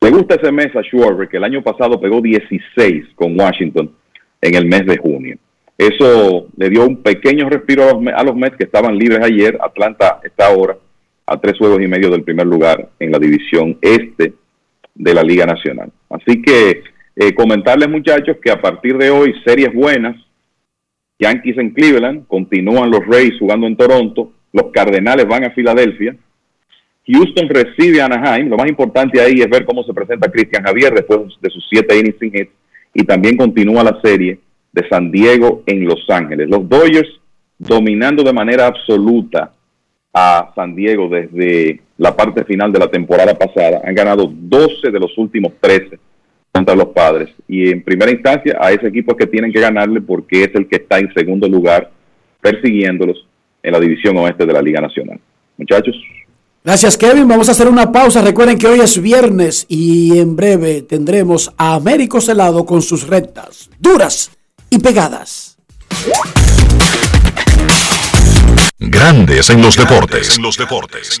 [0.00, 3.90] Le gusta ese mes a Schwarber, que el año pasado pegó 16 con Washington
[4.40, 5.36] en el mes de junio.
[5.76, 9.20] Eso le dio un pequeño respiro a los, Me- a los Mets que estaban libres
[9.24, 9.56] ayer.
[9.60, 10.76] Atlanta está ahora
[11.26, 14.32] a tres juegos y medio del primer lugar en la división este
[14.94, 15.90] de la Liga Nacional.
[16.10, 16.82] Así que
[17.20, 20.16] eh, comentarles muchachos que a partir de hoy series buenas.
[21.18, 26.14] Yankees en Cleveland, continúan los Rays jugando en Toronto, los Cardenales van a Filadelfia,
[27.08, 28.48] Houston recibe a Anaheim.
[28.48, 31.98] Lo más importante ahí es ver cómo se presenta Cristian Javier después de sus siete
[31.98, 32.48] innings sin.
[32.94, 34.38] Y también continúa la serie
[34.72, 36.48] de San Diego en Los Ángeles.
[36.48, 37.08] Los Dodgers
[37.58, 39.52] dominando de manera absoluta
[40.14, 43.80] a San Diego desde la parte final de la temporada pasada.
[43.84, 45.98] Han ganado 12 de los últimos 13
[46.58, 47.30] contra los padres.
[47.46, 50.68] Y en primera instancia a ese equipo es que tienen que ganarle porque es el
[50.68, 51.90] que está en segundo lugar
[52.40, 53.26] persiguiéndolos
[53.62, 55.20] en la división oeste de la Liga Nacional.
[55.56, 55.96] Muchachos.
[56.64, 57.28] Gracias, Kevin.
[57.28, 58.22] Vamos a hacer una pausa.
[58.22, 63.70] Recuerden que hoy es viernes y en breve tendremos a Américo Celado con sus rectas
[63.78, 64.30] duras
[64.70, 65.56] y pegadas.
[68.78, 70.36] Grandes en los deportes.
[70.36, 71.20] En los deportes.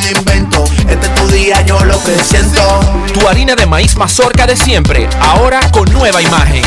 [0.00, 0.64] invento.
[0.88, 2.80] Este es tu día, yo lo que siento.
[3.12, 6.64] Tu harina de maíz mazorca de siempre, ahora con nueva imagen.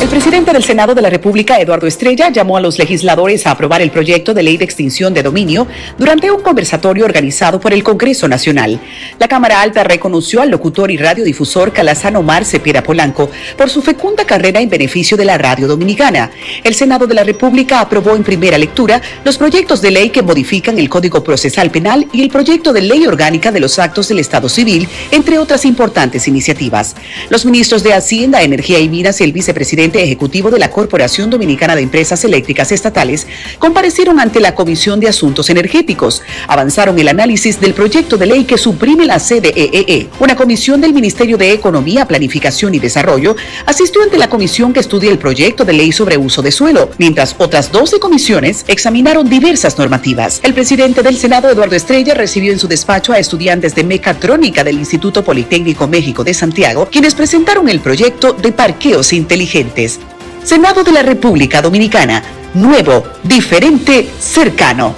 [0.00, 3.82] El presidente del Senado de la República, Eduardo Estrella, llamó a los legisladores a aprobar
[3.82, 5.66] el proyecto de ley de extinción de dominio
[5.96, 8.80] durante un conversatorio organizado por el Congreso Nacional.
[9.18, 14.24] La Cámara Alta reconoció al locutor y radiodifusor Calazano Omar Cepeda Polanco por su fecunda
[14.24, 16.30] carrera en beneficio de la radio dominicana.
[16.64, 20.78] El Senado de la República aprobó en primera lectura los proyectos de ley que modifican
[20.78, 24.48] el Código Procesal Penal y el proyecto de ley orgánica de los actos del Estado
[24.48, 26.96] Civil, entre otras importantes iniciativas.
[27.30, 31.30] Los ministros de Hacienda, Energía y Minas y el vicepresidente vicepresidente ejecutivo de la Corporación
[31.30, 33.26] Dominicana de Empresas Eléctricas Estatales,
[33.58, 36.22] comparecieron ante la Comisión de Asuntos Energéticos.
[36.48, 40.08] Avanzaron el análisis del proyecto de ley que suprime la CDEE.
[40.18, 43.36] Una comisión del Ministerio de Economía, Planificación y Desarrollo
[43.66, 47.34] asistió ante la comisión que estudia el proyecto de ley sobre uso de suelo, mientras
[47.38, 50.40] otras 12 comisiones examinaron diversas normativas.
[50.42, 54.78] El presidente del Senado, Eduardo Estrella, recibió en su despacho a estudiantes de mecatrónica del
[54.78, 59.71] Instituto Politécnico México de Santiago, quienes presentaron el proyecto de parqueos inteligentes.
[60.44, 62.22] Senado de la República Dominicana.
[62.54, 64.94] Nuevo, diferente, cercano.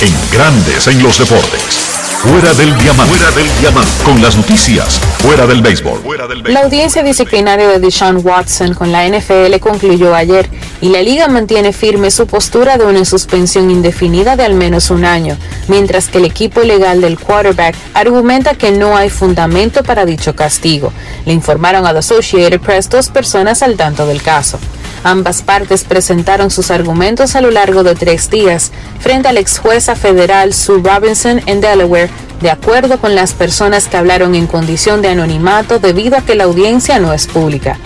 [0.00, 1.77] En Grandes en los Deportes.
[2.18, 3.14] Fuera del diamante.
[3.14, 3.90] Fuera del diamante.
[4.02, 4.98] Con las noticias.
[5.18, 6.00] Fuera del béisbol.
[6.46, 10.50] La audiencia disciplinaria de Deshaun Watson con la NFL concluyó ayer
[10.80, 15.04] y la liga mantiene firme su postura de una suspensión indefinida de al menos un
[15.04, 15.36] año,
[15.68, 20.92] mientras que el equipo legal del quarterback argumenta que no hay fundamento para dicho castigo.
[21.24, 24.58] Le informaron a The Associated Press dos personas al tanto del caso.
[25.04, 29.58] Ambas partes presentaron sus argumentos a lo largo de tres días frente a la ex
[29.58, 32.10] jueza federal Sue Robinson en Delaware,
[32.40, 36.44] de acuerdo con las personas que hablaron en condición de anonimato debido a que la
[36.44, 37.78] audiencia no es pública.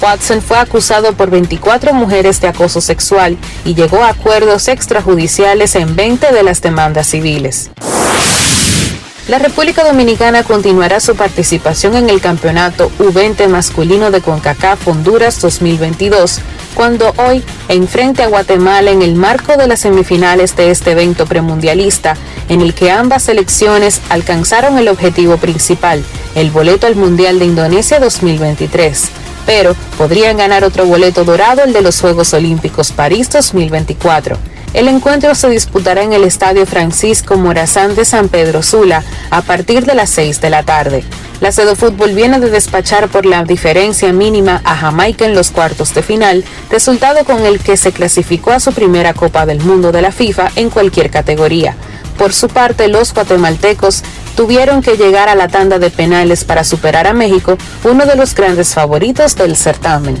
[0.00, 5.96] Watson fue acusado por 24 mujeres de acoso sexual y llegó a acuerdos extrajudiciales en
[5.96, 7.70] 20 de las demandas civiles.
[9.28, 16.40] La República Dominicana continuará su participación en el campeonato U20 masculino de CONCACAF Honduras 2022,
[16.72, 22.16] cuando hoy enfrente a Guatemala en el marco de las semifinales de este evento premundialista,
[22.48, 26.02] en el que ambas selecciones alcanzaron el objetivo principal,
[26.34, 29.10] el boleto al Mundial de Indonesia 2023
[29.44, 34.36] pero podrían ganar otro boleto dorado, el de los Juegos Olímpicos París 2024.
[34.74, 39.86] El encuentro se disputará en el Estadio Francisco Morazán de San Pedro Sula a partir
[39.86, 41.04] de las 6 de la tarde.
[41.40, 45.94] La Cedo Fútbol viene de despachar por la diferencia mínima a Jamaica en los cuartos
[45.94, 50.02] de final, resultado con el que se clasificó a su primera Copa del Mundo de
[50.02, 51.74] la FIFA en cualquier categoría.
[52.18, 54.02] Por su parte, los guatemaltecos
[54.36, 58.34] tuvieron que llegar a la tanda de penales para superar a México, uno de los
[58.34, 60.20] grandes favoritos del certamen.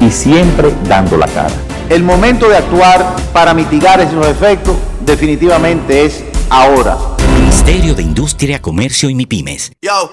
[0.00, 1.54] y siempre dando la cara.
[1.88, 6.96] El momento de actuar para mitigar esos efectos definitivamente es ahora.
[7.38, 9.72] Ministerio de Industria, Comercio y MIPIMES.
[9.82, 10.12] Yo,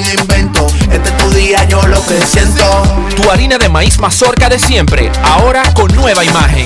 [0.09, 0.67] invento.
[0.91, 2.83] Este es tu día, yo lo que siento.
[3.15, 6.65] Tu harina de maíz mazorca de siempre, ahora con nueva imagen.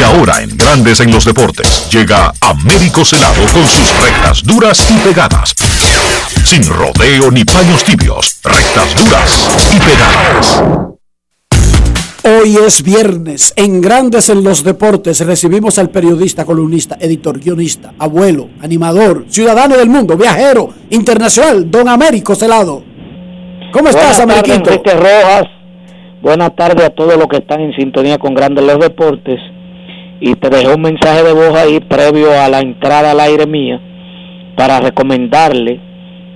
[0.00, 4.94] Y ahora en Grandes en los deportes llega Américo Celado con sus rectas duras y
[5.06, 5.54] pegadas.
[6.42, 10.62] Sin rodeo ni paños tibios, rectas duras y pegadas.
[12.24, 13.52] Hoy es viernes.
[13.56, 19.90] En Grandes en los Deportes recibimos al periodista, columnista, editor, guionista, abuelo, animador, ciudadano del
[19.90, 22.82] mundo, viajero, internacional, don Américo Celado.
[23.70, 24.48] ¿Cómo estás, Buenas?
[24.48, 25.44] Enrique Rojas.
[26.22, 29.38] Buenas tardes a todos los que están en sintonía con Grandes los Deportes.
[30.20, 33.80] Y te dejé un mensaje de voz ahí previo a la entrada al aire mía
[34.56, 35.80] para recomendarle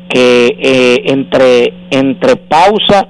[0.09, 3.09] que eh, entre, entre pausa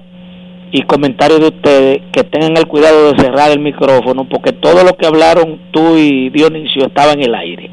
[0.73, 4.97] y comentarios de ustedes que tengan el cuidado de cerrar el micrófono porque todo lo
[4.97, 7.71] que hablaron tú y Dionisio estaba en el aire,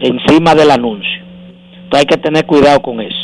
[0.00, 1.22] encima del anuncio.
[1.84, 3.16] Entonces hay que tener cuidado con eso.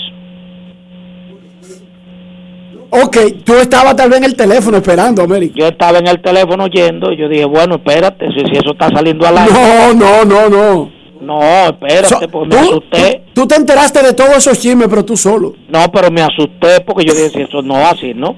[2.91, 5.55] Ok, tú estabas tal vez en el teléfono esperando, Américo.
[5.57, 8.89] Yo estaba en el teléfono oyendo y yo dije, bueno, espérate, si, si eso está
[8.91, 9.53] saliendo al aire.
[9.53, 10.91] No, no, no, no.
[11.21, 13.23] No, espérate, So- porque me tú, asusté.
[13.35, 15.55] tú- tú te enteraste de todos esos chismes, pero tú solo.
[15.69, 18.37] No, pero me asusté porque yo dije, si eso no va así, ¿no?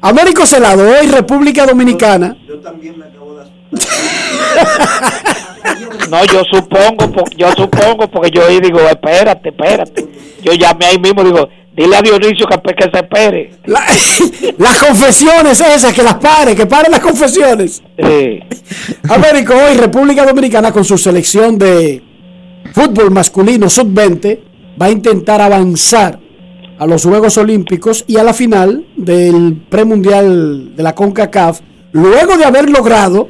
[0.00, 2.36] Américo Celado, hoy República Dominicana.
[6.10, 10.06] No, yo supongo, po- yo supongo, porque yo ahí digo, espérate, espérate.
[10.42, 14.52] Yo llamé ahí mismo, digo, dile a Dionisio que, que se.
[14.58, 17.82] Las confesiones esas, que las pare, que pare las confesiones.
[17.98, 18.40] Sí.
[19.08, 22.02] Américo, hoy República Dominicana con su selección de
[22.72, 24.40] fútbol masculino sub-20
[24.80, 26.18] va a intentar avanzar
[26.78, 31.60] a los Juegos Olímpicos y a la final del premundial de la CONCACAF,
[31.92, 33.28] luego de haber logrado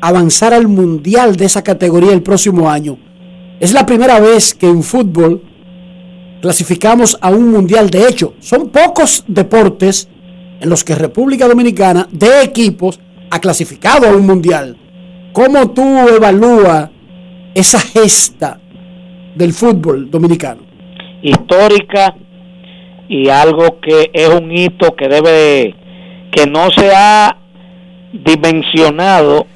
[0.00, 2.98] avanzar al mundial de esa categoría el próximo año.
[3.58, 5.42] Es la primera vez que en fútbol
[6.44, 7.88] clasificamos a un mundial.
[7.88, 10.10] De hecho, son pocos deportes
[10.60, 13.00] en los que República Dominicana de equipos
[13.30, 14.76] ha clasificado a un mundial.
[15.32, 16.90] ¿Cómo tú evalúas
[17.54, 18.60] esa gesta
[19.34, 20.60] del fútbol dominicano?
[21.22, 22.14] Histórica
[23.08, 25.74] y algo que es un hito que debe,
[26.30, 27.38] que no se ha
[28.12, 29.46] dimensionado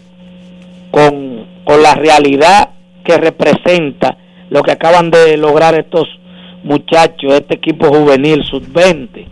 [0.91, 2.71] con, con la realidad
[3.05, 4.17] que representa
[4.49, 6.18] lo que acaban de lograr estos
[6.63, 9.27] muchachos, este equipo juvenil sub-20.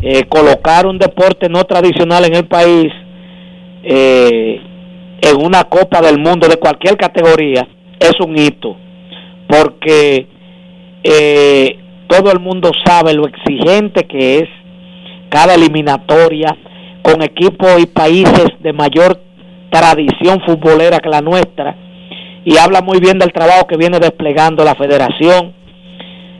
[0.00, 2.92] Eh, colocar un deporte no tradicional en el país
[3.82, 4.60] eh,
[5.20, 7.66] en una Copa del Mundo de cualquier categoría
[7.98, 8.76] es un hito,
[9.48, 10.26] porque
[11.02, 14.48] eh, todo el mundo sabe lo exigente que es
[15.30, 16.56] cada eliminatoria
[17.02, 19.20] con equipos y países de mayor
[19.70, 21.76] tradición futbolera que la nuestra
[22.44, 25.54] y habla muy bien del trabajo que viene desplegando la federación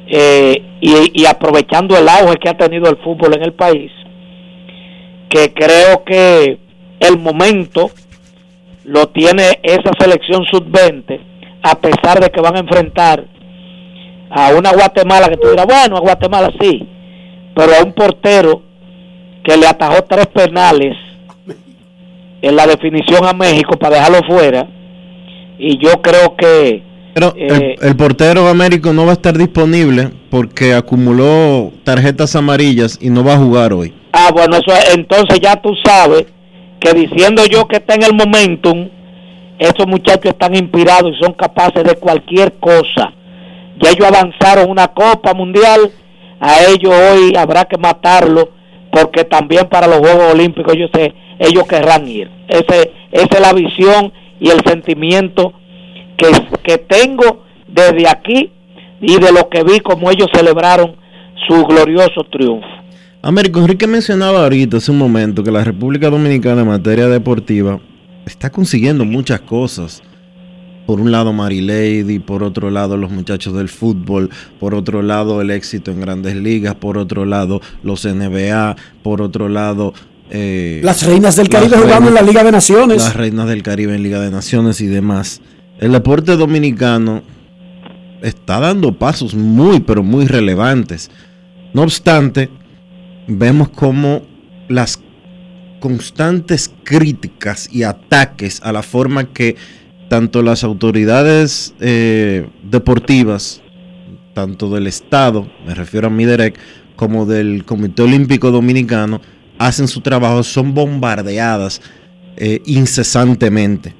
[0.08, 3.92] eh, y, y aprovechando el auge que ha tenido el fútbol en el país
[5.28, 6.58] que creo que
[7.00, 7.90] el momento
[8.84, 11.20] lo tiene esa selección sub-20
[11.62, 13.24] a pesar de que van a enfrentar
[14.30, 16.86] a una Guatemala que tú dirás, bueno, a Guatemala sí,
[17.54, 18.62] pero a un portero
[19.42, 20.96] que le atajó tres penales
[22.40, 24.68] en la definición a México para dejarlo fuera
[25.58, 26.82] y yo creo que
[27.18, 32.98] Pero Eh, el, el portero Américo no va a estar disponible porque acumuló tarjetas amarillas
[33.00, 33.92] y no va a jugar hoy.
[34.12, 36.26] Ah, bueno, eso entonces ya tú sabes
[36.80, 38.88] que diciendo yo que está en el momentum,
[39.58, 43.12] esos muchachos están inspirados y son capaces de cualquier cosa.
[43.82, 45.90] Ya ellos avanzaron una Copa Mundial,
[46.40, 48.50] a ellos hoy habrá que matarlo
[48.92, 52.30] porque también para los Juegos Olímpicos ellos, se- ellos querrán ir.
[52.48, 55.52] Ese, esa es la visión y el sentimiento
[56.18, 56.26] que,
[56.64, 58.52] que tengo desde aquí
[59.00, 60.96] y de lo que vi como ellos celebraron
[61.46, 62.66] su glorioso triunfo.
[63.22, 67.80] Américo Enrique mencionaba ahorita hace un momento que la República Dominicana en materia deportiva
[68.26, 70.02] está consiguiendo muchas cosas.
[70.86, 75.50] Por un lado Marilady, por otro lado los muchachos del fútbol, por otro lado el
[75.50, 79.92] éxito en grandes ligas, por otro lado los NBA, por otro lado...
[80.30, 83.02] eh, Las reinas del Caribe jugando en la Liga de Naciones.
[83.04, 85.42] Las reinas del Caribe en Liga de Naciones y demás.
[85.78, 87.22] El deporte dominicano
[88.22, 91.10] está dando pasos muy, pero muy relevantes.
[91.72, 92.50] No obstante,
[93.28, 94.22] vemos como
[94.68, 95.00] las
[95.80, 99.56] constantes críticas y ataques a la forma que
[100.08, 103.60] tanto las autoridades eh, deportivas,
[104.34, 106.58] tanto del Estado, me refiero a Miderec,
[106.96, 109.20] como del Comité Olímpico Dominicano,
[109.58, 111.80] hacen su trabajo, son bombardeadas
[112.36, 113.94] eh, incesantemente.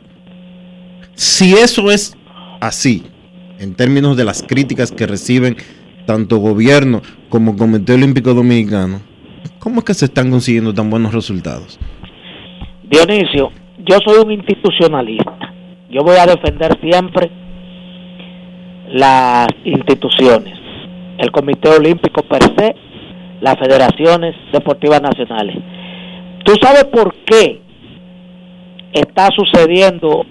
[1.19, 2.17] Si eso es
[2.61, 3.03] así,
[3.59, 5.57] en términos de las críticas que reciben
[6.07, 9.01] tanto gobierno como Comité Olímpico Dominicano,
[9.59, 11.77] ¿cómo es que se están consiguiendo tan buenos resultados?
[12.85, 15.53] Dionisio, yo soy un institucionalista.
[15.91, 17.29] Yo voy a defender siempre
[18.93, 20.57] las instituciones,
[21.19, 22.77] el Comité Olímpico per se,
[23.41, 25.57] las federaciones deportivas nacionales.
[26.45, 27.61] ¿Tú sabes por qué
[28.93, 30.25] está sucediendo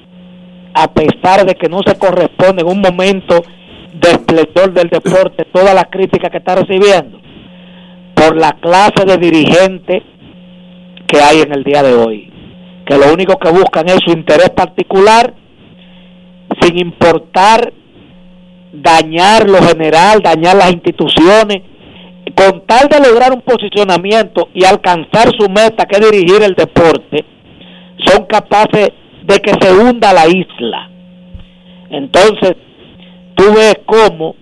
[0.83, 3.41] a pesar de que no se corresponde en un momento
[3.93, 7.19] de esplendor del deporte toda la crítica que está recibiendo?
[8.13, 10.03] Por la clase de dirigente
[11.07, 12.31] que hay en el día de hoy,
[12.85, 15.33] que lo único que buscan es su interés particular
[16.61, 17.73] sin importar
[18.71, 21.63] dañar lo general, dañar las instituciones,
[22.35, 27.25] con tal de lograr un posicionamiento y alcanzar su meta, que es dirigir el deporte,
[28.05, 28.91] son capaces
[29.27, 30.89] de que se hunda la isla.
[31.89, 32.55] Entonces,
[33.35, 34.35] tú ves cómo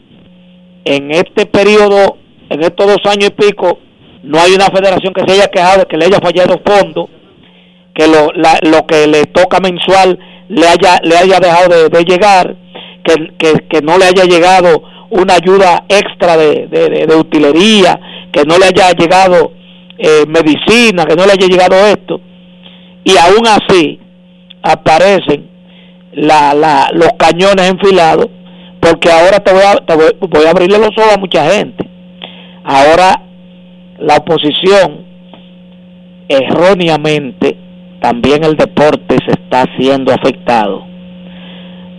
[0.85, 2.17] en este periodo,
[2.49, 3.79] en estos dos años y pico,
[4.23, 7.09] no hay una federación que se haya quejado de que le haya fallado fondo,
[7.93, 10.17] que lo, la- lo que le toca mensual
[10.49, 12.55] le haya, le haya dejado de, llegar,
[13.03, 17.99] que, que, que no le haya llegado una ayuda extra de, de, de- de utilería,
[18.31, 19.51] que no le haya llegado
[19.97, 22.19] eh, medicina, que no le haya llegado esto,
[23.03, 23.99] y aún así
[24.65, 25.47] aparecen
[26.13, 28.27] la, la, los cañones enfilados,
[28.79, 31.87] porque ahora te voy, a, te voy, a abrirle los ojos a mucha gente.
[32.63, 33.21] Ahora
[33.99, 35.05] la oposición,
[36.27, 37.57] erróneamente,
[38.01, 40.83] también el deporte se está siendo afectado.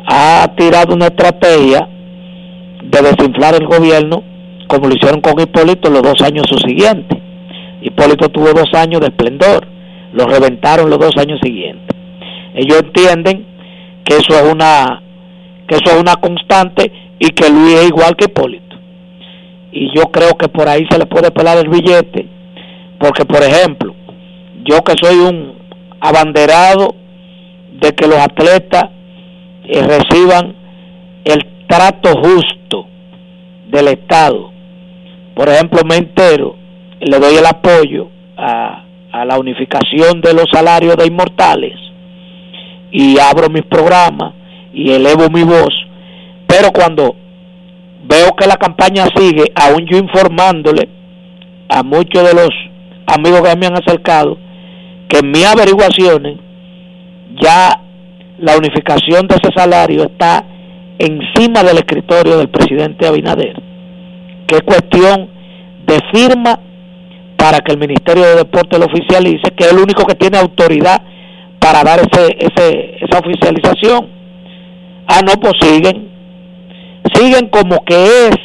[0.08, 1.88] Ha tirado una estrategia
[2.82, 4.22] de desinflar el gobierno,
[4.68, 7.18] como lo hicieron con Hipólito los dos años subsiguientes.
[7.80, 9.66] Hipólito tuvo dos años de esplendor,
[10.12, 11.95] lo reventaron los dos años siguientes.
[12.56, 13.46] Ellos entienden
[14.02, 15.02] que eso es una
[15.68, 18.76] que eso es una constante y que Luis es igual que Hipólito.
[19.72, 22.26] Y yo creo que por ahí se le puede pelar el billete,
[22.98, 23.94] porque por ejemplo,
[24.64, 25.54] yo que soy un
[26.00, 26.94] abanderado
[27.72, 28.84] de que los atletas
[29.64, 30.54] eh, reciban
[31.24, 32.86] el trato justo
[33.68, 34.50] del Estado.
[35.34, 36.56] Por ejemplo, me entero,
[37.00, 41.85] le doy el apoyo a, a la unificación de los salarios de inmortales
[42.98, 44.32] y abro mis programas
[44.72, 45.74] y elevo mi voz,
[46.46, 47.14] pero cuando
[48.08, 50.88] veo que la campaña sigue, aún yo informándole
[51.68, 52.48] a muchos de los
[53.06, 54.38] amigos que me han acercado,
[55.08, 56.38] que en mis averiguaciones
[57.38, 57.82] ya
[58.38, 60.46] la unificación de ese salario está
[60.98, 63.60] encima del escritorio del presidente Abinader,
[64.46, 65.28] que es cuestión
[65.86, 66.60] de firma
[67.36, 71.02] para que el Ministerio de Deporte lo oficialice, que es el único que tiene autoridad
[71.66, 74.08] para dar ese, ese, esa oficialización.
[75.08, 76.08] Ah, no, pues siguen,
[77.12, 78.36] siguen como que es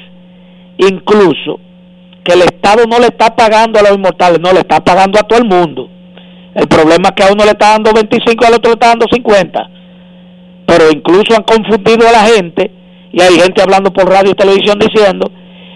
[0.79, 1.59] incluso
[2.23, 5.23] que el Estado no le está pagando a los inmortales, no le está pagando a
[5.23, 5.87] todo el mundo.
[6.55, 8.87] El problema es que a uno le está dando 25 y al otro le está
[8.87, 9.69] dando 50.
[10.65, 12.71] Pero incluso han confundido a la gente
[13.11, 15.31] y hay gente hablando por radio y televisión diciendo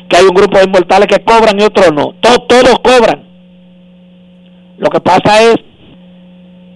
[0.09, 2.15] que hay un grupo de inmortales que cobran y otros no.
[2.21, 3.23] Todos, todos cobran.
[4.77, 5.57] Lo que pasa es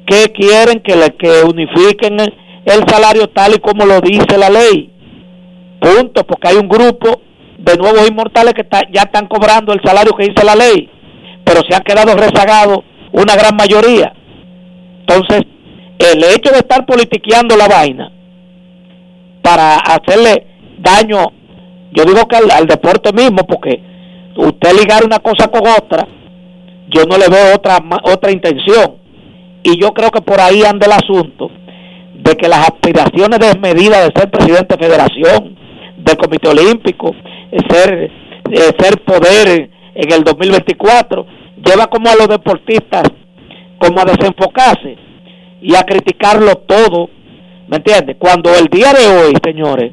[0.09, 4.91] que quieren que, le, que unifiquen el, salario tal y como lo dice la ley.
[5.79, 7.21] Punto, porque hay un grupo
[7.59, 10.89] de nuevos inmortales que está- ya están cobrando el salario que dice la ley,
[11.43, 12.79] pero se han quedado rezagados
[13.11, 14.13] una gran mayoría.
[15.01, 15.43] Entonces,
[15.99, 18.11] el hecho de estar politiqueando la vaina
[19.43, 20.47] para hacerle
[20.79, 21.31] daño,
[21.91, 23.81] yo digo que al, al deporte mismo, porque
[24.37, 26.07] usted ligar una cosa con otra,
[26.89, 28.98] yo no le veo otra otra intención.
[29.63, 31.49] Y yo creo que por ahí anda el asunto
[32.13, 35.57] de que las aspiraciones desmedidas de ser presidente de federación,
[35.97, 37.13] del Comité Olímpico,
[37.51, 38.11] eh, ser,
[38.51, 41.25] eh, ser poder en el 2024,
[41.65, 43.03] lleva como a los deportistas
[43.79, 44.97] como a desenfocarse
[45.61, 47.09] y a criticarlo todo,
[47.67, 48.17] ¿me entiendes?
[48.19, 49.91] Cuando el día de hoy, señores,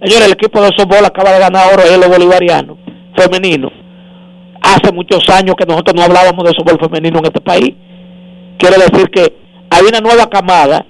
[0.00, 2.78] señores, el equipo de softball acaba de ganar oro en lo bolivariano,
[3.16, 3.70] femenino.
[4.60, 7.74] Hace muchos años que nosotros no hablábamos de softball femenino en este país.
[8.58, 9.36] Quiere decir que
[9.70, 10.84] hay una nueva camada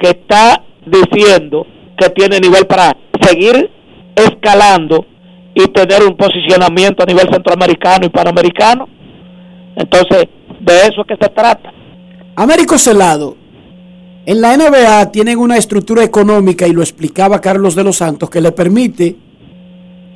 [0.00, 1.66] que está diciendo
[1.96, 3.70] que tiene nivel para seguir
[4.14, 5.06] escalando
[5.54, 8.88] y tener un posicionamiento a nivel centroamericano y panamericano.
[9.76, 10.28] Entonces,
[10.60, 11.72] de eso es que se trata.
[12.36, 13.36] Américo Celado,
[14.26, 18.40] en la NBA tienen una estructura económica y lo explicaba Carlos de los Santos que
[18.40, 19.16] le permite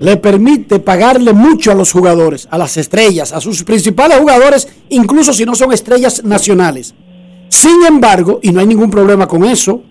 [0.01, 5.33] le permite pagarle mucho a los jugadores, a las estrellas, a sus principales jugadores, incluso
[5.33, 6.95] si no son estrellas nacionales.
[7.49, 9.83] Sin embargo, y no hay ningún problema con eso,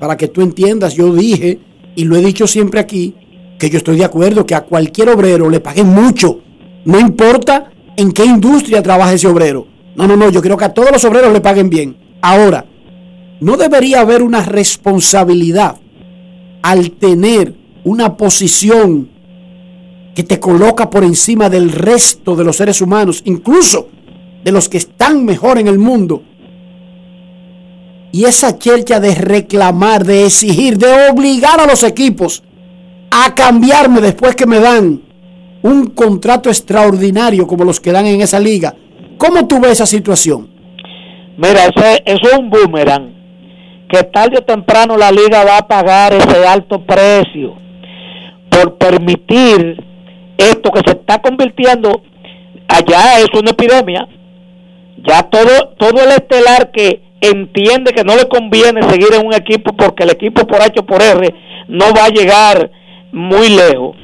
[0.00, 1.60] para que tú entiendas, yo dije
[1.94, 3.14] y lo he dicho siempre aquí,
[3.58, 6.40] que yo estoy de acuerdo que a cualquier obrero le paguen mucho,
[6.84, 9.68] no importa en qué industria trabaje ese obrero.
[9.94, 11.96] No, no, no, yo creo que a todos los obreros le paguen bien.
[12.22, 12.64] Ahora,
[13.40, 15.76] no debería haber una responsabilidad
[16.62, 19.11] al tener una posición
[20.14, 23.88] que te coloca por encima del resto de los seres humanos, incluso
[24.44, 26.22] de los que están mejor en el mundo.
[28.12, 32.42] Y esa chercha de reclamar, de exigir, de obligar a los equipos
[33.10, 35.02] a cambiarme después que me dan
[35.62, 38.74] un contrato extraordinario como los que dan en esa liga.
[39.16, 40.50] ¿Cómo tú ves esa situación?
[41.36, 43.14] Mira, ese, eso es un boomerang,
[43.88, 47.62] que tarde o temprano la liga va a pagar ese alto precio.
[48.50, 49.91] por permitir
[50.38, 52.02] esto que se está convirtiendo
[52.68, 54.08] allá es una epidemia.
[55.08, 59.72] Ya todo todo el estelar que entiende que no le conviene seguir en un equipo
[59.74, 61.34] porque el equipo por H o por R
[61.68, 62.70] no va a llegar
[63.12, 63.96] muy lejos.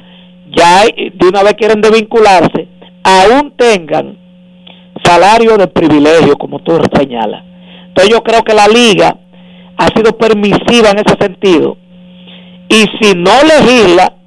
[0.57, 2.69] Ya de una vez quieren desvincularse,
[3.03, 4.17] aún tengan
[5.05, 7.43] salario de privilegio, como tú señalas.
[7.89, 9.19] Entonces yo creo que la liga
[9.77, 11.77] ha sido permisiva en ese sentido.
[12.69, 14.18] Y si no legisla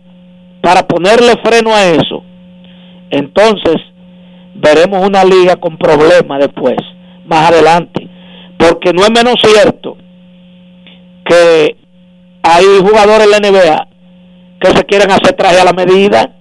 [0.61, 2.23] para ponerle freno a eso,
[3.09, 3.75] entonces
[4.55, 6.77] veremos una liga con problemas después,
[7.25, 8.07] más adelante.
[8.57, 9.97] Porque no es menos cierto
[11.25, 11.75] que
[12.43, 13.87] hay jugadores en la NBA
[14.59, 16.35] que se quieren hacer traje a la medida.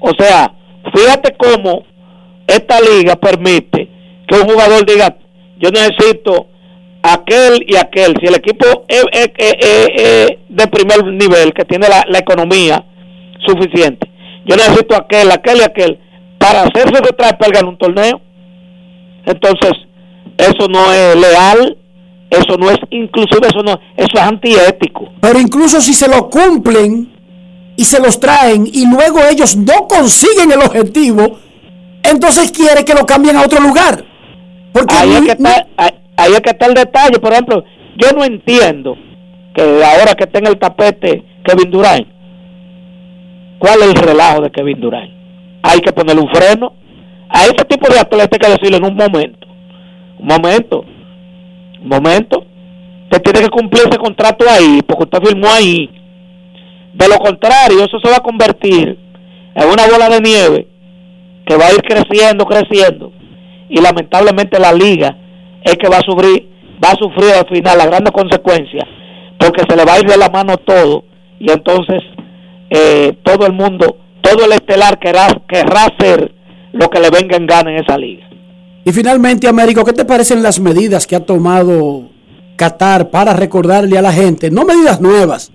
[0.00, 0.54] O sea,
[0.94, 1.84] fíjate cómo
[2.46, 3.88] esta liga permite
[4.26, 5.16] que un jugador diga,
[5.58, 6.46] yo necesito
[7.02, 8.14] aquel y aquel.
[8.20, 9.04] Si el equipo es,
[10.48, 12.84] de primer nivel, que tiene la, economía
[13.46, 14.10] suficiente,
[14.44, 15.98] yo necesito aquel, aquel y aquel
[16.38, 18.20] para hacerse detrás para ganar un torneo.
[19.26, 19.72] Entonces,
[20.38, 21.76] eso no es leal,
[22.30, 25.10] eso no es inclusive, eso no, eso es antiético.
[25.20, 27.12] Pero incluso si se lo cumplen
[27.76, 31.38] y se los traen y luego ellos no consiguen el objetivo,
[32.02, 34.04] entonces quiere que lo cambien a otro lugar.
[34.72, 35.66] Porque ahí, es que está,
[36.16, 37.18] ahí, es que está el detalle.
[37.18, 37.64] Por ejemplo,
[37.96, 38.96] yo no entiendo
[39.54, 42.06] que ahora que tenga el tapete Kevin Durant,
[43.60, 45.12] ¿cuál es el relajo de Kevin Durant?
[45.62, 46.72] Hay que ponerle un freno.
[47.28, 49.46] A ese tipo de atleta hay que decirle en un momento,
[50.18, 50.84] un momento,
[51.80, 52.44] un momento,
[53.04, 55.88] usted tiene que cumplir ese contrato ahí, porque usted firmó ahí.
[56.92, 58.98] De lo contrario, eso se va a convertir
[59.54, 60.66] en una bola de nieve
[61.46, 63.12] que va a ir creciendo, creciendo,
[63.68, 65.16] y lamentablemente la liga
[65.62, 66.48] es que va a sufrir,
[66.84, 68.86] va a sufrir al final la gran consecuencia,
[69.38, 71.04] porque se le va a ir de la mano todo,
[71.38, 72.02] y entonces
[72.70, 76.32] eh, todo el mundo, todo el estelar querrá, querrá hacer
[76.72, 78.28] lo que le venga en gana en esa liga.
[78.84, 82.08] Y finalmente, Américo, ¿qué te parecen las medidas que ha tomado
[82.56, 84.50] Qatar para recordarle a la gente?
[84.50, 85.52] No medidas nuevas,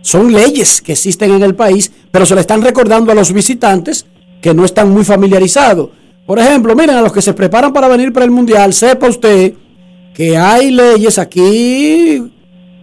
[0.00, 4.06] son leyes que existen en el país, pero se le están recordando a los visitantes
[4.40, 5.88] que no están muy familiarizados.
[6.26, 9.54] Por ejemplo, miren, a los que se preparan para venir para el Mundial, sepa usted
[10.14, 12.22] que hay leyes aquí,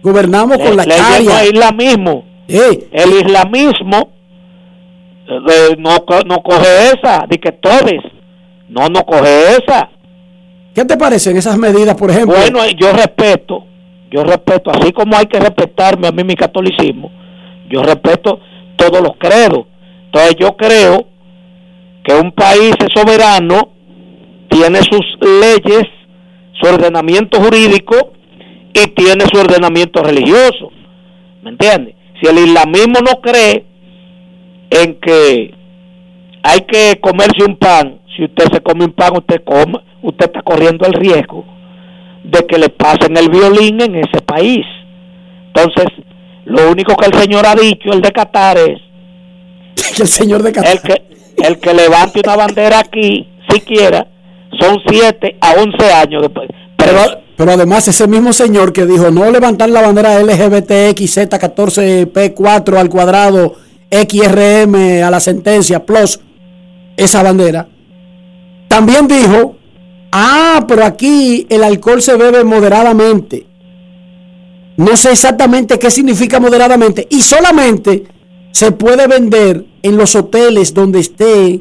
[0.02, 1.52] gobernamos con la calle.
[1.52, 4.10] No El islamismo
[5.28, 5.96] eh, no,
[6.26, 8.02] no coge esa, de que todes.
[8.68, 9.90] No, no coge esa.
[10.74, 12.36] ¿Qué te parecen esas medidas, por ejemplo?
[12.36, 13.64] Bueno, yo respeto,
[14.10, 17.10] yo respeto, así como hay que respetarme a mí mi catolicismo,
[17.68, 18.40] yo respeto
[18.76, 19.66] todos los credos.
[20.06, 21.06] Entonces yo creo
[22.04, 23.70] que un país es soberano,
[24.48, 25.84] tiene sus leyes,
[26.60, 28.12] su ordenamiento jurídico
[28.72, 30.70] y tiene su ordenamiento religioso.
[31.42, 31.96] ¿Me entiende?
[32.22, 33.64] Si el islamismo no cree
[34.70, 35.52] en que
[36.44, 40.42] hay que comerse un pan, si usted se come un pan, usted come, usted está
[40.42, 41.44] corriendo el riesgo
[42.22, 44.64] de que le pasen el violín en ese país.
[45.48, 45.86] Entonces,
[46.44, 48.80] lo único que el Señor ha dicho, el de Qatar, es
[50.00, 50.72] el Señor de Qatar.
[50.72, 51.02] El que,
[51.44, 54.06] el que levante una bandera aquí, siquiera,
[54.60, 56.48] son 7 a 11 años después.
[56.84, 63.56] Pero, pero además ese mismo señor que dijo no levantar la bandera LGBTXZ14P4 al cuadrado
[63.90, 66.20] XRM a la sentencia plus
[66.96, 67.68] esa bandera,
[68.68, 69.56] también dijo,
[70.12, 73.46] ah, pero aquí el alcohol se bebe moderadamente.
[74.76, 77.06] No sé exactamente qué significa moderadamente.
[77.10, 78.04] Y solamente
[78.50, 81.60] se puede vender en los hoteles donde esté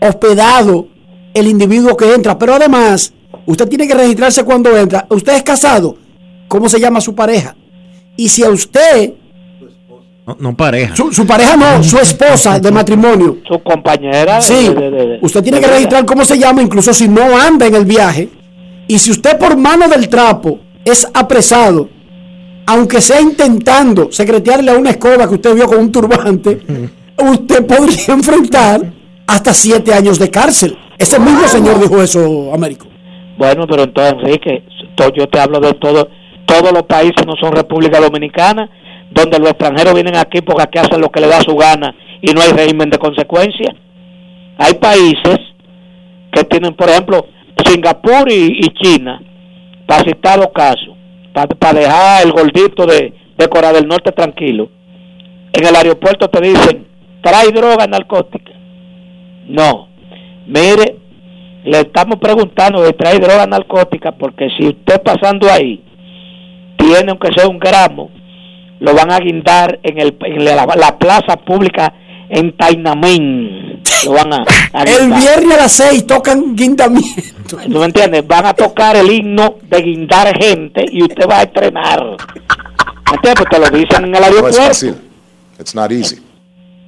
[0.00, 0.88] hospedado
[1.34, 2.38] el individuo que entra.
[2.38, 3.12] Pero además,
[3.46, 5.06] usted tiene que registrarse cuando entra.
[5.10, 5.96] Usted es casado.
[6.48, 7.54] ¿Cómo se llama su pareja?
[8.16, 9.14] Y si a usted...
[10.38, 10.96] No, pareja.
[10.96, 13.38] Su, pareja no, su esposa de matrimonio.
[13.46, 14.40] Su compañera.
[14.40, 14.74] Sí.
[15.20, 18.30] usted tiene que registrar cómo se llama, incluso si no anda en el viaje.
[18.88, 21.90] Y si usted por mano del trapo es apresado
[22.66, 26.62] aunque sea intentando secretearle a una escoba que usted vio con un turbante,
[27.18, 28.92] usted podría enfrentar
[29.26, 30.78] hasta siete años de cárcel.
[30.98, 32.86] Ese mismo señor dijo eso, Américo.
[33.36, 34.62] Bueno, pero entonces, Enrique,
[35.16, 36.08] yo te hablo de todo,
[36.46, 38.70] todos los países no son República Dominicana,
[39.10, 42.32] donde los extranjeros vienen aquí porque aquí hacen lo que le da su gana y
[42.32, 43.74] no hay régimen de consecuencia.
[44.58, 45.38] Hay países
[46.32, 47.26] que tienen, por ejemplo,
[47.64, 49.20] Singapur y, y China,
[49.86, 50.94] para citar los casos
[51.58, 54.70] para dejar el gordito de, de Corea del Norte tranquilo.
[55.52, 56.86] En el aeropuerto te dicen,
[57.22, 58.52] trae droga narcótica.
[59.46, 59.88] No,
[60.46, 60.96] mire,
[61.64, 65.82] le estamos preguntando de trae droga narcótica porque si usted pasando ahí
[66.76, 68.10] tiene aunque sea un gramo,
[68.80, 71.92] lo van a guindar en, el, en la, la plaza pública
[72.28, 73.82] en Tainamén.
[74.04, 77.22] Lo van a, a El viernes a las 6 tocan guindamiento.
[77.48, 78.26] ¿Tú me entiendes?
[78.26, 82.00] Van a tocar el himno de guindar gente y usted va a estrenar.
[82.02, 83.44] ¿Me entiendes?
[83.50, 84.60] Te lo dicen en el No es aeropuerto.
[84.62, 84.94] fácil.
[85.58, 86.20] It's not easy.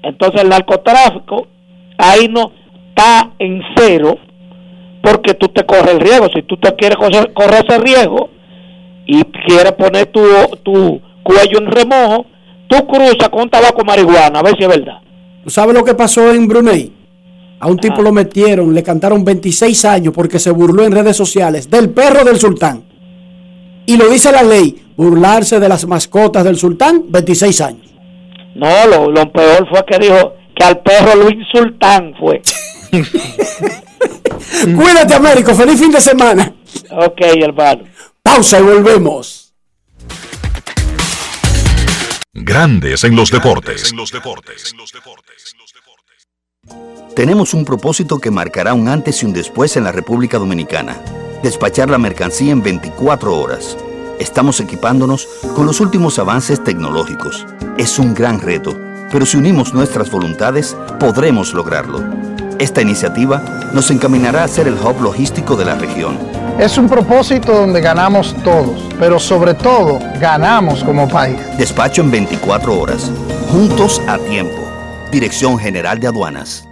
[0.03, 1.47] Entonces el narcotráfico
[1.99, 2.53] ahí no
[2.97, 4.17] está en cero
[5.03, 6.27] porque tú te corres el riesgo.
[6.35, 8.31] Si tú te quieres correr, correr ese riesgo
[9.07, 10.23] y quieres poner tu,
[10.63, 12.27] tu cuello en remojo,
[12.67, 14.99] tú cruzas con tabaco marihuana, a ver si es verdad.
[15.45, 16.93] ¿Tú sabes lo que pasó en Brunei?
[17.61, 21.71] A un tipo lo metieron, le cantaron 26 años porque se burló en redes sociales
[21.71, 22.85] del perro del sultán.
[23.87, 27.95] Y lo dice la ley, burlarse de las mascotas del sultán, 26 años.
[28.57, 32.43] No, lo, lo peor fue que dijo que al perro lo insultan fue.
[34.77, 35.55] Cuídate, Américo.
[35.55, 36.55] Feliz fin de semana.
[36.91, 37.85] Ok, hermano.
[38.23, 39.55] Pausa y volvemos.
[42.33, 43.95] Grandes en los deportes.
[47.15, 51.01] Tenemos un propósito que marcará un antes y un después en la República Dominicana.
[51.43, 53.77] Despachar la mercancía en 24 horas.
[54.19, 57.47] Estamos equipándonos con los últimos avances tecnológicos.
[57.79, 58.77] Es un gran reto,
[59.11, 62.03] pero si unimos nuestras voluntades, podremos lograrlo.
[62.59, 63.43] Esta iniciativa
[63.75, 66.17] nos encaminará a ser el hub logístico de la región.
[66.59, 71.39] Es un propósito donde ganamos todos, pero sobre todo ganamos como país.
[71.59, 73.13] Despacho en 24 horas.
[73.51, 74.57] Juntos a tiempo.
[75.13, 76.67] Dirección General de Aduanas.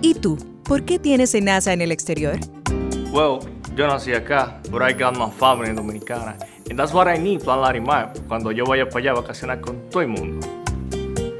[0.00, 0.38] ¿Y tú?
[0.64, 2.38] ¿Por qué tienes NASA en el exterior?
[3.12, 3.40] Well,
[3.76, 6.36] yo nací acá, but I got my family dominicana.
[6.70, 9.90] And that's what I need, Plan Larimar, cuando yo vaya para allá a vacacionar con
[9.90, 10.59] todo el mundo.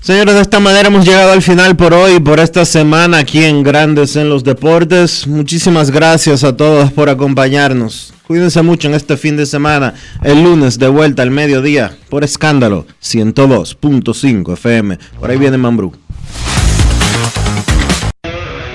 [0.00, 3.62] Señores, de esta manera hemos llegado al final por hoy, por esta semana aquí en
[3.62, 5.26] Grandes en los Deportes.
[5.26, 8.14] Muchísimas gracias a todos por acompañarnos.
[8.26, 9.92] Cuídense mucho en este fin de semana.
[10.22, 14.98] El lunes de vuelta al mediodía por escándalo 102.5 FM.
[15.18, 15.92] Por ahí viene Mambrú.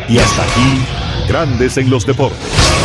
[0.07, 0.81] Y hasta aquí,
[1.27, 2.84] Grandes en los deportes.